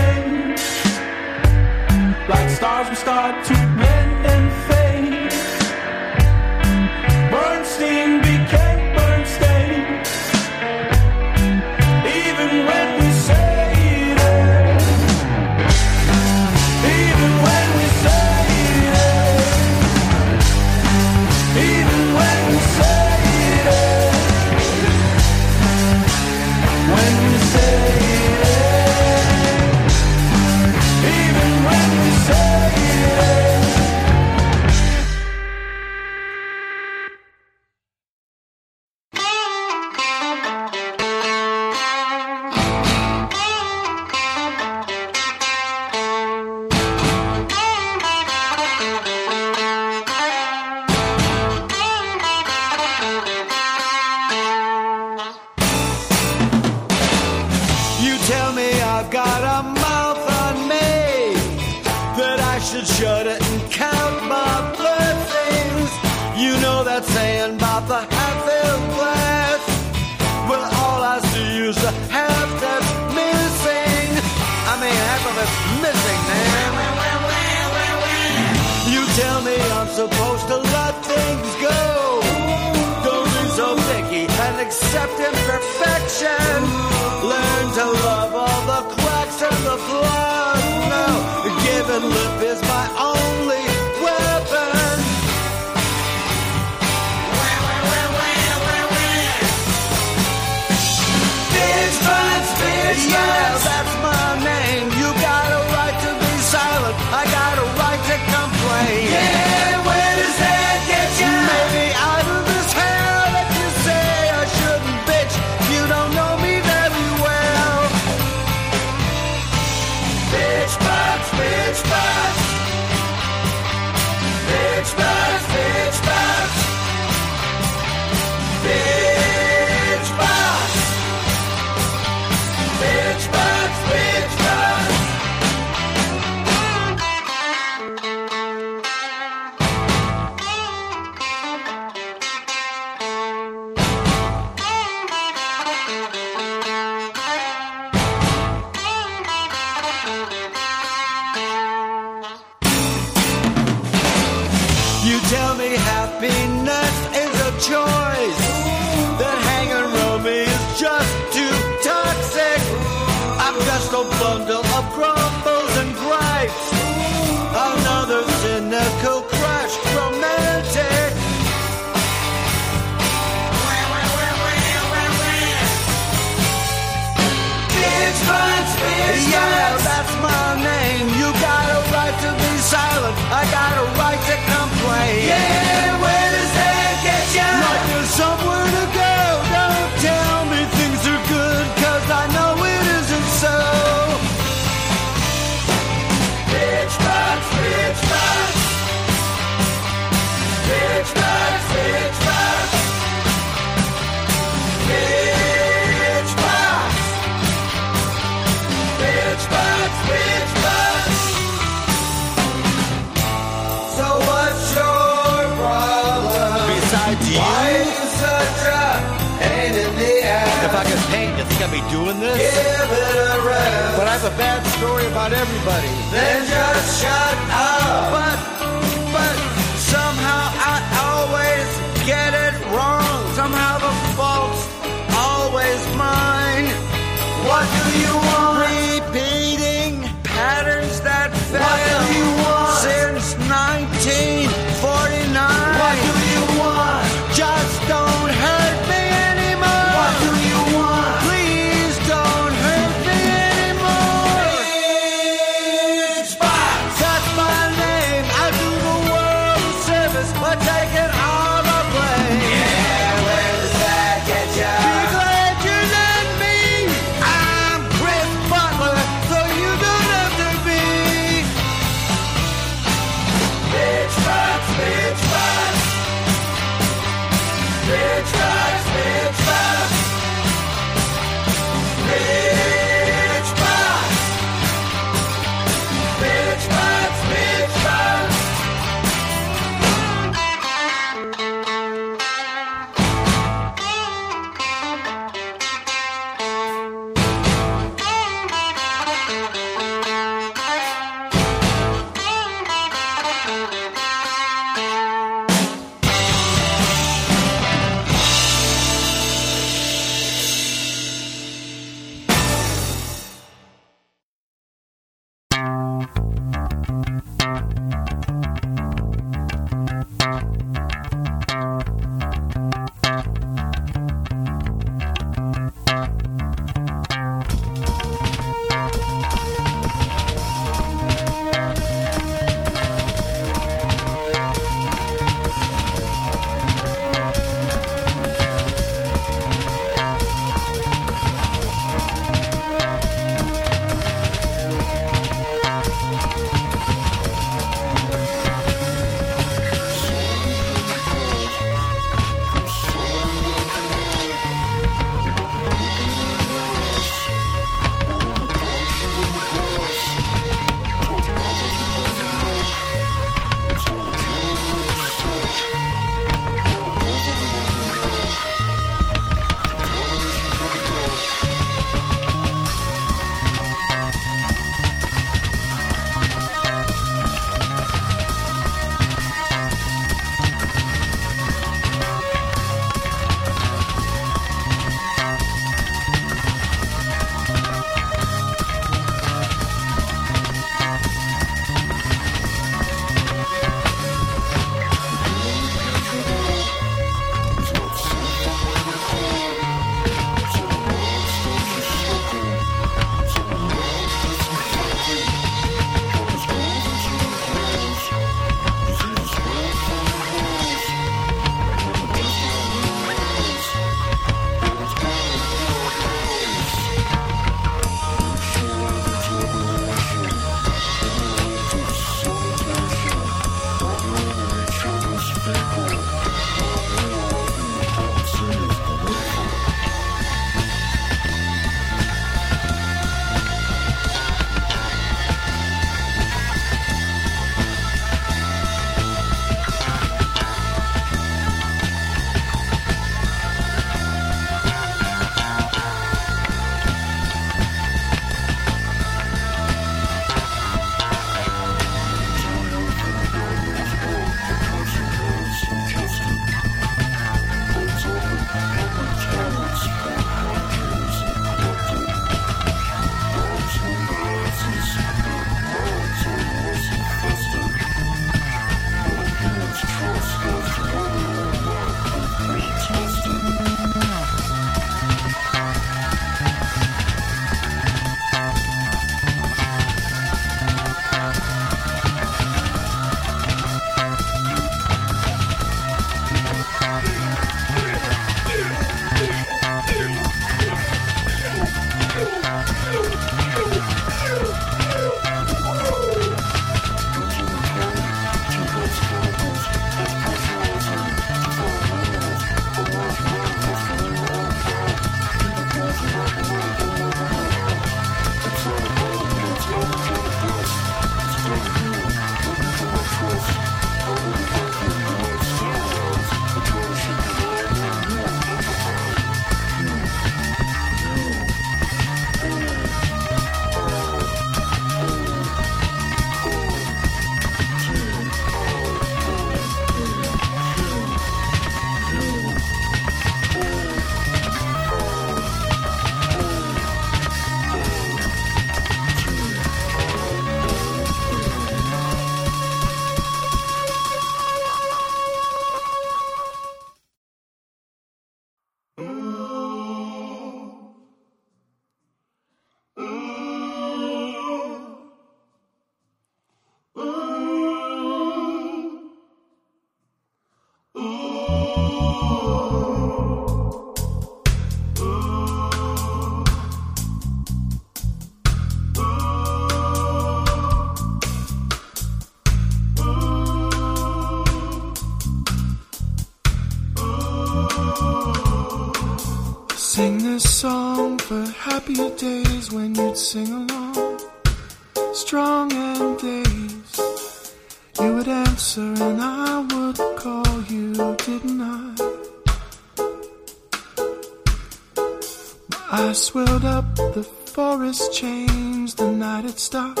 I 595.90 596.12
swelled 596.12 596.64
up, 596.64 596.96
the 596.96 597.22
forest 597.22 598.12
changed 598.12 598.98
the 598.98 599.10
night 599.10 599.44
it 599.44 599.58
stopped. 599.58 600.00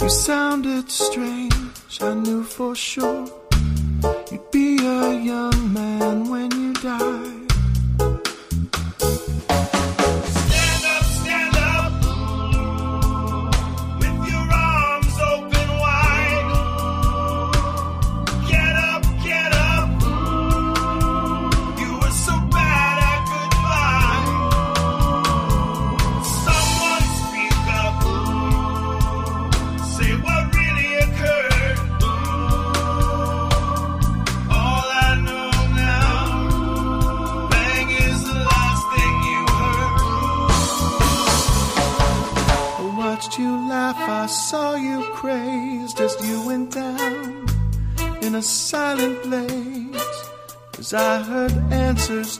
You 0.00 0.08
sounded 0.08 0.90
strange, 0.90 1.98
I 2.00 2.14
knew 2.14 2.42
for 2.44 2.74
sure 2.74 3.26
you'd 4.30 4.50
be 4.50 4.78
a 4.78 5.20
young 5.20 5.72
man 5.72 6.28
when 6.30 6.50
you 6.50 6.72
died. 6.74 7.27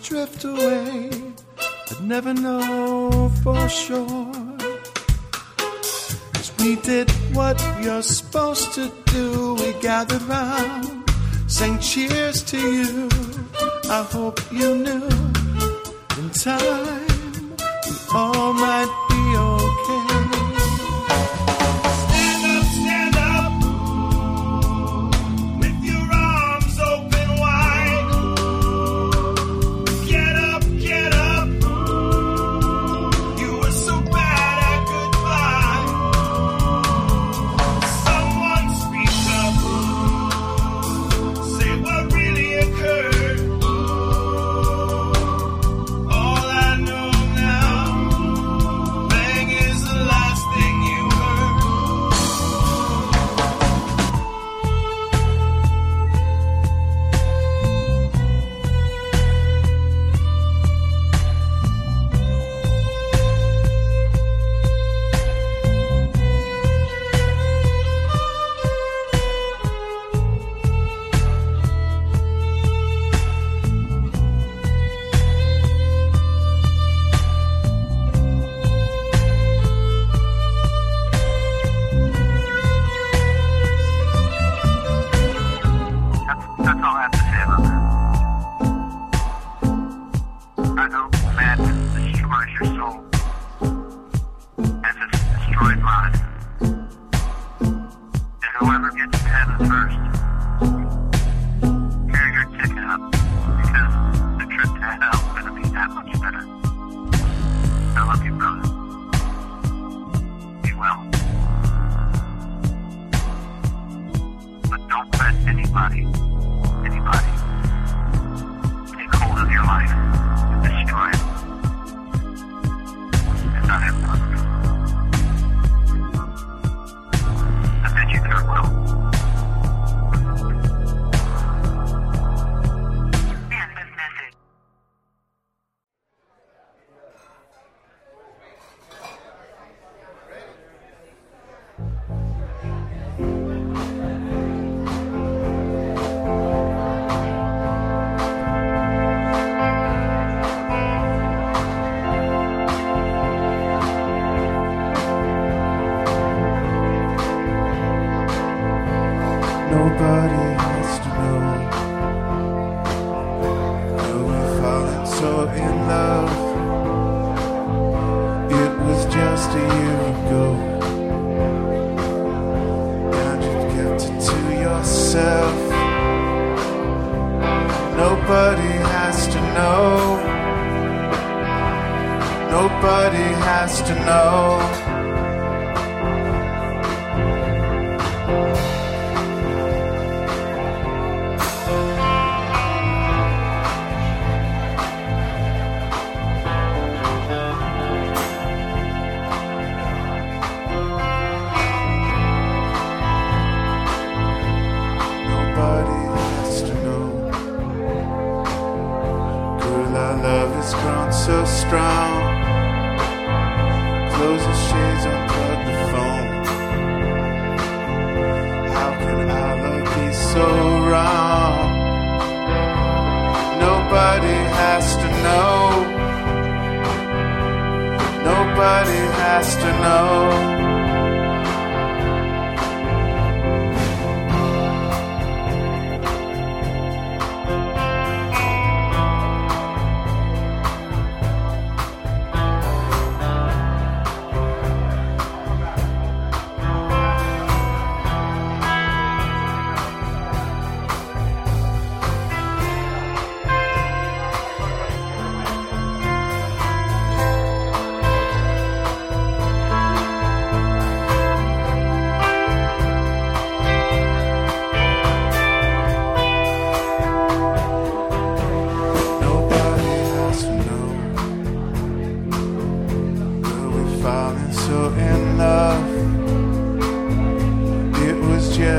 drift 0.08 0.42
away. 0.44 1.10
I'd 1.90 2.00
never 2.02 2.32
know 2.32 3.30
for 3.42 3.68
sure. 3.68 4.32
Cause 6.32 6.50
we 6.60 6.76
did 6.76 7.10
what 7.34 7.62
you're 7.82 8.02
supposed 8.02 8.72
to 8.72 8.90
do. 9.12 9.54
We 9.56 9.74
gathered 9.82 10.22
round, 10.22 11.10
sang 11.46 11.78
cheers 11.80 12.42
to 12.44 12.58
you. 12.58 13.08
I 13.90 14.02
hope 14.10 14.40
you 14.50 14.76
knew 14.76 15.08
in 16.18 16.30
time 16.30 17.52
we 17.86 17.96
all 18.14 18.54
might 18.54 19.07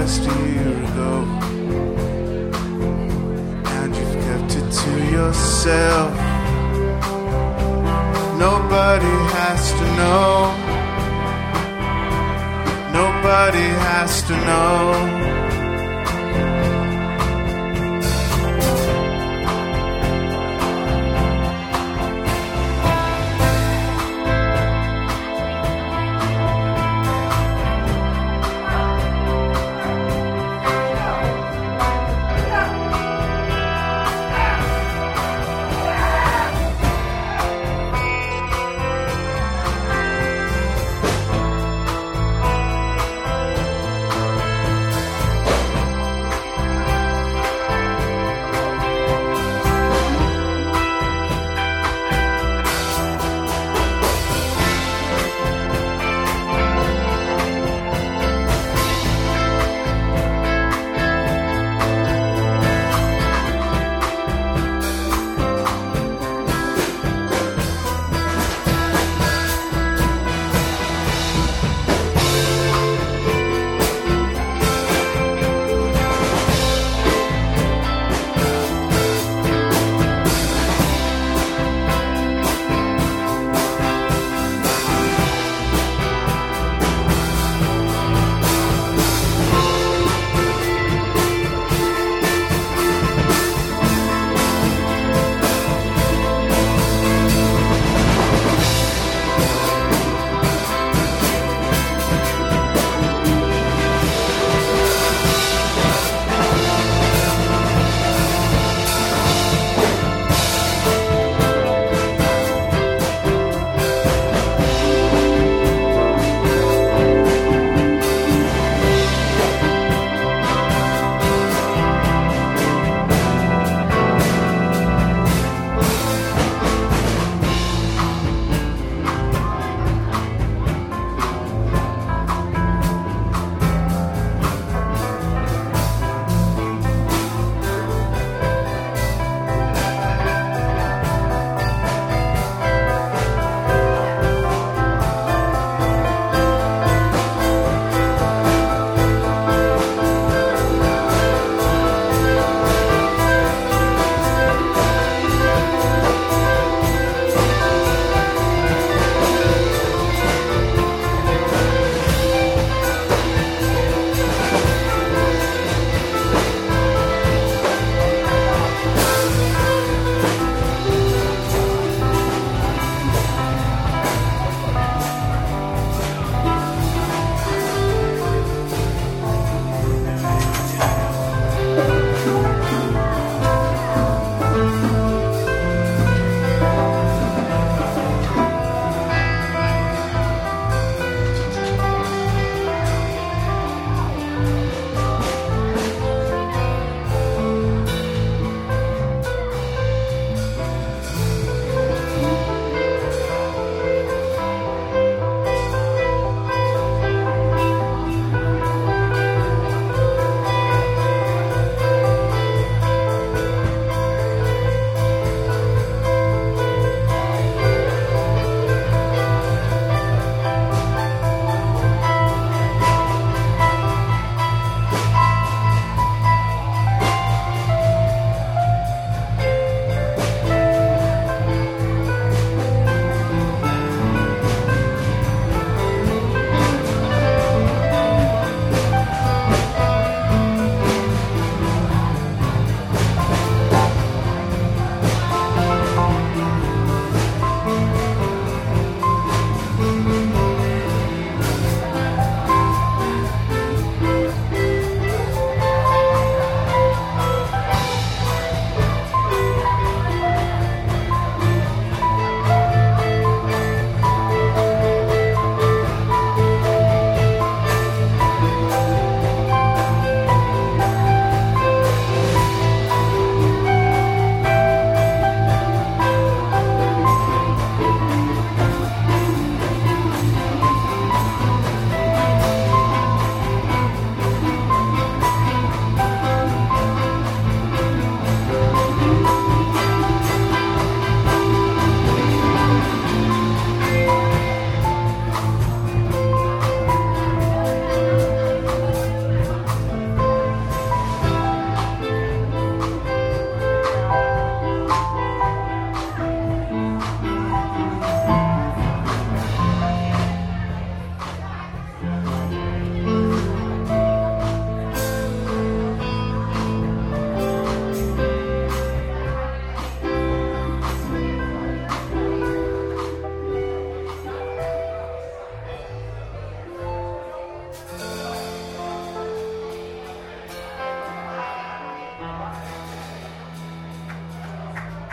just 0.10 0.22
a 0.24 0.40
year 0.56 0.76
ago. 0.90 1.12
And 3.76 3.96
you've 3.96 4.18
kept 4.26 4.52
it 4.60 4.68
to 4.82 4.92
yourself. 5.12 6.14
Nobody 8.40 9.16
has 9.38 9.72
to 9.80 9.86
know. 10.00 10.30
Nobody 13.00 13.68
has 13.88 14.24
to 14.24 14.36
know. 14.48 15.29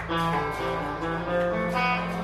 Thank 0.08 0.60
you. 2.10 2.15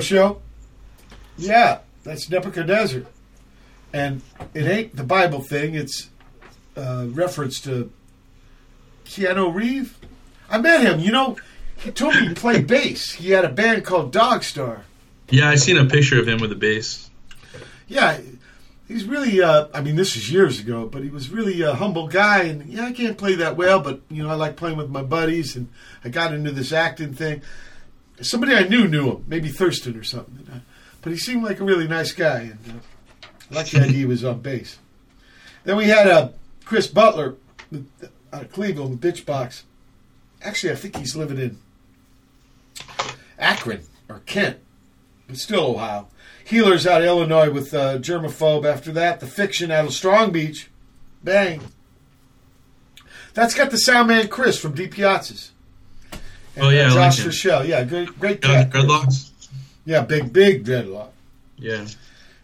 Show. 0.00 0.40
Yeah, 1.36 1.78
that's 2.04 2.28
Nebuchadnezzar. 2.28 3.02
And 3.92 4.22
it 4.54 4.66
ain't 4.66 4.96
the 4.96 5.04
Bible 5.04 5.40
thing, 5.40 5.74
it's 5.74 6.10
uh, 6.76 7.06
reference 7.08 7.60
to 7.62 7.90
Keanu 9.06 9.54
Reeves. 9.54 9.94
I 10.50 10.58
met 10.58 10.82
him, 10.82 11.00
you 11.00 11.12
know, 11.12 11.36
he 11.76 11.90
told 11.90 12.14
me 12.16 12.28
he 12.28 12.34
played 12.34 12.66
bass. 12.66 13.12
He 13.12 13.30
had 13.30 13.44
a 13.44 13.48
band 13.48 13.84
called 13.84 14.12
Dogstar. 14.12 14.80
Yeah, 15.30 15.48
I 15.48 15.54
seen 15.54 15.76
a 15.76 15.84
picture 15.84 16.20
of 16.20 16.26
him 16.26 16.38
with 16.38 16.50
a 16.52 16.56
bass. 16.56 17.10
Yeah, 17.86 18.18
he's 18.88 19.04
really, 19.04 19.40
uh, 19.40 19.68
I 19.72 19.80
mean, 19.80 19.96
this 19.96 20.16
is 20.16 20.32
years 20.32 20.58
ago, 20.58 20.86
but 20.86 21.02
he 21.02 21.10
was 21.10 21.30
really 21.30 21.62
a 21.62 21.74
humble 21.74 22.08
guy. 22.08 22.44
And 22.44 22.66
yeah, 22.66 22.86
I 22.86 22.92
can't 22.92 23.16
play 23.16 23.34
that 23.36 23.56
well, 23.56 23.80
but, 23.80 24.00
you 24.10 24.22
know, 24.22 24.30
I 24.30 24.34
like 24.34 24.56
playing 24.56 24.76
with 24.76 24.90
my 24.90 25.02
buddies. 25.02 25.54
And 25.54 25.68
I 26.02 26.08
got 26.08 26.34
into 26.34 26.50
this 26.50 26.72
acting 26.72 27.14
thing. 27.14 27.42
Somebody 28.20 28.54
I 28.54 28.66
knew 28.66 28.88
knew 28.88 29.12
him, 29.12 29.24
maybe 29.26 29.48
Thurston 29.48 29.96
or 29.96 30.02
something. 30.04 30.46
Uh, 30.52 30.60
But 31.02 31.12
he 31.12 31.18
seemed 31.18 31.44
like 31.44 31.60
a 31.60 31.64
really 31.64 31.86
nice 31.86 32.12
guy. 32.12 32.40
And 32.40 32.58
uh, 32.68 33.26
liked 33.50 33.72
the 33.72 33.80
idea 33.80 33.92
he 33.98 34.06
was 34.06 34.24
on 34.24 34.40
bass. 34.40 34.78
Then 35.64 35.76
we 35.76 35.84
had 35.84 36.08
uh, 36.08 36.30
Chris 36.64 36.86
Butler 36.86 37.36
out 38.32 38.42
of 38.42 38.52
Cleveland 38.52 38.90
with 38.90 39.00
Bitchbox. 39.00 39.62
Actually, 40.42 40.72
I 40.72 40.76
think 40.76 40.96
he's 40.96 41.16
living 41.16 41.38
in 41.38 41.58
Akron 43.38 43.82
or 44.08 44.20
Kent, 44.26 44.58
but 45.26 45.36
still 45.36 45.76
Ohio. 45.76 46.08
Heelerz 46.46 46.86
out 46.86 47.02
of 47.02 47.06
Illinois 47.06 47.50
with 47.50 47.74
uh, 47.74 47.98
Germophobe. 47.98 48.64
After 48.64 48.90
that, 48.92 49.20
The 49.20 49.26
Fiction 49.26 49.70
out 49.70 49.84
of 49.84 49.92
Strong 49.92 50.32
Beach. 50.32 50.70
Bang. 51.22 51.60
That's 53.34 53.54
got 53.54 53.70
the 53.70 53.76
sound 53.78 54.08
man 54.08 54.28
Chris 54.28 54.58
from 54.58 54.74
Deep 54.74 54.94
Piazzas. 54.94 55.50
And, 56.58 56.66
Oh, 56.66 56.70
yeah, 56.70 56.86
like 56.86 56.94
Josh 56.94 57.18
him. 57.20 57.26
Rochelle. 57.26 57.64
Yeah, 57.64 57.84
great, 57.84 58.18
great 58.18 58.38
Yeah, 58.44 58.64
cat. 58.64 58.70
dreadlocks. 58.72 59.30
Yeah, 59.84 60.02
big, 60.02 60.32
big 60.32 60.64
dreadlock. 60.64 61.08
Yeah. 61.56 61.86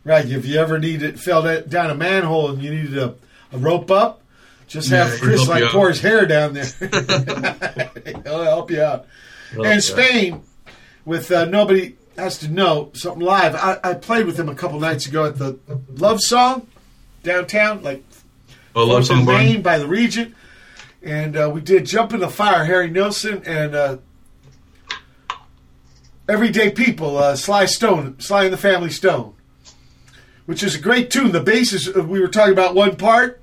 Right. 0.05 0.25
If 0.27 0.47
you 0.47 0.59
ever 0.59 0.79
needed 0.79 1.19
fell 1.21 1.43
down 1.63 1.91
a 1.91 1.95
manhole 1.95 2.51
and 2.51 2.63
you 2.63 2.71
needed 2.71 2.97
a, 2.99 3.15
a 3.53 3.59
rope 3.59 3.91
up, 3.91 4.23
just 4.67 4.91
have 4.91 5.13
Yeah, 5.13 5.19
Chris 5.19 5.49
like 5.49 5.65
pour 5.71 5.89
his 5.89 6.01
hair 6.01 6.27
down 6.27 6.53
there. 6.55 6.65
He'll 8.25 8.45
help 8.45 8.71
you 8.71 8.83
out. 8.83 9.07
Well, 9.57 9.65
and 9.67 9.75
yeah. 9.75 9.81
Spain 9.81 10.43
with 11.05 11.31
uh, 11.31 11.45
nobody 11.47 11.97
has 12.17 12.39
to 12.39 12.49
know 12.49 12.91
something 12.95 13.23
live. 13.23 13.55
I, 13.55 13.79
I 13.83 13.95
played 13.95 14.27
with 14.27 14.39
him 14.39 14.49
a 14.49 14.55
couple 14.55 14.79
nights 14.81 15.07
ago 15.07 15.27
at 15.27 15.37
the 15.39 15.59
Love 15.97 16.21
Song 16.21 16.67
downtown, 17.23 17.83
like 17.83 18.05
Oh, 18.77 18.85
love 18.85 19.07
song 19.07 19.25
bar. 19.25 19.39
Main 19.39 19.63
by 19.63 19.79
the 19.79 19.87
Regent, 19.87 20.35
and 21.03 21.37
uh, 21.37 21.49
we 21.53 21.61
did 21.61 21.87
Jump 21.87 22.13
in 22.13 22.19
the 22.21 22.29
Fire, 22.29 22.65
Harry 22.65 22.91
Nilsson, 22.91 23.43
and 23.47 23.75
uh, 23.75 23.97
Everyday 26.27 26.71
People, 26.71 27.19
uh, 27.19 27.37
Sly 27.37 27.67
Stone, 27.67 28.19
Sly 28.19 28.45
and 28.45 28.53
the 28.53 28.59
Family 28.59 28.89
Stone, 28.89 29.35
which 30.47 30.63
is 30.63 30.75
a 30.75 30.81
great 30.81 31.11
tune. 31.11 31.33
The 31.33 31.41
bass 31.41 31.73
is, 31.73 31.95
uh, 31.95 32.03
we 32.03 32.19
were 32.19 32.29
talking 32.29 32.55
about 32.55 32.75
one 32.75 32.97
part. 32.97 33.43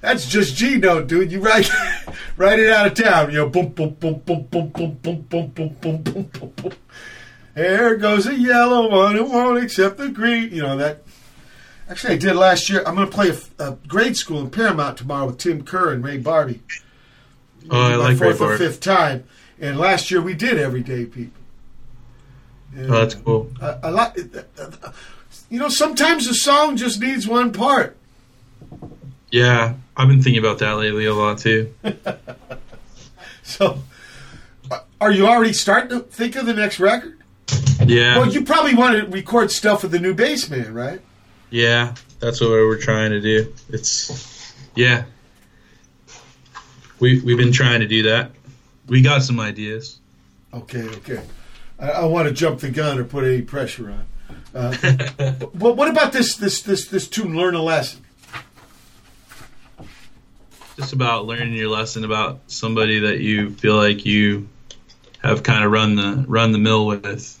That's 0.00 0.26
just 0.26 0.56
G 0.56 0.78
note, 0.78 1.08
dude. 1.08 1.30
You 1.30 1.40
write, 1.40 1.70
write 2.38 2.58
it 2.58 2.70
out 2.70 2.86
of 2.86 2.94
town. 2.94 3.30
You 3.30 3.36
know, 3.36 3.48
boom, 3.50 3.68
boom, 3.68 3.90
boom, 4.00 4.22
boom, 4.24 4.46
boom, 4.50 4.68
boom, 4.68 4.94
boom, 4.94 5.22
boom, 5.28 5.48
boom, 5.48 5.76
boom, 5.80 6.02
boom, 6.02 6.22
boom, 6.22 6.52
boom. 6.56 6.72
There 7.54 7.96
goes 7.96 8.26
a 8.26 8.34
yellow 8.34 8.90
one 8.90 9.14
who 9.14 9.24
won't 9.24 9.62
accept 9.62 9.98
the 9.98 10.08
green. 10.08 10.50
You 10.52 10.62
know 10.62 10.76
that. 10.78 11.02
Actually, 11.88 12.14
I 12.14 12.16
did 12.16 12.34
last 12.34 12.70
year. 12.70 12.82
I'm 12.86 12.94
going 12.94 13.08
to 13.08 13.14
play 13.14 13.28
a, 13.28 13.62
a 13.62 13.76
grade 13.86 14.16
school 14.16 14.40
in 14.40 14.48
Paramount 14.48 14.96
tomorrow 14.96 15.26
with 15.26 15.36
Tim 15.36 15.62
Kerr 15.62 15.92
and 15.92 16.02
Ray 16.02 16.18
Barbee. 16.18 16.60
Oh, 17.70 17.92
I 17.92 17.96
like 17.96 18.18
Ray 18.18 18.32
fourth 18.32 18.40
or 18.40 18.56
fifth 18.56 18.80
time. 18.80 19.24
And 19.60 19.78
last 19.78 20.10
year 20.10 20.22
we 20.22 20.32
did 20.32 20.58
Everyday 20.58 21.04
People. 21.04 21.41
And 22.76 22.90
Oh, 22.90 23.00
that's 23.00 23.14
cool. 23.14 23.50
I, 23.60 23.78
I 23.84 23.88
like. 23.90 24.16
You 25.50 25.58
know, 25.58 25.68
sometimes 25.68 26.26
a 26.26 26.34
song 26.34 26.76
just 26.76 27.00
needs 27.00 27.26
one 27.28 27.52
part. 27.52 27.96
Yeah, 29.30 29.74
I've 29.96 30.08
been 30.08 30.22
thinking 30.22 30.42
about 30.42 30.58
that 30.60 30.72
lately 30.78 31.06
a 31.06 31.14
lot 31.14 31.38
too. 31.38 31.72
So, 33.44 33.82
are 35.00 35.10
you 35.10 35.26
already 35.26 35.52
starting 35.52 35.90
to 35.90 36.00
think 36.04 36.36
of 36.36 36.46
the 36.46 36.54
next 36.54 36.78
record? 36.80 37.18
Yeah, 37.84 38.16
Well, 38.18 38.32
you 38.32 38.44
probably 38.44 38.74
want 38.74 38.96
to 38.98 39.06
record 39.10 39.50
stuff 39.50 39.82
with 39.82 39.90
the 39.92 39.98
new 39.98 40.14
bass 40.14 40.48
man, 40.48 40.72
right? 40.72 41.00
yeah, 41.50 41.94
that's 42.20 42.40
what 42.40 42.50
we're 42.50 42.80
trying 42.80 43.10
to 43.10 43.20
do. 43.20 43.52
It's 43.68 44.54
yeah, 44.76 45.04
we 47.00 47.20
we've 47.20 47.36
been 47.36 47.52
trying 47.52 47.80
to 47.80 47.86
do 47.88 48.04
that. 48.04 48.30
We 48.86 49.02
got 49.02 49.22
some 49.22 49.38
ideas. 49.40 49.98
Okay, 50.54 50.84
okay. 50.88 51.20
I, 51.78 51.90
I 51.90 52.04
want 52.04 52.28
to 52.28 52.34
jump 52.34 52.60
the 52.60 52.70
gun 52.70 52.98
or 52.98 53.04
put 53.04 53.24
any 53.24 53.42
pressure 53.42 53.90
on. 53.90 54.06
Uh, 54.54 55.32
but 55.54 55.76
what 55.76 55.88
about 55.88 56.12
this 56.12 56.36
this 56.36 56.62
this 56.62 56.86
this 56.86 57.08
tune? 57.08 57.36
Learn 57.36 57.54
a 57.54 57.62
lesson. 57.62 58.04
Just 60.76 60.92
about 60.92 61.26
learning 61.26 61.54
your 61.54 61.68
lesson 61.68 62.04
about 62.04 62.40
somebody 62.46 63.00
that 63.00 63.20
you 63.20 63.50
feel 63.50 63.76
like 63.76 64.06
you 64.06 64.48
have 65.22 65.42
kind 65.42 65.64
of 65.64 65.70
run 65.70 65.96
the 65.96 66.24
run 66.26 66.52
the 66.52 66.58
mill 66.58 66.86
with. 66.86 67.38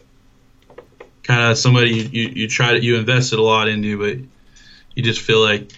Kind 1.22 1.50
of 1.50 1.56
somebody 1.56 1.90
you, 1.90 2.08
you, 2.10 2.28
you 2.34 2.48
try 2.48 2.72
to 2.72 2.82
you 2.82 2.96
invested 2.96 3.38
a 3.38 3.42
lot 3.42 3.68
into, 3.68 3.98
but 3.98 4.18
you 4.94 5.02
just 5.02 5.20
feel 5.20 5.40
like 5.40 5.72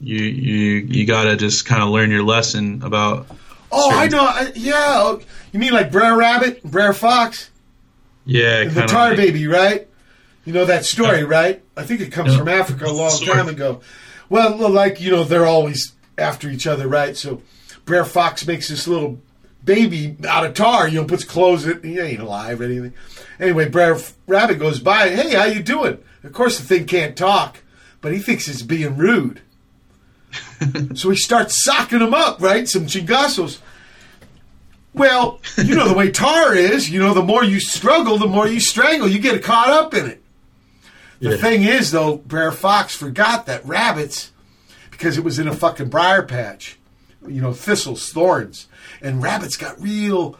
you 0.00 0.18
you 0.18 0.72
you 0.86 1.06
gotta 1.06 1.36
just 1.36 1.66
kind 1.66 1.82
of 1.82 1.88
learn 1.88 2.10
your 2.10 2.22
lesson 2.22 2.82
about. 2.82 3.26
Oh, 3.72 3.90
I 3.92 4.06
know. 4.06 4.24
I, 4.24 4.52
yeah, 4.54 4.74
oh, 4.76 5.20
you 5.52 5.58
mean 5.58 5.72
like 5.72 5.90
Brer 5.90 6.16
Rabbit, 6.16 6.62
Brer 6.62 6.92
Fox, 6.92 7.50
Yeah, 8.24 8.64
the 8.64 8.80
kind 8.80 8.88
Tar. 8.88 9.16
Baby, 9.16 9.46
right? 9.46 9.88
You 10.44 10.52
know 10.52 10.64
that 10.66 10.84
story, 10.84 11.24
right? 11.24 11.62
I 11.76 11.84
think 11.84 12.00
it 12.00 12.12
comes 12.12 12.36
from 12.36 12.48
Africa 12.48 12.86
a 12.86 12.92
long 12.92 13.10
Sorry. 13.10 13.32
time 13.32 13.48
ago. 13.48 13.80
Well, 14.28 14.68
like 14.68 15.00
you 15.00 15.10
know, 15.10 15.24
they're 15.24 15.46
always 15.46 15.92
after 16.18 16.48
each 16.48 16.66
other, 16.66 16.86
right? 16.88 17.16
So 17.16 17.42
Brer 17.84 18.04
Fox 18.04 18.46
makes 18.46 18.68
this 18.68 18.86
little 18.86 19.20
baby 19.64 20.16
out 20.28 20.44
of 20.44 20.54
tar, 20.54 20.88
you 20.88 21.00
know, 21.00 21.06
puts 21.06 21.24
clothes 21.24 21.64
in 21.66 21.78
it. 21.78 21.84
He 21.84 21.98
ain't 21.98 22.20
alive 22.20 22.60
or 22.60 22.64
anything. 22.64 22.92
Anyway, 23.40 23.68
Brer 23.68 23.98
Rabbit 24.26 24.58
goes 24.58 24.80
by. 24.80 25.08
Hey, 25.10 25.34
how 25.34 25.44
you 25.44 25.62
doing? 25.62 25.98
Of 26.22 26.32
course, 26.32 26.58
the 26.58 26.66
thing 26.66 26.86
can't 26.86 27.16
talk, 27.16 27.62
but 28.00 28.12
he 28.12 28.18
thinks 28.18 28.48
it's 28.48 28.62
being 28.62 28.96
rude. 28.96 29.40
so 30.94 31.10
he 31.10 31.16
starts 31.16 31.62
socking 31.62 32.00
him 32.00 32.14
up, 32.14 32.40
right? 32.40 32.68
Some 32.68 32.86
chingazos. 32.86 33.60
Well, 34.94 35.40
you 35.56 35.74
know 35.74 35.88
the 35.88 35.94
way 35.94 36.10
tar 36.10 36.54
is. 36.54 36.88
You 36.88 37.00
know, 37.00 37.14
the 37.14 37.22
more 37.22 37.44
you 37.44 37.58
struggle, 37.60 38.16
the 38.18 38.26
more 38.28 38.46
you 38.46 38.60
strangle. 38.60 39.08
You 39.08 39.18
get 39.18 39.42
caught 39.42 39.68
up 39.68 39.92
in 39.94 40.06
it. 40.06 40.22
The 41.20 41.30
Yeah. 41.30 41.36
thing 41.36 41.64
is, 41.64 41.90
though, 41.90 42.16
Brer 42.18 42.52
Fox 42.52 42.94
forgot 42.94 43.46
that 43.46 43.64
rabbits, 43.66 44.30
because 44.90 45.16
it 45.18 45.24
was 45.24 45.38
in 45.38 45.48
a 45.48 45.54
fucking 45.54 45.88
briar 45.88 46.22
patch, 46.22 46.78
you 47.26 47.40
know, 47.40 47.52
thistles, 47.52 48.10
thorns, 48.10 48.66
and 49.02 49.22
rabbits 49.22 49.56
got 49.56 49.80
real 49.80 50.36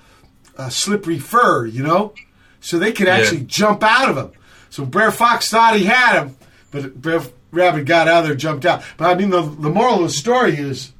uh, 0.56 0.68
slippery 0.68 1.18
fur, 1.18 1.66
you 1.66 1.82
know, 1.82 2.12
so 2.60 2.78
they 2.78 2.92
could 2.92 3.08
Yeah. 3.08 3.16
actually 3.16 3.40
jump 3.40 3.82
out 3.82 4.08
of 4.08 4.14
them. 4.14 4.30
So 4.70 4.84
Brer 4.84 5.10
Fox 5.10 5.48
thought 5.48 5.76
he 5.76 5.84
had 5.86 6.16
him, 6.22 6.36
but 6.70 7.00
Brer 7.02 7.22
Rabbit 7.50 7.86
got 7.86 8.06
out 8.08 8.22
of 8.22 8.26
there, 8.28 8.36
jumped 8.36 8.64
out. 8.66 8.82
But 8.96 9.10
I 9.10 9.14
mean, 9.16 9.30
the, 9.30 9.42
the 9.42 9.70
moral 9.70 9.96
of 9.96 10.02
the 10.02 10.10
story 10.10 10.56
is 10.56 10.92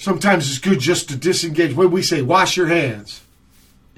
sometimes 0.00 0.48
it's 0.48 0.58
good 0.58 0.80
just 0.80 1.08
to 1.10 1.16
disengage. 1.16 1.74
What 1.74 1.84
do 1.84 1.88
we 1.90 2.02
say? 2.02 2.22
Wash 2.22 2.56
your 2.56 2.66
hands, 2.68 3.20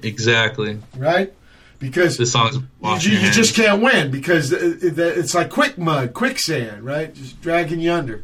Exactly. 0.01 0.79
right? 0.97 1.33
Because 1.79 2.17
This 2.17 2.31
song's 2.31 2.55
you, 2.57 2.63
wash 2.79 3.05
you 3.05 3.31
just 3.31 3.55
can't 3.55 3.81
win 3.81 4.09
because 4.11 4.51
it- 4.53 4.83
it- 4.83 4.97
it's 4.99 5.33
like 5.35 5.49
quick 5.49 5.77
mud, 5.77 6.13
quicksand, 6.13 6.83
right? 6.83 7.13
Just 7.13 7.41
dragging 7.41 7.79
you 7.79 7.91
under. 7.91 8.23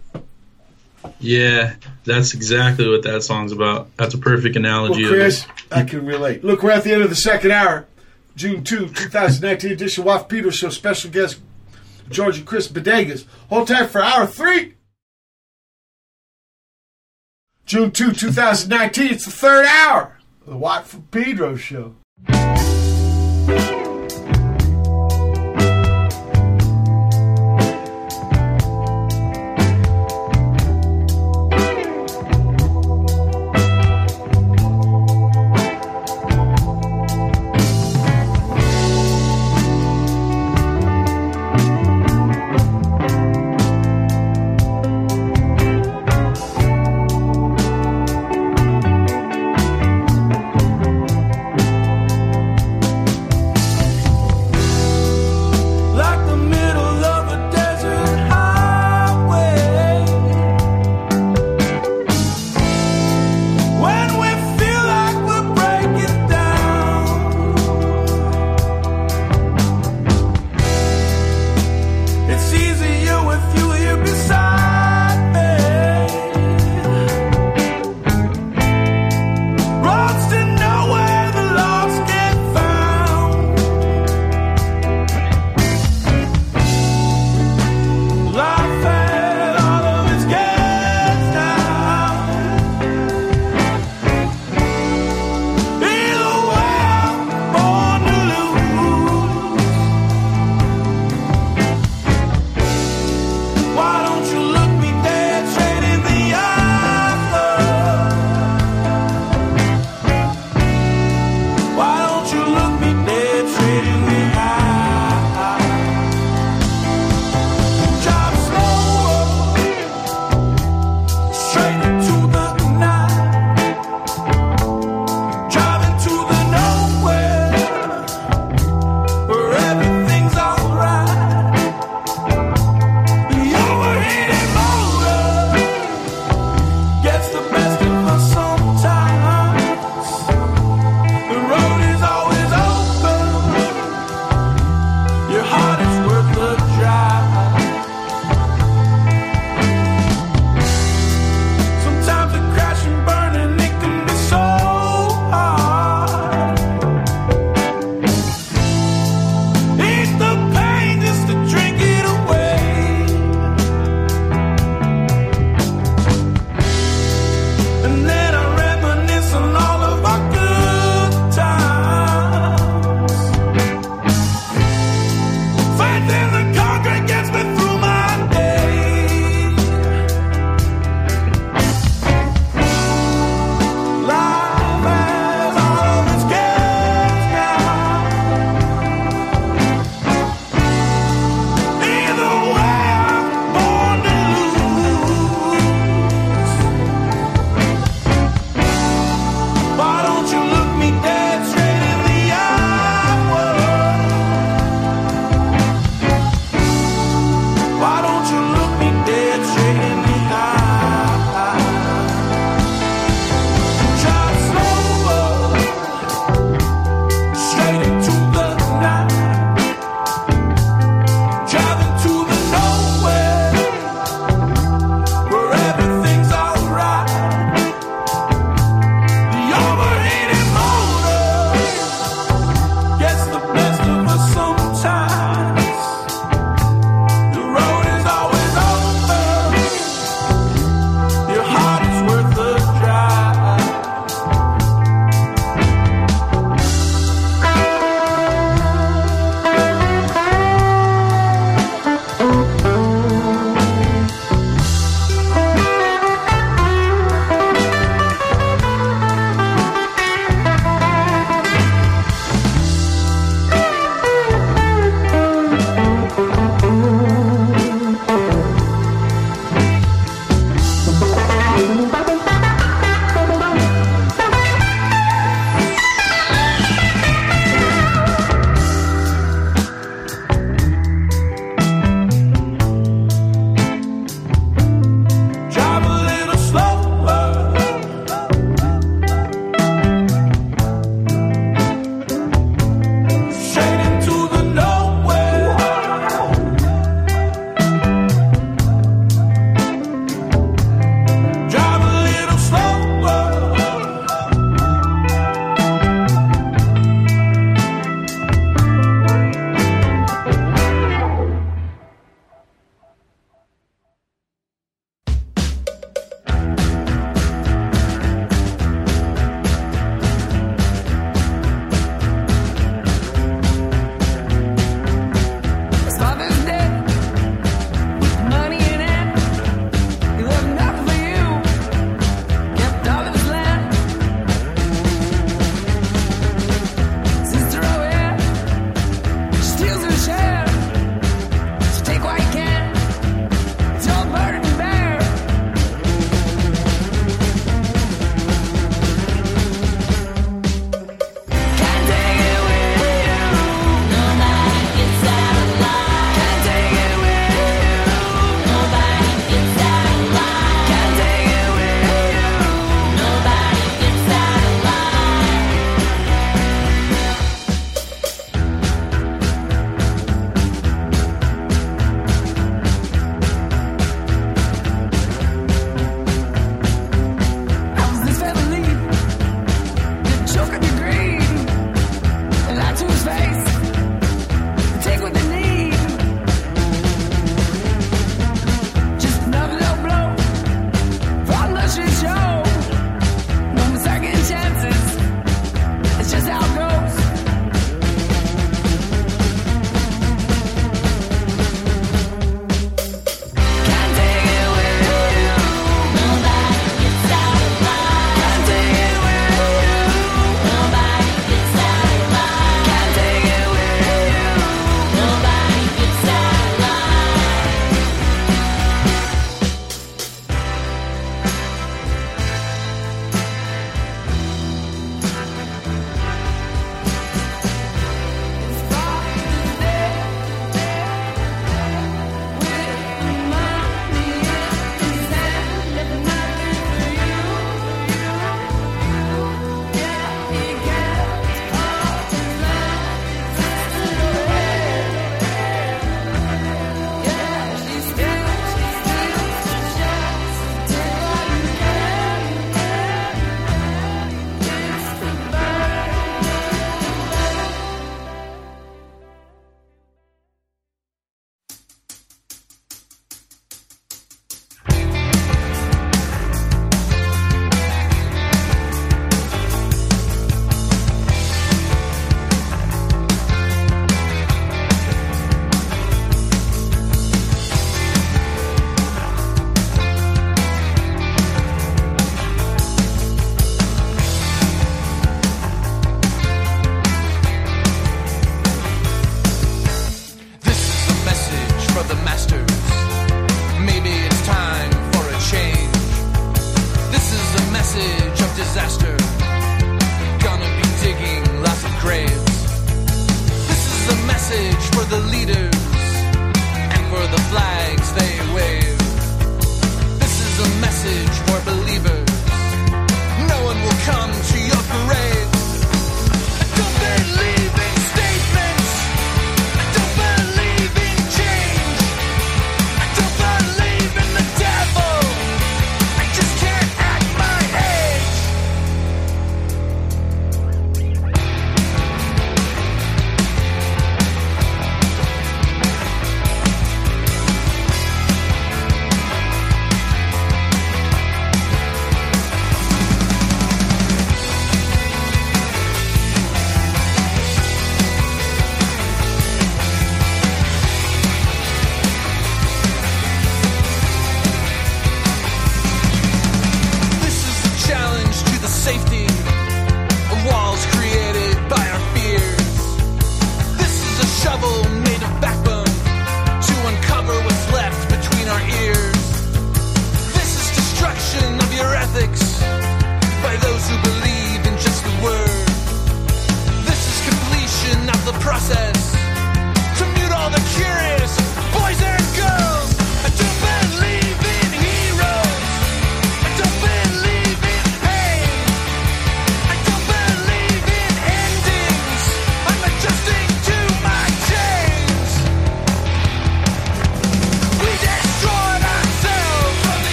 Yeah, 1.20 1.74
that's 2.06 2.34
exactly 2.34 2.88
what 2.90 3.04
that 3.04 3.24
song's 3.24 3.52
about. 3.52 3.90
That's 3.98 4.14
a 4.14 4.18
perfect 4.18 4.56
analogy. 4.56 5.04
Well, 5.04 5.12
Chris, 5.14 5.44
of 5.44 5.50
it. 5.50 5.56
I 5.78 5.84
can 5.84 6.06
relate. 6.06 6.44
Look, 6.44 6.62
we're 6.64 6.72
at 6.72 6.84
the 6.84 6.92
end 6.94 7.02
of 7.04 7.10
the 7.10 7.16
second 7.16 7.52
hour. 7.52 7.86
June 8.36 8.64
2, 8.64 8.88
2019 8.90 9.72
edition 9.72 10.04
Watt 10.04 10.22
from 10.22 10.30
Pedro 10.38 10.52
Show. 10.52 10.70
Special 10.70 11.10
guest 11.12 11.40
George 12.10 12.38
and 12.38 12.46
Chris 12.48 12.68
Bodegas. 12.70 13.26
Hold 13.50 13.68
tight 13.68 13.90
for 13.90 14.02
hour 14.02 14.26
three. 14.26 14.76
June 17.70 17.92
2, 17.92 18.14
2019. 18.14 19.14
It's 19.14 19.26
the 19.26 19.32
third 19.32 19.68
hour 19.68 20.18
of 20.42 20.48
the 20.48 20.58
Watt 20.58 20.88
from 20.88 21.04
Pedro 21.12 21.56
Show. 21.56 21.94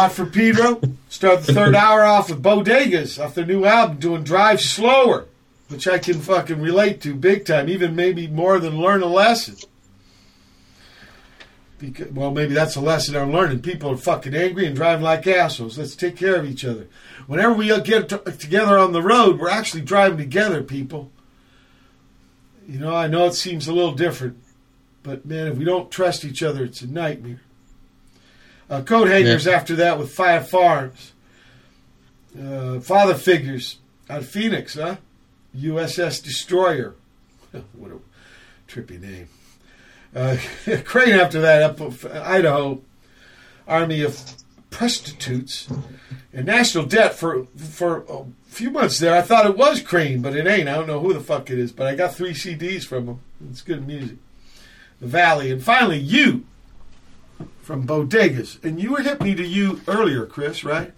Watt 0.00 0.12
from 0.12 0.30
Pedro. 0.30 0.80
Start 1.10 1.42
the 1.42 1.52
third 1.52 1.74
hour 1.76 2.02
off 2.06 2.30
with 2.30 2.42
Bodegas 2.42 3.22
off 3.22 3.34
their 3.34 3.44
new 3.44 3.66
album 3.66 3.98
doing 3.98 4.24
Drive 4.24 4.62
Slower, 4.62 5.26
which 5.68 5.86
I 5.86 5.98
can 5.98 6.20
fucking 6.20 6.58
relate 6.58 7.02
to 7.02 7.14
big 7.14 7.44
time, 7.44 7.68
even 7.68 7.94
maybe 7.94 8.26
more 8.26 8.58
than 8.58 8.80
learn 8.80 9.02
a 9.02 9.06
lesson. 9.06 9.56
Because, 11.78 12.12
well, 12.12 12.30
maybe 12.30 12.54
that's 12.54 12.76
a 12.76 12.80
lesson 12.80 13.14
I'm 13.14 13.30
learning. 13.30 13.60
People 13.60 13.90
are 13.90 13.96
fucking 13.98 14.34
angry 14.34 14.64
and 14.66 14.74
driving 14.74 15.04
like 15.04 15.26
assholes. 15.26 15.76
Let's 15.76 15.94
take 15.94 16.16
care 16.16 16.36
of 16.36 16.46
each 16.46 16.64
other. 16.64 16.88
Whenever 17.26 17.52
we 17.52 17.66
get 17.82 18.08
together 18.08 18.78
on 18.78 18.92
the 18.92 19.02
road, 19.02 19.38
we're 19.38 19.50
actually 19.50 19.82
driving 19.82 20.16
together, 20.16 20.62
people. 20.62 21.10
You 22.66 22.78
know, 22.78 22.96
I 22.96 23.06
know 23.06 23.26
it 23.26 23.34
seems 23.34 23.68
a 23.68 23.74
little 23.74 23.92
different, 23.92 24.38
but 25.02 25.26
man, 25.26 25.48
if 25.48 25.58
we 25.58 25.64
don't 25.64 25.90
trust 25.90 26.24
each 26.24 26.42
other, 26.42 26.64
it's 26.64 26.80
a 26.80 26.86
nightmare. 26.86 27.42
Uh, 28.70 28.82
Coathangers 28.82 29.52
after 29.52 29.74
that 29.76 29.98
with 29.98 30.12
Five 30.12 30.48
Farms. 30.48 31.12
Uh, 32.40 32.78
Father 32.78 33.14
Figures 33.14 33.78
out 34.08 34.20
of 34.20 34.28
Phoenix, 34.28 34.74
huh? 34.74 34.96
USS 35.56 36.22
Destroyer. 36.22 36.94
what 37.72 37.90
a 37.90 37.98
trippy 38.70 39.00
name. 39.00 39.28
Uh, 40.14 40.36
Crane 40.84 41.14
after 41.14 41.40
that 41.40 41.62
up 41.62 41.80
of 41.80 42.06
Idaho. 42.06 42.80
Army 43.66 44.02
of 44.02 44.20
Presstitutes. 44.70 45.68
And 46.32 46.46
National 46.46 46.86
Debt 46.86 47.14
for 47.14 47.46
for 47.56 48.04
a 48.08 48.24
few 48.46 48.70
months 48.70 49.00
there. 49.00 49.16
I 49.16 49.22
thought 49.22 49.46
it 49.46 49.56
was 49.56 49.82
Crane, 49.82 50.22
but 50.22 50.36
it 50.36 50.46
ain't. 50.46 50.68
I 50.68 50.74
don't 50.74 50.86
know 50.86 51.00
who 51.00 51.12
the 51.12 51.20
fuck 51.20 51.50
it 51.50 51.58
is, 51.58 51.72
but 51.72 51.88
I 51.88 51.96
got 51.96 52.14
three 52.14 52.34
CDs 52.34 52.84
from 52.84 53.06
them. 53.06 53.20
It's 53.50 53.62
good 53.62 53.84
music. 53.84 54.18
The 55.00 55.08
Valley. 55.08 55.50
And 55.50 55.62
finally, 55.62 55.98
You 55.98 56.44
from 57.70 57.86
Bodegas. 57.86 58.62
And 58.64 58.82
you 58.82 58.90
were 58.90 59.00
hit 59.00 59.20
me 59.20 59.32
to 59.36 59.46
you 59.46 59.80
earlier, 59.86 60.26
Chris, 60.26 60.64
right? 60.64 60.92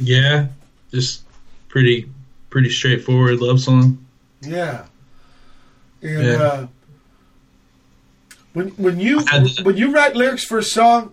Yeah, 0.00 0.48
just 0.90 1.22
pretty 1.68 2.10
pretty 2.50 2.70
straightforward 2.70 3.40
love 3.40 3.60
song. 3.60 4.04
Yeah. 4.42 4.86
And 6.02 6.24
Yeah. 6.26 6.32
uh 6.42 6.66
when 8.52 8.68
when 8.70 8.98
you 8.98 9.20
when 9.62 9.76
you 9.76 9.92
write 9.92 10.16
lyrics 10.16 10.42
for 10.44 10.58
a 10.58 10.62
song, 10.64 11.12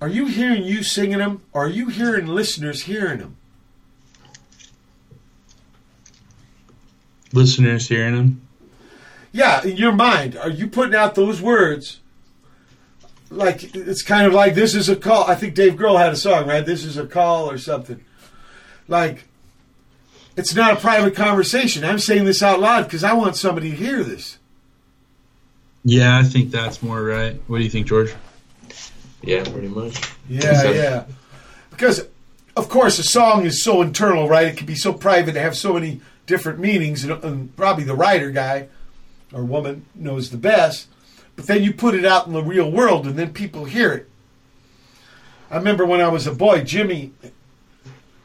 are 0.00 0.08
you 0.08 0.26
hearing 0.26 0.62
you 0.62 0.84
singing 0.84 1.18
them 1.18 1.42
or 1.52 1.64
are 1.64 1.68
you 1.68 1.88
hearing 1.88 2.28
listeners 2.28 2.82
hearing 2.84 3.18
them? 3.18 3.34
Listeners 7.32 7.88
hearing 7.88 8.14
them. 8.14 8.40
Yeah, 9.32 9.64
in 9.64 9.76
your 9.76 9.92
mind, 9.92 10.36
are 10.36 10.50
you 10.50 10.68
putting 10.68 10.94
out 10.94 11.16
those 11.16 11.40
words 11.42 11.98
like 13.30 13.74
it's 13.74 14.02
kind 14.02 14.26
of 14.26 14.32
like 14.34 14.54
this 14.54 14.74
is 14.74 14.88
a 14.88 14.96
call. 14.96 15.24
I 15.24 15.34
think 15.34 15.54
Dave 15.54 15.74
Grohl 15.74 15.98
had 15.98 16.12
a 16.12 16.16
song, 16.16 16.46
right? 16.46 16.64
This 16.66 16.84
is 16.84 16.96
a 16.96 17.06
call 17.06 17.50
or 17.50 17.58
something. 17.58 18.04
Like 18.88 19.24
it's 20.36 20.54
not 20.54 20.74
a 20.74 20.80
private 20.80 21.14
conversation. 21.14 21.84
I'm 21.84 21.98
saying 21.98 22.24
this 22.24 22.42
out 22.42 22.60
loud 22.60 22.84
because 22.84 23.04
I 23.04 23.12
want 23.12 23.36
somebody 23.36 23.70
to 23.70 23.76
hear 23.76 24.02
this. 24.02 24.38
Yeah, 25.84 26.18
I 26.18 26.24
think 26.24 26.50
that's 26.50 26.82
more 26.82 27.02
right. 27.02 27.40
What 27.46 27.58
do 27.58 27.64
you 27.64 27.70
think, 27.70 27.86
George? 27.86 28.12
Yeah, 29.22 29.44
pretty 29.44 29.68
much. 29.68 29.98
Yeah, 30.28 30.62
So- 30.62 30.70
yeah. 30.72 31.04
Because, 31.70 32.06
of 32.56 32.68
course, 32.68 32.98
a 32.98 33.02
song 33.02 33.46
is 33.46 33.62
so 33.64 33.80
internal, 33.80 34.28
right? 34.28 34.48
It 34.48 34.56
can 34.58 34.66
be 34.66 34.74
so 34.74 34.92
private, 34.92 35.32
to 35.32 35.40
have 35.40 35.56
so 35.56 35.72
many 35.72 36.02
different 36.26 36.58
meanings, 36.58 37.04
and, 37.04 37.24
and 37.24 37.56
probably 37.56 37.84
the 37.84 37.94
writer 37.94 38.30
guy 38.30 38.68
or 39.32 39.42
woman 39.44 39.86
knows 39.94 40.28
the 40.30 40.36
best. 40.36 40.86
But 41.40 41.46
then 41.46 41.62
you 41.62 41.72
put 41.72 41.94
it 41.94 42.04
out 42.04 42.26
in 42.26 42.34
the 42.34 42.42
real 42.42 42.70
world, 42.70 43.06
and 43.06 43.18
then 43.18 43.32
people 43.32 43.64
hear 43.64 43.94
it. 43.94 44.10
I 45.50 45.56
remember 45.56 45.86
when 45.86 46.02
I 46.02 46.08
was 46.08 46.26
a 46.26 46.34
boy, 46.34 46.60
Jimi. 46.60 47.12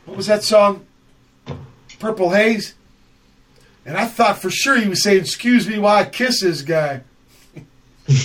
What 0.04 0.18
was 0.18 0.28
that 0.28 0.44
song? 0.44 0.86
Purple 1.98 2.32
Haze. 2.32 2.74
And 3.86 3.96
I 3.96 4.06
thought 4.06 4.40
for 4.40 4.50
sure 4.50 4.78
he 4.78 4.90
was 4.90 5.02
saying, 5.02 5.22
"Excuse 5.22 5.66
me, 5.66 5.80
while 5.80 5.96
I 5.96 6.04
kiss 6.04 6.42
this 6.42 6.62
guy." 6.62 7.04
and 8.06 8.18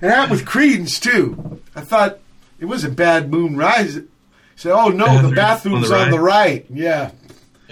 that 0.00 0.28
with 0.32 0.44
Creedence 0.44 1.00
too. 1.00 1.60
I 1.76 1.82
thought 1.82 2.18
it 2.58 2.64
was 2.64 2.82
a 2.82 2.90
bad 2.90 3.30
moon 3.30 3.56
rise. 3.56 4.00
Said, 4.56 4.72
"Oh 4.72 4.88
no, 4.88 5.22
the 5.22 5.36
bathroom's 5.36 5.92
on 5.92 6.00
on 6.00 6.10
the 6.10 6.16
the 6.16 6.22
right." 6.22 6.66
Yeah. 6.68 7.12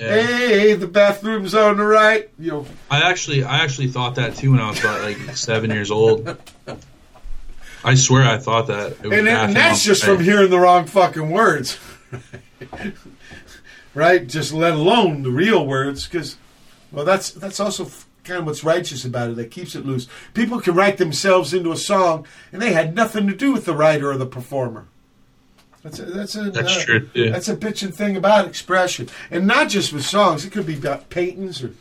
Yeah. 0.03 0.21
Hey, 0.21 0.75
the 0.75 0.89
bathroom's 0.89 1.55
on 1.55 1.77
the 1.77 1.85
right. 1.85 2.29
You 2.37 2.51
know, 2.51 2.67
I 2.91 3.09
actually, 3.09 3.45
I 3.45 3.59
actually 3.59 3.87
thought 3.87 4.17
that 4.17 4.35
too 4.35 4.51
when 4.51 4.61
I 4.61 4.69
was 4.69 4.81
about 4.81 5.03
like 5.03 5.37
seven 5.37 5.71
years 5.71 5.93
old. 5.93 6.37
I 7.85 7.95
swear 7.95 8.25
I 8.25 8.39
thought 8.39 8.67
that. 8.67 8.93
It 9.03 9.09
was 9.09 9.19
and, 9.19 9.29
and 9.29 9.55
that's 9.55 9.85
just 9.85 10.01
the 10.01 10.17
from 10.17 10.25
hearing 10.25 10.51
the 10.51 10.59
wrong 10.59 10.87
fucking 10.87 11.31
words, 11.31 11.79
right? 13.95 14.27
Just 14.27 14.53
let 14.53 14.73
alone 14.73 15.23
the 15.23 15.31
real 15.31 15.65
words, 15.65 16.09
because 16.09 16.37
well, 16.91 17.05
that's 17.05 17.31
that's 17.31 17.61
also 17.61 17.89
kind 18.25 18.41
of 18.41 18.47
what's 18.47 18.65
righteous 18.65 19.05
about 19.05 19.31
it. 19.31 19.37
That 19.37 19.53
keeps 19.53 19.77
it 19.77 19.87
loose. 19.87 20.09
People 20.35 20.61
can 20.61 20.75
write 20.75 20.97
themselves 20.97 21.55
into 21.55 21.71
a 21.71 21.77
song, 21.77 22.27
and 22.53 22.61
they 22.61 22.73
had 22.73 22.97
nothing 22.97 23.29
to 23.29 23.37
do 23.37 23.53
with 23.53 23.67
the 23.67 23.75
writer 23.75 24.11
or 24.11 24.17
the 24.17 24.27
performer. 24.27 24.87
That's 25.83 25.99
a, 25.99 26.05
that's 26.05 26.35
a 26.37 26.51
That's 26.51 26.77
uh, 26.77 26.85
true. 26.85 27.09
That's 27.15 27.49
a 27.49 27.57
bitching 27.57 27.93
thing 27.93 28.17
about 28.17 28.47
expression, 28.47 29.09
and 29.31 29.47
not 29.47 29.69
just 29.69 29.93
with 29.93 30.05
songs. 30.07 30.45
It 30.45 30.51
could 30.53 30.67
be 30.67 30.77
about 30.77 31.11
paintings 31.11 31.63
or 31.63 31.73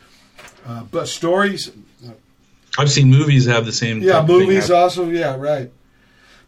uh, 0.66 0.84
but 0.90 1.06
stories. 1.08 1.70
I've 2.78 2.90
seen 2.90 3.10
movies 3.10 3.46
have 3.46 3.66
the 3.66 3.72
same. 3.72 4.00
Yeah, 4.02 4.24
movies 4.24 4.70
also. 4.70 5.08
Yeah, 5.08 5.36
right. 5.36 5.70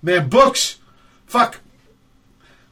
Man, 0.03 0.29
books. 0.29 0.79
Fuck. 1.27 1.61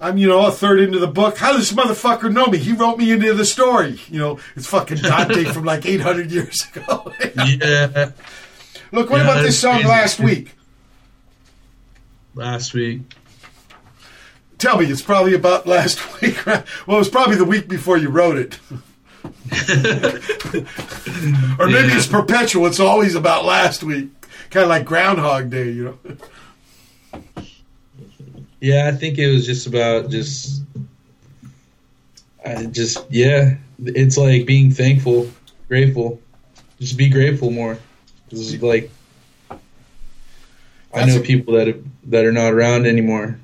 I'm, 0.01 0.19
you 0.19 0.27
know, 0.27 0.44
a 0.47 0.51
third 0.51 0.81
into 0.81 0.99
the 0.99 1.07
book. 1.07 1.36
How 1.39 1.52
does 1.52 1.70
this 1.70 1.78
motherfucker 1.78 2.33
know 2.33 2.47
me? 2.47 2.59
He 2.59 2.73
wrote 2.73 2.99
me 2.99 3.12
into 3.12 3.33
the 3.35 3.44
story. 3.44 4.01
You 4.09 4.19
know, 4.19 4.41
it's 4.57 4.67
fucking 4.67 4.97
Dante 4.99 5.44
from 5.52 5.65
like 5.65 5.86
800 5.86 6.31
years 6.33 6.67
ago. 6.75 7.12
Yeah, 7.36 8.11
Look, 8.91 9.11
what 9.11 9.19
Yeah, 9.19 9.31
about 9.31 9.43
this 9.43 9.61
song 9.61 9.75
crazy. 9.75 9.89
last 9.89 10.19
week? 10.20 10.55
last 12.35 12.75
week. 12.75 13.02
Tell 14.62 14.78
me, 14.78 14.86
it's 14.86 15.02
probably 15.02 15.34
about 15.34 15.66
last 15.66 15.99
week. 16.23 16.47
right? 16.47 16.65
Well, 16.86 16.97
it 16.97 17.00
was 17.00 17.08
probably 17.08 17.34
the 17.34 17.44
week 17.44 17.66
before 17.68 17.97
you 17.99 18.10
wrote 18.10 18.39
it. 18.39 18.60
or 21.58 21.66
maybe 21.66 21.89
Yeah. 21.89 21.97
it's 21.97 22.07
perpetual. 22.07 22.66
It's 22.66 22.78
always 22.78 23.16
about 23.16 23.44
last 23.44 23.82
week. 23.82 24.10
Kind 24.50 24.62
of 24.62 24.68
like 24.68 24.84
Groundhog 24.84 25.50
Day, 25.50 25.70
you 25.70 25.99
know? 26.05 26.16
Yeah, 28.60 28.86
I 28.86 28.92
think 28.97 29.18
it 29.18 29.26
was 29.32 29.47
just 29.47 29.66
about 29.66 30.10
just, 30.10 30.62
I 32.47 32.66
just 32.66 33.05
yeah, 33.10 33.57
it's 33.84 34.16
like 34.16 34.47
being 34.47 34.70
thankful, 34.70 35.28
grateful, 35.66 36.20
just 36.78 36.97
be 36.97 37.08
grateful 37.08 37.50
more. 37.50 37.78
This 38.31 38.39
is 38.39 38.62
like, 38.62 38.92
I 40.94 41.05
know 41.07 41.20
people 41.20 41.55
that 41.55 41.82
that 42.05 42.24
are 42.24 42.31
not 42.32 42.52
around 42.52 42.86
anymore. 42.86 43.41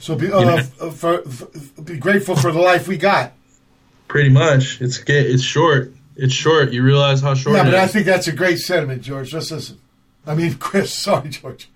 So 0.00 0.14
be, 0.14 0.32
uh, 0.32 0.40
f- 0.56 0.72
for, 0.94 1.22
f- 1.26 1.44
be 1.84 1.96
grateful 1.98 2.36
for 2.36 2.52
the 2.52 2.60
life 2.60 2.86
we 2.88 2.96
got. 2.96 3.32
Pretty 4.06 4.30
much, 4.30 4.80
it's 4.80 5.02
it's 5.06 5.42
short. 5.42 5.92
It's 6.16 6.32
short. 6.34 6.72
You 6.72 6.82
realize 6.82 7.20
how 7.20 7.34
short 7.34 7.56
Yeah, 7.56 7.64
but 7.64 7.74
I 7.74 7.86
think 7.86 8.06
that's 8.06 8.26
a 8.26 8.32
great 8.32 8.58
sentiment, 8.58 9.02
George. 9.02 9.30
Just 9.30 9.50
listen. 9.50 9.78
I 10.26 10.34
mean, 10.34 10.54
Chris. 10.58 10.92
Sorry, 10.94 11.28
George. 11.28 11.68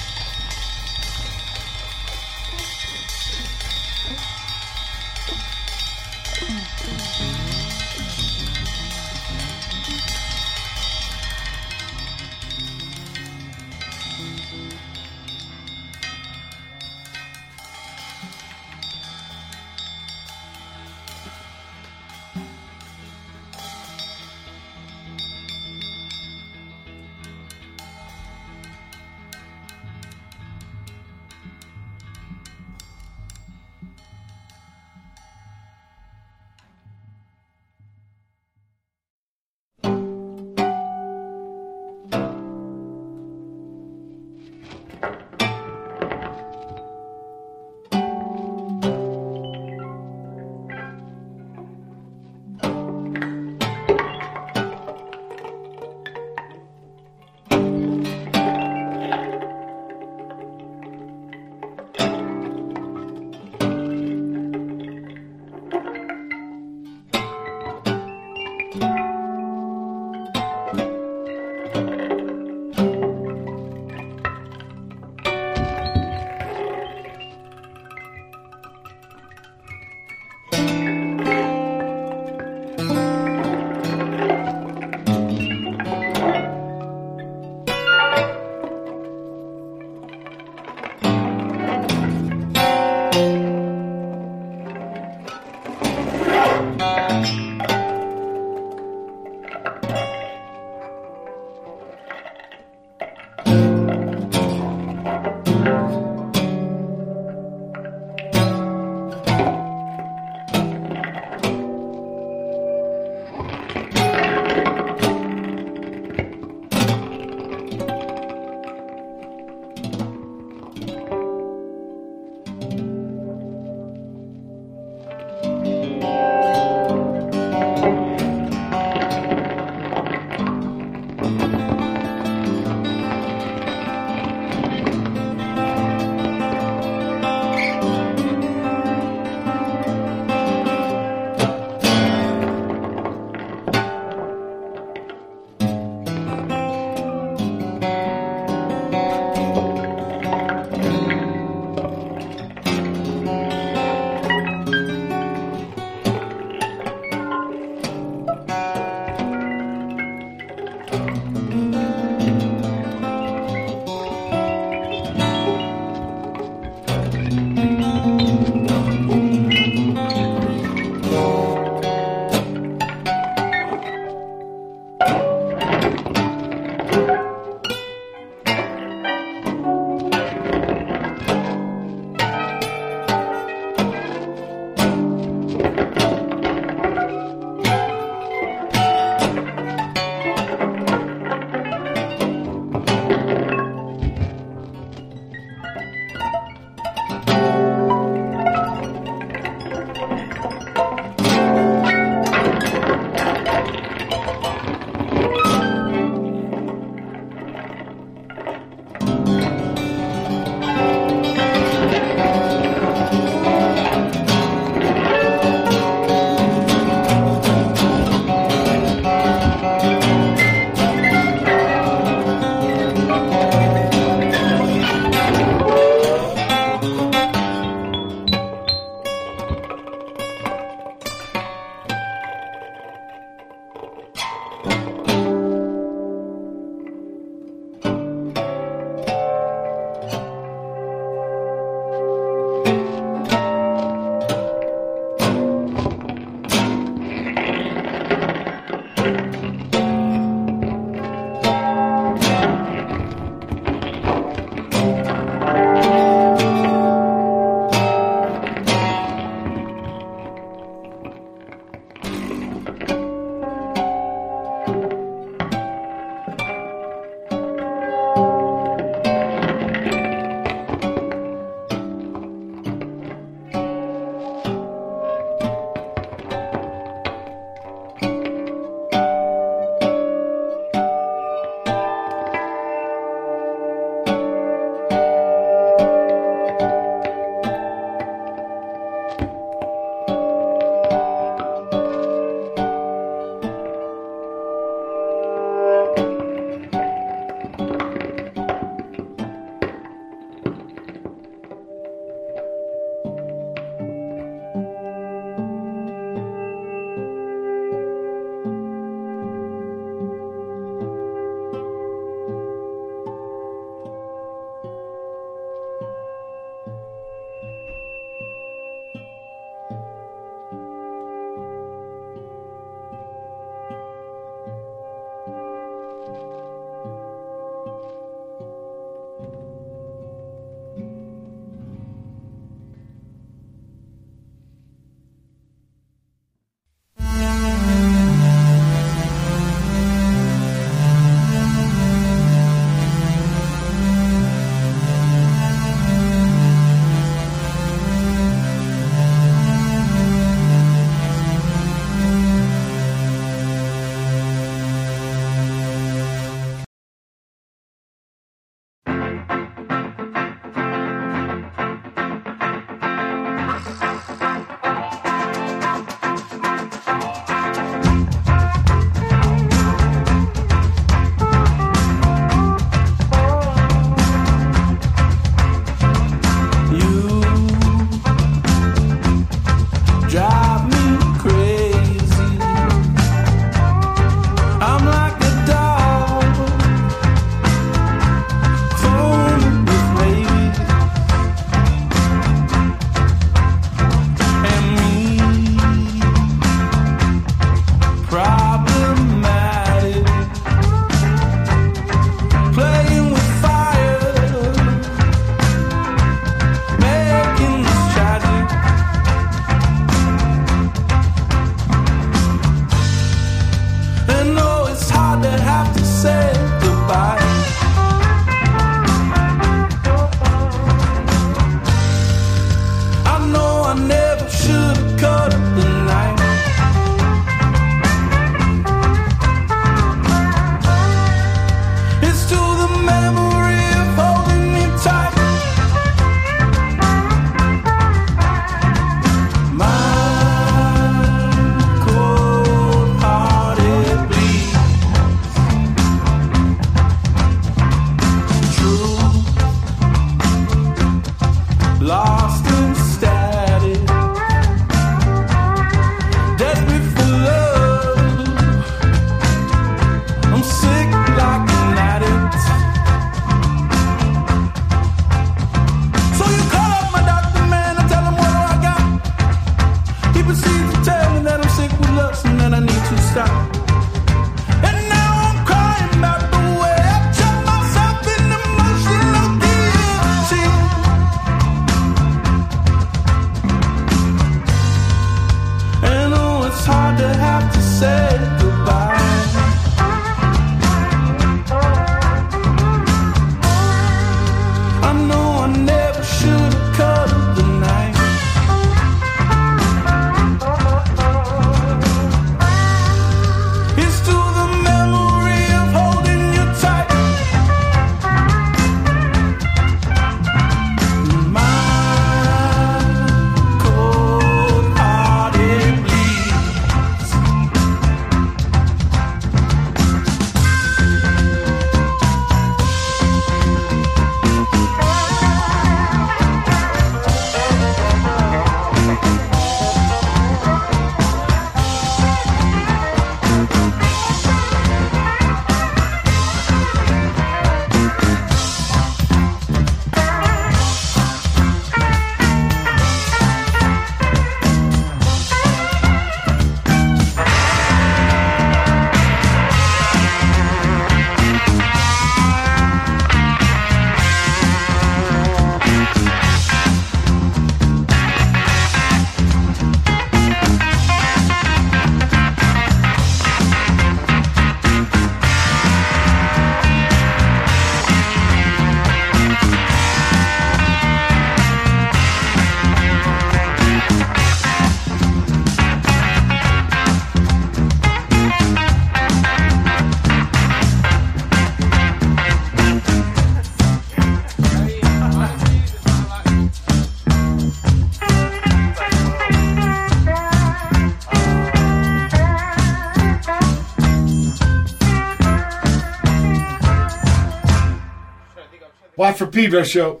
Watt 599.04 599.18
from 599.18 599.30
Pedro 599.32 599.62
show. 599.64 600.00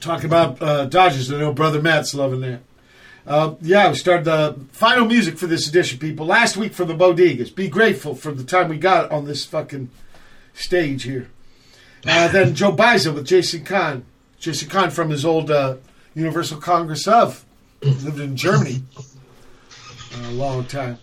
Talking 0.00 0.26
about 0.26 0.60
uh, 0.60 0.86
Dodgers. 0.86 1.32
I 1.32 1.38
know 1.38 1.52
Brother 1.52 1.80
Matt's 1.80 2.12
loving 2.16 2.40
that. 2.40 2.62
Uh, 3.24 3.54
yeah, 3.60 3.90
we 3.90 3.94
started 3.94 4.24
the 4.24 4.58
final 4.72 5.04
music 5.04 5.38
for 5.38 5.46
this 5.46 5.68
edition, 5.68 6.00
people. 6.00 6.26
Last 6.26 6.56
week 6.56 6.72
for 6.72 6.84
the 6.84 6.94
Bodegas. 6.94 7.54
Be 7.54 7.68
grateful 7.68 8.16
for 8.16 8.32
the 8.32 8.42
time 8.42 8.68
we 8.68 8.76
got 8.76 9.12
on 9.12 9.26
this 9.26 9.44
fucking 9.44 9.88
stage 10.52 11.04
here. 11.04 11.30
Uh, 12.04 12.26
then 12.32 12.56
Joe 12.56 12.72
Baiza 12.72 13.14
with 13.14 13.24
Jason 13.24 13.62
Kahn. 13.62 14.04
Jason 14.40 14.68
Kahn 14.68 14.90
from 14.90 15.10
his 15.10 15.24
old 15.24 15.52
uh, 15.52 15.76
Universal 16.16 16.58
Congress 16.58 17.06
of. 17.06 17.44
Lived 17.82 18.18
in 18.18 18.36
Germany 18.36 18.82
uh, 18.98 20.26
a 20.26 20.32
long 20.32 20.64
time. 20.64 20.98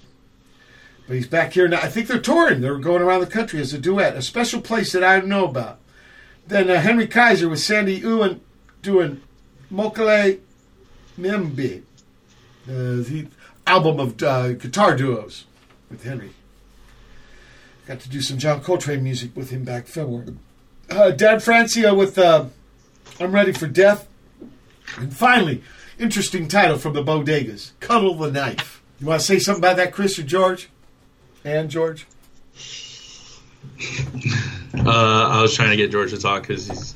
But 1.08 1.16
he's 1.16 1.28
back 1.28 1.54
here 1.54 1.70
now. 1.70 1.78
I 1.78 1.88
think 1.88 2.08
they're 2.08 2.20
touring. 2.20 2.60
They're 2.60 2.78
going 2.78 3.02
around 3.02 3.22
the 3.22 3.28
country 3.28 3.62
as 3.62 3.74
a 3.74 3.78
duet. 3.78 4.18
A 4.18 4.22
special 4.22 4.60
place 4.60 4.92
that 4.92 5.02
I 5.02 5.18
don't 5.18 5.30
know 5.30 5.48
about. 5.48 5.79
Then 6.50 6.72
uh, 6.72 6.82
Henry 6.82 7.06
Kaiser 7.06 7.48
with 7.48 7.60
Sandy 7.60 7.98
Ewen 7.98 8.42
doing 8.82 9.22
Mokale 9.72 10.40
Membi. 11.18 11.84
Uh, 12.68 13.06
the 13.06 13.28
album 13.68 14.00
of 14.00 14.22
uh, 14.24 14.54
guitar 14.54 14.96
duos 14.96 15.46
with 15.92 16.04
Henry. 16.04 16.32
Got 17.86 18.00
to 18.00 18.10
do 18.10 18.20
some 18.20 18.40
John 18.40 18.62
Coltrane 18.62 19.04
music 19.04 19.36
with 19.36 19.52
him 19.52 19.64
back 19.64 19.86
February. 19.86 20.38
Uh, 20.90 21.12
Dan 21.12 21.40
Francia 21.40 21.94
with 21.94 22.18
uh, 22.18 22.46
I'm 23.20 23.32
Ready 23.32 23.52
for 23.52 23.68
Death. 23.68 24.08
And 24.98 25.16
finally, 25.16 25.62
interesting 26.00 26.48
title 26.48 26.80
from 26.80 26.94
the 26.94 27.04
Bodegas 27.04 27.74
Cuddle 27.80 28.16
the 28.16 28.32
Knife. 28.32 28.82
You 29.00 29.06
want 29.06 29.22
to 29.22 29.28
say 29.28 29.38
something 29.38 29.64
about 29.64 29.78
that, 29.78 29.94
Chris 29.94 30.18
or 30.18 30.24
George? 30.24 30.70
And 31.46 31.70
George? 31.70 32.08
Uh, 34.76 35.28
I 35.30 35.42
was 35.42 35.54
trying 35.56 35.70
to 35.72 35.76
get 35.78 35.92
George 35.92 36.12
to 36.12 36.18
talk 36.20 36.44
because 36.48 36.94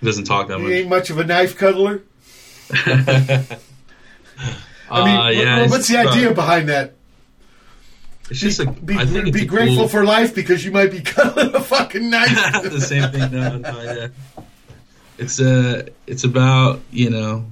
he 0.00 0.06
doesn't 0.06 0.24
talk 0.24 0.48
that 0.48 0.58
He 0.58 0.62
much. 0.64 0.72
ain't 0.72 0.88
much 0.88 1.10
of 1.10 1.18
a 1.18 1.24
knife 1.24 1.56
cuddler. 1.56 2.02
I 4.90 5.04
mean, 5.04 5.16
Uh, 5.16 5.28
yeah, 5.28 5.58
wh- 5.58 5.62
it's 5.64 5.70
what's 5.72 5.88
the 5.88 5.96
idea 5.98 6.32
behind 6.34 6.68
that? 6.68 6.94
It's 8.30 8.40
just 8.40 8.60
a. 8.60 8.70
Be, 8.70 8.96
I 8.96 9.04
think 9.04 9.28
it's 9.28 9.38
be 9.40 9.44
grateful 9.46 9.76
cool- 9.78 9.88
for 9.88 10.04
life 10.04 10.34
because 10.34 10.64
you 10.64 10.70
might 10.70 10.90
be 10.90 11.00
cuddling 11.04 11.54
a 11.54 11.60
fucking 11.60 12.08
knife. 12.10 12.62
the 12.62 12.80
same 12.80 13.10
thing. 13.10 13.30
No, 13.32 13.58
no, 13.58 13.82
yeah. 13.82 14.08
It's 15.18 15.40
uh, 15.40 15.86
it's 16.06 16.24
about 16.24 16.80
you 16.90 17.10
know, 17.10 17.44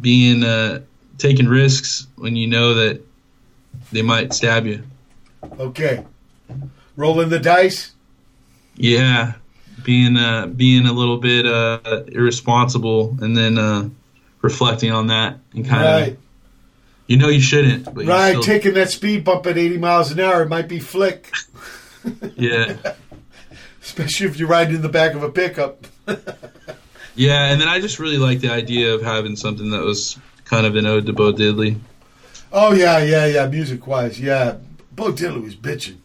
being 0.00 0.44
uh, 0.44 0.80
taking 1.18 1.46
risks 1.48 2.06
when 2.16 2.36
you 2.36 2.46
know 2.46 2.74
that 2.74 3.00
they 3.92 4.02
might 4.02 4.32
stab 4.32 4.66
you. 4.66 4.82
Okay. 5.58 6.04
Rolling 6.96 7.28
the 7.28 7.38
dice. 7.38 7.92
Yeah, 8.76 9.34
being 9.84 10.16
uh, 10.16 10.46
being 10.46 10.86
a 10.86 10.92
little 10.92 11.18
bit 11.18 11.46
uh, 11.46 11.78
irresponsible, 12.08 13.16
and 13.20 13.36
then 13.36 13.58
uh, 13.58 13.88
reflecting 14.42 14.92
on 14.92 15.06
that, 15.08 15.38
and 15.54 15.66
kind 15.66 15.82
Right. 15.84 16.12
of 16.12 16.18
you 17.06 17.16
know 17.18 17.28
you 17.28 17.40
shouldn't, 17.40 17.84
but 17.94 18.04
Right. 18.06 18.30
still- 18.30 18.42
Taking 18.42 18.74
that 18.74 18.90
speed 18.90 19.24
bump 19.24 19.46
at 19.46 19.56
80 19.56 19.78
miles 19.78 20.10
an 20.10 20.20
hour 20.20 20.42
it 20.42 20.48
might 20.48 20.68
be 20.68 20.78
flick, 20.80 21.32
yeah. 22.36 22.76
especially 23.82 24.26
if 24.26 24.38
you're 24.38 24.48
riding 24.48 24.74
in 24.76 24.82
the 24.82 24.88
back 24.88 25.14
of 25.14 25.22
a 25.22 25.30
pickup. 25.30 25.86
Yeah, 27.18 27.46
and 27.50 27.58
then 27.58 27.66
I 27.66 27.80
just 27.80 27.98
really 27.98 28.18
like 28.18 28.40
the 28.40 28.50
idea 28.52 28.92
of 28.92 29.00
having 29.00 29.36
something 29.36 29.70
that 29.70 29.80
was 29.82 30.18
kind 30.44 30.66
of 30.66 30.76
an 30.76 30.84
ode 30.84 31.06
to 31.06 31.14
Bo 31.14 31.32
Diddley. 31.32 31.78
Oh, 32.52 32.74
yeah, 32.74 32.98
yeah, 33.02 33.24
yeah. 33.24 33.46
Music 33.46 33.86
wise, 33.86 34.20
yeah. 34.20 34.56
Bo 34.92 35.12
Diddley 35.12 35.42
was 35.42 35.56
bitching. 35.56 35.96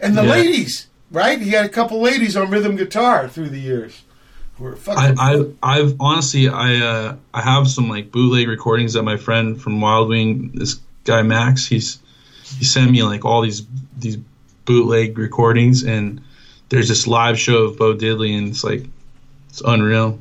And 0.00 0.16
the 0.16 0.22
Yeah. 0.24 0.30
ladies, 0.30 0.86
right? 1.10 1.40
He 1.40 1.50
had 1.50 1.64
a 1.64 1.68
couple 1.68 2.00
ladies 2.00 2.36
on 2.36 2.50
rhythm 2.50 2.76
guitar 2.76 3.28
through 3.28 3.48
the 3.50 3.58
years. 3.60 4.02
I, 4.60 4.74
fucking. 4.74 5.18
I 5.20 5.44
I've 5.62 5.96
honestly 6.00 6.48
I 6.48 6.76
uh, 6.76 7.16
I 7.32 7.42
have 7.42 7.68
some 7.68 7.88
like 7.88 8.10
bootleg 8.10 8.48
recordings 8.48 8.94
that 8.94 9.04
my 9.04 9.16
friend 9.16 9.60
from 9.60 9.80
Wild 9.80 10.08
Wing, 10.08 10.50
this 10.54 10.80
guy 11.04 11.22
Max, 11.22 11.66
he's 11.66 11.98
he 12.58 12.64
sent 12.64 12.90
me 12.90 13.02
like 13.04 13.24
all 13.24 13.42
these 13.42 13.64
these 13.98 14.18
bootleg 14.64 15.16
recordings, 15.16 15.84
and 15.84 16.20
there's 16.70 16.88
this 16.88 17.06
live 17.06 17.38
show 17.38 17.64
of 17.64 17.78
Bo 17.78 17.94
Diddley, 17.94 18.36
and 18.36 18.48
it's 18.48 18.64
like 18.64 18.84
it's 19.50 19.60
unreal. 19.64 20.20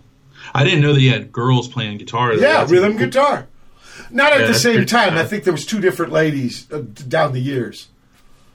I 0.53 0.63
didn't 0.63 0.81
know 0.81 0.93
that 0.93 0.99
he 0.99 1.09
had 1.09 1.31
girls 1.31 1.67
playing 1.67 1.97
guitar. 1.97 2.35
though. 2.35 2.41
yeah, 2.41 2.61
rhythm 2.69 2.91
cool. 2.97 3.07
guitar. 3.07 3.47
Not 4.11 4.33
at 4.33 4.41
Yeah, 4.41 4.47
the 4.47 4.53
same 4.53 4.85
time. 4.85 5.09
cool. 5.13 5.17
I 5.19 5.25
think 5.25 5.43
there 5.45 5.51
was 5.53 5.65
two 5.65 5.81
different 5.81 6.11
ladies 6.13 6.67
uh, 6.71 6.83
down 7.07 7.33
the 7.33 7.41
years. 7.41 7.87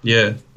Yeah, 0.03 0.35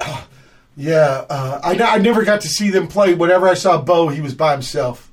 Yeah, 0.76 1.24
uh, 1.30 1.60
I, 1.64 1.78
I 1.82 1.98
never 1.98 2.24
got 2.24 2.42
to 2.42 2.48
see 2.48 2.70
them 2.70 2.86
play. 2.86 3.14
Whenever 3.14 3.48
I 3.48 3.54
saw 3.54 3.80
Bo, 3.80 4.08
he 4.08 4.20
was 4.20 4.34
by 4.34 4.52
himself. 4.52 5.10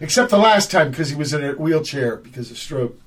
Except 0.00 0.30
the 0.30 0.38
last 0.38 0.70
time 0.70 0.90
because 0.90 1.10
he 1.10 1.16
was 1.16 1.32
in 1.34 1.44
a 1.44 1.52
wheelchair 1.52 2.16
because 2.16 2.50
of 2.50 2.58
stroke. 2.58 2.98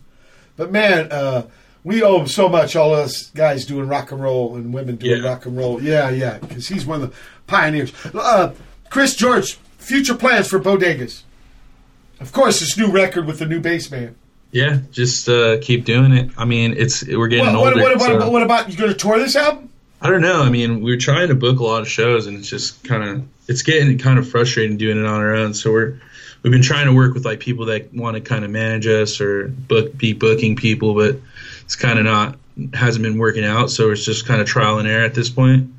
But 0.55 0.71
man, 0.71 1.11
uh, 1.11 1.47
we 1.83 2.01
owe 2.03 2.19
him 2.19 2.27
so 2.27 2.47
much, 2.47 2.75
all 2.75 2.93
us 2.93 3.29
guys 3.31 3.65
doing 3.65 3.87
rock 3.87 4.11
and 4.11 4.21
roll 4.21 4.55
and 4.55 4.73
women 4.73 4.95
doing 4.97 5.21
Yeah. 5.23 5.27
rock 5.29 5.45
and 5.45 5.57
roll. 5.57 5.81
Yeah, 5.81 6.09
yeah, 6.09 6.37
because 6.37 6.67
he's 6.67 6.85
one 6.85 7.01
of 7.01 7.09
the 7.09 7.17
pioneers. 7.47 7.91
Uh, 8.13 8.51
Chris 8.89 9.15
George, 9.15 9.55
future 9.77 10.15
plans 10.15 10.47
for 10.47 10.59
Bodegas. 10.59 11.23
Of 12.19 12.31
course, 12.31 12.59
this 12.59 12.77
new 12.77 12.89
record 12.91 13.25
with 13.25 13.39
the 13.39 13.45
new 13.45 13.59
bass 13.59 13.91
man. 13.91 14.15
yeah. 14.51 14.79
Just 14.91 15.27
uh, 15.29 15.57
keep 15.61 15.85
doing 15.85 16.13
it. 16.13 16.29
I 16.37 16.45
mean, 16.45 16.73
it's 16.77 17.05
we're 17.07 17.27
getting 17.27 17.45
What, 17.47 17.55
what, 17.55 17.73
older. 17.73 17.83
what 17.83 17.93
about, 17.95 18.21
so- 18.21 18.29
what 18.31 18.43
about 18.43 18.69
you 18.71 18.77
going 18.77 18.91
to 18.91 18.97
tour 18.97 19.19
this 19.19 19.35
album? 19.35 19.69
I 20.01 20.09
don't 20.09 20.21
know. 20.21 20.41
I 20.43 20.49
mean, 20.49 20.81
we're 20.81 20.97
trying 20.97 21.29
to 21.29 21.35
book 21.35 21.59
a 21.59 21.63
lot 21.63 21.81
of 21.81 21.89
shows, 21.89 22.27
and 22.27 22.37
it's 22.37 22.49
just 22.49 22.83
kind 22.83 23.03
of 23.03 23.27
it's 23.47 23.63
getting 23.63 23.97
kind 23.97 24.19
of 24.19 24.29
frustrating 24.29 24.77
doing 24.77 24.97
it 24.99 25.05
on 25.05 25.19
our 25.21 25.33
own. 25.35 25.53
So 25.53 25.71
we're 25.71 25.99
we've 26.43 26.51
been 26.51 26.61
trying 26.61 26.85
to 26.85 26.93
work 26.93 27.13
with 27.13 27.25
like 27.25 27.39
people 27.39 27.65
that 27.67 27.93
want 27.93 28.15
to 28.15 28.21
kind 28.21 28.45
of 28.45 28.51
manage 28.51 28.85
us 28.87 29.19
or 29.19 29.47
book 29.47 29.97
be 29.97 30.13
booking 30.13 30.55
people, 30.55 30.93
but 30.93 31.15
it's 31.61 31.75
kind 31.75 31.97
of 31.97 32.05
not 32.05 32.37
hasn't 32.73 33.03
been 33.03 33.17
working 33.17 33.43
out. 33.43 33.71
So 33.71 33.91
it's 33.91 34.05
just 34.05 34.27
kind 34.27 34.39
of 34.41 34.47
trial 34.47 34.77
and 34.79 34.87
error 34.87 35.03
at 35.05 35.13
this 35.15 35.29
point. 35.29 35.71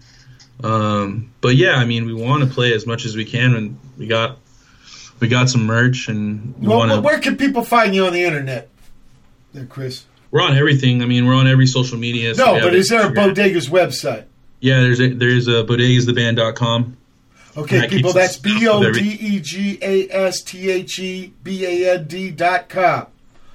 Um, 0.64 1.30
but 1.40 1.54
yeah, 1.54 1.76
I 1.76 1.84
mean, 1.84 2.04
we 2.06 2.14
want 2.14 2.42
to 2.42 2.50
play 2.52 2.72
as 2.72 2.86
much 2.86 3.04
as 3.04 3.14
we 3.16 3.24
can, 3.24 3.54
and 3.54 3.78
we 3.96 4.08
got 4.08 4.38
we 5.20 5.28
got 5.28 5.48
some 5.48 5.64
merch, 5.66 6.08
and 6.08 6.54
we 6.58 6.66
Well, 6.68 6.78
want 6.78 6.90
to. 6.90 7.00
where 7.00 7.20
can 7.20 7.36
people 7.36 7.62
find 7.62 7.94
you 7.94 8.06
on 8.06 8.12
the 8.12 8.24
internet? 8.24 8.68
There, 9.54 9.64
Chris. 9.66 10.04
We're 10.30 10.42
on 10.42 10.56
everything. 10.56 11.02
I 11.02 11.06
mean, 11.06 11.26
we're 11.26 11.34
on 11.34 11.46
every 11.46 11.66
social 11.66 11.98
media. 11.98 12.34
so 12.34 12.56
No, 12.56 12.60
but 12.60 12.74
is 12.74 12.88
there 12.88 13.06
a 13.06 13.12
Bodegas 13.12 13.68
website? 13.70 14.24
Yeah, 14.60 14.80
there's 14.80 15.00
a 15.00 15.08
there's 15.14 15.48
a 15.48 15.64
bodegastheband.com. 15.64 16.96
Okay, 17.56 17.80
That 17.80 17.90
people, 17.90 18.12
that's 18.12 18.36
B 18.36 18.68
O 18.68 18.92
D 18.92 19.00
E 19.00 19.40
G 19.40 19.78
A 19.80 20.08
S 20.10 20.42
T 20.42 20.70
H 20.70 20.98
E 20.98 21.32
B 21.42 21.64
A 21.64 21.94
N 21.94 22.06
D 22.06 22.30
dot 22.30 22.68
com. 22.68 23.06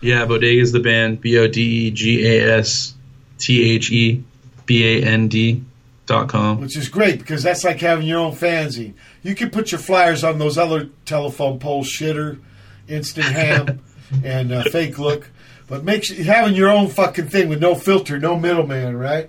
Yeah, 0.02 0.26
Bodega's 0.26 0.72
the 0.72 0.80
band. 0.80 1.22
B 1.22 1.38
O 1.38 1.48
D 1.48 1.62
E 1.88 1.92
G 1.92 2.26
A 2.26 2.58
S 2.58 2.96
T 3.38 3.76
H 3.76 3.92
E 3.92 4.24
B 4.66 4.84
A 5.02 5.06
N 5.06 5.28
D 5.28 5.64
dot 6.06 6.28
com. 6.28 6.60
Which 6.60 6.76
is 6.76 6.90
great 6.90 7.20
because 7.20 7.44
that's 7.44 7.64
like 7.64 7.80
having 7.80 8.08
your 8.08 8.20
own 8.20 8.34
fanzine. 8.34 8.94
You 9.22 9.36
can 9.36 9.50
put 9.50 9.72
your 9.72 9.80
flyers 9.80 10.24
on 10.24 10.38
those 10.40 10.58
other 10.58 10.90
telephone 11.06 11.60
poles, 11.60 11.88
shitter, 11.88 12.40
instant 12.90 13.28
ham, 13.28 13.82
and 14.24 14.52
uh, 14.52 14.64
fake 14.64 15.00
look. 15.00 15.30
But 15.74 15.84
make 15.84 16.04
sure 16.04 16.24
having 16.24 16.54
your 16.54 16.70
own 16.70 16.88
fucking 16.88 17.30
thing 17.30 17.50
with 17.50 17.60
no 17.60 17.74
filter, 17.74 18.20
no 18.20 18.38
middleman, 18.38 18.96
right? 18.96 19.28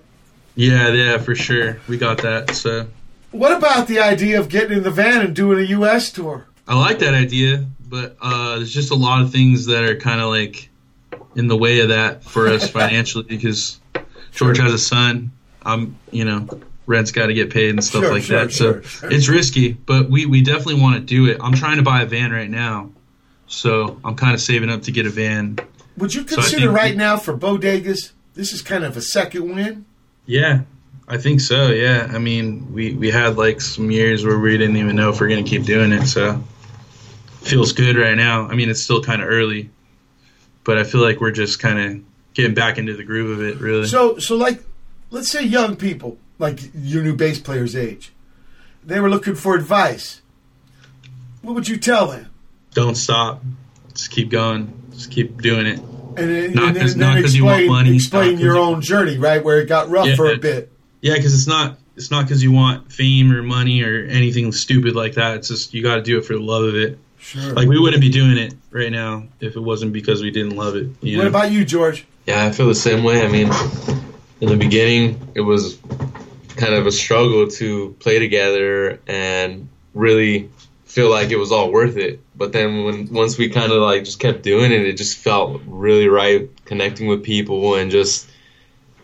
Yeah, 0.55 0.91
yeah, 0.93 1.17
for 1.17 1.35
sure. 1.35 1.79
We 1.89 1.97
got 1.97 2.19
that. 2.21 2.55
So 2.55 2.87
What 3.31 3.57
about 3.57 3.87
the 3.87 4.01
idea 4.01 4.39
of 4.41 4.51
getting 4.51 4.77
in 4.77 4.83
the 4.83 4.91
van 4.91 5.23
and 5.23 5.35
doing 5.35 5.59
a 5.59 5.69
U.S. 5.71 6.13
tour? 6.13 6.47
I 6.69 6.79
like 6.79 6.99
that 6.99 7.15
idea, 7.15 7.65
but 7.89 8.19
uh, 8.21 8.57
there's 8.57 8.75
just 8.75 8.91
a 8.91 8.95
lot 8.95 9.23
of 9.23 9.33
things 9.33 9.65
that 9.67 9.85
are 9.85 9.97
kind 9.97 10.21
of 10.21 10.29
like 10.29 10.69
in 11.35 11.49
the 11.49 11.57
way 11.57 11.81
of 11.81 11.89
that 11.89 12.23
for 12.23 12.49
us 12.49 12.69
financially 12.71 13.25
because 13.25 13.81
George 14.33 14.59
has 14.59 14.75
a 14.75 14.79
son. 14.79 15.33
I'm, 15.63 15.97
you 16.11 16.27
know, 16.27 16.47
rent's 16.85 17.11
got 17.11 17.29
to 17.29 17.33
get 17.33 17.55
paid 17.55 17.71
and 17.71 17.83
stuff 17.83 18.03
Sure, 18.03 18.13
like 18.13 18.25
sure, 18.25 18.41
that. 18.45 18.53
So 18.53 18.73
sure, 18.75 18.83
sure. 18.83 19.11
it's 19.11 19.31
risky, 19.31 19.73
but 19.73 20.11
we 20.11 20.27
we 20.27 20.43
definitely 20.43 20.83
want 20.83 20.97
to 20.97 21.01
do 21.01 21.25
it. 21.31 21.39
I'm 21.41 21.55
trying 21.55 21.79
to 21.79 21.83
buy 21.83 22.03
a 22.03 22.07
van 22.07 22.33
right 22.33 22.51
now, 22.51 22.91
so 23.47 23.99
I'm 24.05 24.15
kind 24.15 24.35
of 24.35 24.43
saving 24.43 24.69
up 24.69 24.83
to 24.83 24.93
get 24.93 25.07
a 25.07 25.11
van. 25.11 25.59
Would 25.97 26.15
you 26.15 26.25
consider 26.25 26.67
think- 26.67 26.73
right 26.73 26.97
now 26.97 27.17
for 27.17 27.37
Bodegas, 27.37 28.13
this 28.35 28.53
is 28.53 28.63
kind 28.63 28.85
of 28.85 28.97
a 28.97 29.01
second 29.03 29.55
win? 29.55 29.85
Yeah, 30.27 30.63
I 31.07 31.19
think 31.19 31.41
so. 31.41 31.71
Yeah, 31.71 32.11
I 32.13 32.19
mean, 32.19 32.73
we 32.73 32.95
we 32.95 33.11
had 33.11 33.37
like 33.37 33.61
some 33.61 33.91
years 33.91 34.25
where 34.25 34.39
we 34.39 34.57
didn't 34.57 34.77
even 34.77 34.97
know 34.97 35.11
if 35.11 35.21
we're 35.21 35.29
gonna 35.29 35.43
keep 35.43 35.65
doing 35.65 35.93
it. 35.93 36.07
So 36.07 36.43
feels 37.43 37.73
good 37.73 37.97
right 37.97 38.17
now. 38.17 38.49
I 38.49 38.55
mean, 38.55 38.71
it's 38.71 38.83
still 38.83 39.03
kind 39.03 39.23
of 39.23 39.29
early, 39.29 39.71
but 40.65 40.79
I 40.79 40.85
feel 40.85 41.03
like 41.03 41.21
we're 41.21 41.31
just 41.31 41.59
kind 41.59 41.79
of 41.79 42.05
getting 42.35 42.55
back 42.55 42.79
into 42.79 42.95
the 42.95 43.05
groove 43.05 43.39
of 43.39 43.45
it. 43.45 43.61
Really. 43.61 43.87
So, 43.87 44.19
so 44.19 44.37
like, 44.37 44.63
let's 45.11 45.31
say 45.31 45.45
young 45.45 45.77
people, 45.77 46.19
like 46.39 46.59
your 46.75 47.03
new 47.03 47.15
bass 47.15 47.39
player's 47.39 47.77
age, 47.77 48.13
they 48.85 48.99
were 48.99 49.11
looking 49.11 49.35
for 49.35 49.55
advice. 49.55 50.23
What 51.43 51.55
would 51.55 51.69
you 51.69 51.77
tell 51.77 52.09
them? 52.09 52.31
Don't 52.73 52.97
stop. 52.97 53.43
Just 53.93 54.11
keep 54.11 54.31
going. 54.31 54.84
Just 54.95 55.11
keep 55.11 55.41
doing 55.43 55.67
it. 55.67 55.79
And 56.17 56.31
then, 56.31 56.53
Not 56.55 56.69
and 56.69 56.77
then, 56.77 56.83
'cause- 56.83 56.95
then 56.95 57.01
not 57.15 57.21
'cause 57.23 57.35
you 57.35 57.45
want 57.45 57.61
explain, 57.63 57.73
money, 57.73 57.95
explain 57.97 58.25
not 58.27 58.33
'cause 58.35 58.41
your 58.43 58.55
you- 58.55 58.61
own 58.61 58.81
journey, 58.81 59.19
right, 59.19 59.43
where 59.45 59.61
it 59.61 59.67
got 59.69 59.91
rough 59.91 60.07
Yeah. 60.07 60.15
for 60.17 60.27
a 60.31 60.35
uh, 60.35 60.39
bit. 60.39 60.71
Yeah, 61.03 61.15
because 61.17 61.35
it's 61.35 61.47
not 61.49 61.79
it's 61.97 62.11
not 62.11 62.25
because 62.27 62.43
you 62.43 62.51
want 62.51 62.91
fame 62.93 63.31
or 63.33 63.41
money 63.43 63.83
or 63.83 64.05
anything 64.11 64.51
stupid 64.51 64.97
like 64.97 65.15
that. 65.15 65.37
It's 65.37 65.49
just 65.49 65.75
you 65.75 65.83
got 65.83 65.95
to 65.97 66.03
do 66.03 66.19
it 66.19 66.25
for 66.25 66.33
the 66.33 66.41
love 66.41 66.65
of 66.65 66.75
it. 66.75 66.99
Sure. 67.21 67.53
Like 67.53 67.69
we 67.69 67.79
wouldn't 67.79 68.01
be 68.03 68.09
doing 68.09 68.37
it 68.37 68.53
right 68.73 68.91
now 68.91 69.25
if 69.41 69.55
it 69.57 69.61
wasn't 69.61 69.93
because 69.93 70.21
we 70.23 70.31
didn't 70.33 70.57
love 70.57 70.75
it. 70.77 70.89
You 71.03 71.19
what 71.19 71.23
know? 71.25 71.29
about 71.31 71.53
you, 71.53 71.65
George? 71.65 72.05
Yeah, 72.27 72.45
I 72.47 72.51
feel 72.51 72.67
the 72.67 72.75
same 72.75 73.05
way. 73.05 73.23
I 73.25 73.29
mean, 73.29 73.49
in 74.41 74.49
the 74.49 74.57
beginning, 74.57 75.21
it 75.37 75.41
was 75.43 75.79
kind 76.57 76.75
of 76.75 76.87
a 76.87 76.93
struggle 76.93 77.47
to 77.49 77.95
play 78.01 78.19
together 78.19 78.99
and 79.07 79.69
really 79.95 80.49
feel 80.95 81.11
like 81.11 81.31
it 81.31 81.37
was 81.37 81.51
all 81.51 81.73
worth 81.73 81.97
it. 81.97 82.21
But 82.37 82.53
then 82.53 82.85
when 82.85 83.13
once 83.13 83.37
we 83.37 83.49
kind 83.49 83.73
of 83.73 83.83
like 83.83 84.05
just 84.05 84.21
kept 84.21 84.43
doing 84.43 84.71
it, 84.71 84.83
it 84.87 84.97
just 84.97 85.19
felt 85.19 85.61
really 85.67 86.07
right, 86.07 86.49
connecting 86.67 87.09
with 87.09 87.25
people 87.25 87.75
and 87.75 87.91
just 87.91 88.31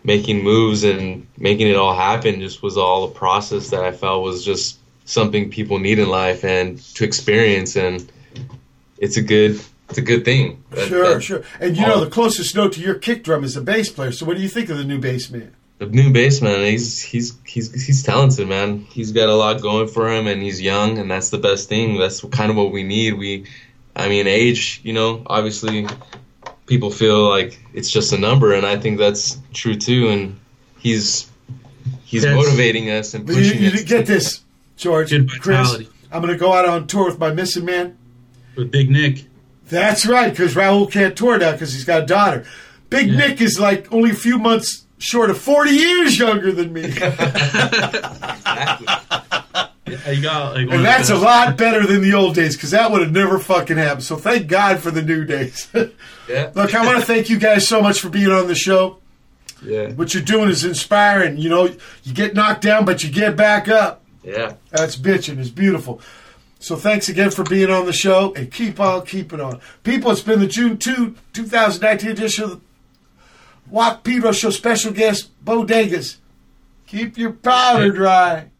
making 0.05 0.41
moves 0.41 0.85
and 0.85 1.27
making 1.37 1.67
it 1.67 1.75
all 1.75 1.93
happen. 1.93 2.39
Just 2.39 2.63
was 2.63 2.77
all 2.77 3.03
a 3.03 3.11
process 3.11 3.71
that 3.71 3.83
I 3.83 3.91
felt 3.91 4.23
was 4.23 4.45
just 4.45 4.77
something 5.03 5.49
people 5.49 5.79
need 5.79 5.99
in 5.99 6.07
life 6.07 6.45
and 6.45 6.79
to 6.95 7.03
experience, 7.03 7.75
and 7.75 8.09
it's 8.97 9.17
a 9.17 9.21
good. 9.21 9.59
It's 9.89 9.97
a 9.97 10.01
good 10.01 10.23
thing. 10.23 10.63
That- 10.69 10.87
Sure, 10.87 11.13
that- 11.15 11.21
sure. 11.21 11.43
And 11.59 11.75
you 11.75 11.85
know, 11.85 11.99
the 11.99 12.09
closest 12.09 12.55
note 12.55 12.71
to 12.73 12.79
your 12.79 12.95
kick 12.95 13.25
drum 13.25 13.43
is 13.43 13.55
the 13.55 13.61
bass 13.61 13.89
player. 13.89 14.13
So, 14.13 14.25
what 14.25 14.37
do 14.37 14.41
you 14.43 14.47
think 14.47 14.69
of 14.69 14.77
the 14.77 14.85
new 14.85 14.99
bass 14.99 15.29
man? 15.29 15.51
The 15.81 15.87
new 15.87 16.11
baseman. 16.13 16.61
he's 16.61 17.01
he's 17.01 17.33
he's 17.43 17.85
he's 17.85 18.03
talented, 18.03 18.47
man. 18.47 18.79
He's 18.91 19.11
got 19.11 19.29
a 19.29 19.35
lot 19.35 19.61
going 19.61 19.87
for 19.87 20.07
him, 20.11 20.27
and 20.27 20.41
he's 20.41 20.61
young, 20.61 20.99
and 20.99 21.09
that's 21.09 21.31
the 21.31 21.39
best 21.39 21.69
thing. 21.69 21.97
That's 21.97 22.21
kind 22.25 22.51
of 22.51 22.55
what 22.57 22.71
we 22.71 22.83
need. 22.83 23.15
We, 23.15 23.45
I 23.95 24.07
mean, 24.07 24.27
age, 24.27 24.79
you 24.83 24.93
know, 24.93 25.23
obviously, 25.25 25.87
people 26.67 26.91
feel 26.91 27.27
like 27.27 27.59
it's 27.73 27.89
just 27.89 28.13
a 28.13 28.17
number, 28.19 28.53
and 28.53 28.63
I 28.65 28.77
think 28.77 28.99
that's 28.99 29.39
true 29.53 29.75
too. 29.75 30.09
And 30.09 30.39
he's 30.77 31.29
he's 32.05 32.21
That's- 32.21 32.37
motivating 32.45 32.89
us 32.91 33.15
and 33.15 33.25
But 33.25 33.37
you, 33.37 33.41
you 33.41 33.71
us. 33.71 33.83
get 33.83 34.05
this, 34.05 34.41
George, 34.77 35.09
Good 35.09 35.29
Chris. 35.41 35.77
I'm 36.11 36.21
going 36.21 36.33
to 36.33 36.37
go 36.39 36.53
out 36.53 36.65
on 36.65 36.85
tour 36.87 37.05
with 37.05 37.17
my 37.17 37.31
missing 37.33 37.65
man. 37.65 37.97
With 38.55 38.69
Big 38.69 38.89
Nick. 38.91 39.25
That's 39.69 40.05
right, 40.05 40.29
because 40.29 40.53
Raul 40.55 40.91
can't 40.91 41.15
tour 41.17 41.37
now 41.39 41.53
because 41.53 41.73
he's 41.73 41.85
got 41.85 42.03
a 42.03 42.05
daughter. 42.05 42.45
Big 42.89 43.07
Yeah. 43.07 43.17
Nick 43.17 43.41
is 43.41 43.57
like 43.59 43.91
only 43.93 44.11
a 44.11 44.13
few 44.13 44.37
months 44.37 44.85
short 45.01 45.29
of 45.29 45.37
40 45.37 45.71
years 45.71 46.17
younger 46.19 46.51
than 46.51 46.71
me. 46.73 46.93
Yeah, 49.87 50.11
you 50.11 50.21
got 50.21 50.55
like 50.55 50.69
And 50.69 50.85
that's 50.85 51.09
a 51.09 51.15
lot 51.17 51.57
better 51.57 51.85
than 51.85 52.01
the 52.01 52.13
old 52.13 52.33
days 52.35 52.55
because 52.55 52.71
that 52.71 52.89
would 52.91 53.01
have 53.01 53.11
never 53.11 53.37
fucking 53.39 53.75
happened. 53.75 54.03
So 54.03 54.15
thank 54.15 54.47
God 54.47 54.79
for 54.79 54.89
the 54.91 55.01
new 55.01 55.25
days. 55.25 55.67
Yeah, 56.29 56.49
Look, 56.55 56.73
I 56.73 56.85
want 56.85 56.97
to 56.97 57.05
thank 57.05 57.29
you 57.29 57.37
guys 57.37 57.67
so 57.67 57.81
much 57.81 57.99
for 57.99 58.07
being 58.07 58.31
on 58.31 58.47
the 58.47 58.55
show. 58.55 58.99
yeah, 59.61 59.89
What 59.91 60.13
you're 60.13 60.23
doing 60.23 60.49
is 60.49 60.63
inspiring. 60.63 61.35
You 61.37 61.49
know, 61.49 61.65
you 62.03 62.13
get 62.13 62.35
knocked 62.35 62.61
down, 62.61 62.85
but 62.85 63.03
you 63.03 63.11
get 63.11 63.35
back 63.35 63.67
up. 63.67 64.01
yeah. 64.23 64.53
That's 64.69 64.95
bitching. 64.95 65.39
It's 65.39 65.49
beautiful. 65.49 65.99
So 66.59 66.77
thanks 66.77 67.09
again 67.09 67.31
for 67.31 67.43
being 67.43 67.69
on 67.69 67.85
the 67.85 67.91
show 67.91 68.33
and 68.35 68.49
keep 68.49 68.79
on 68.79 69.05
keeping 69.05 69.41
on. 69.41 69.59
People, 69.83 70.11
it's 70.11 70.21
been 70.21 70.39
the 70.39 70.47
June 70.47 70.77
2, 70.77 71.15
2019 71.33 72.11
edition 72.11 72.43
of 72.45 72.49
the 72.51 72.61
Walk 73.71 74.03
Pedro 74.03 74.33
Show 74.33 74.49
special 74.49 74.91
guest, 74.91 75.31
Bodegas. 75.43 76.17
Keep 76.87 77.17
your 77.17 77.31
powder 77.31 77.89
dry. 77.89 78.50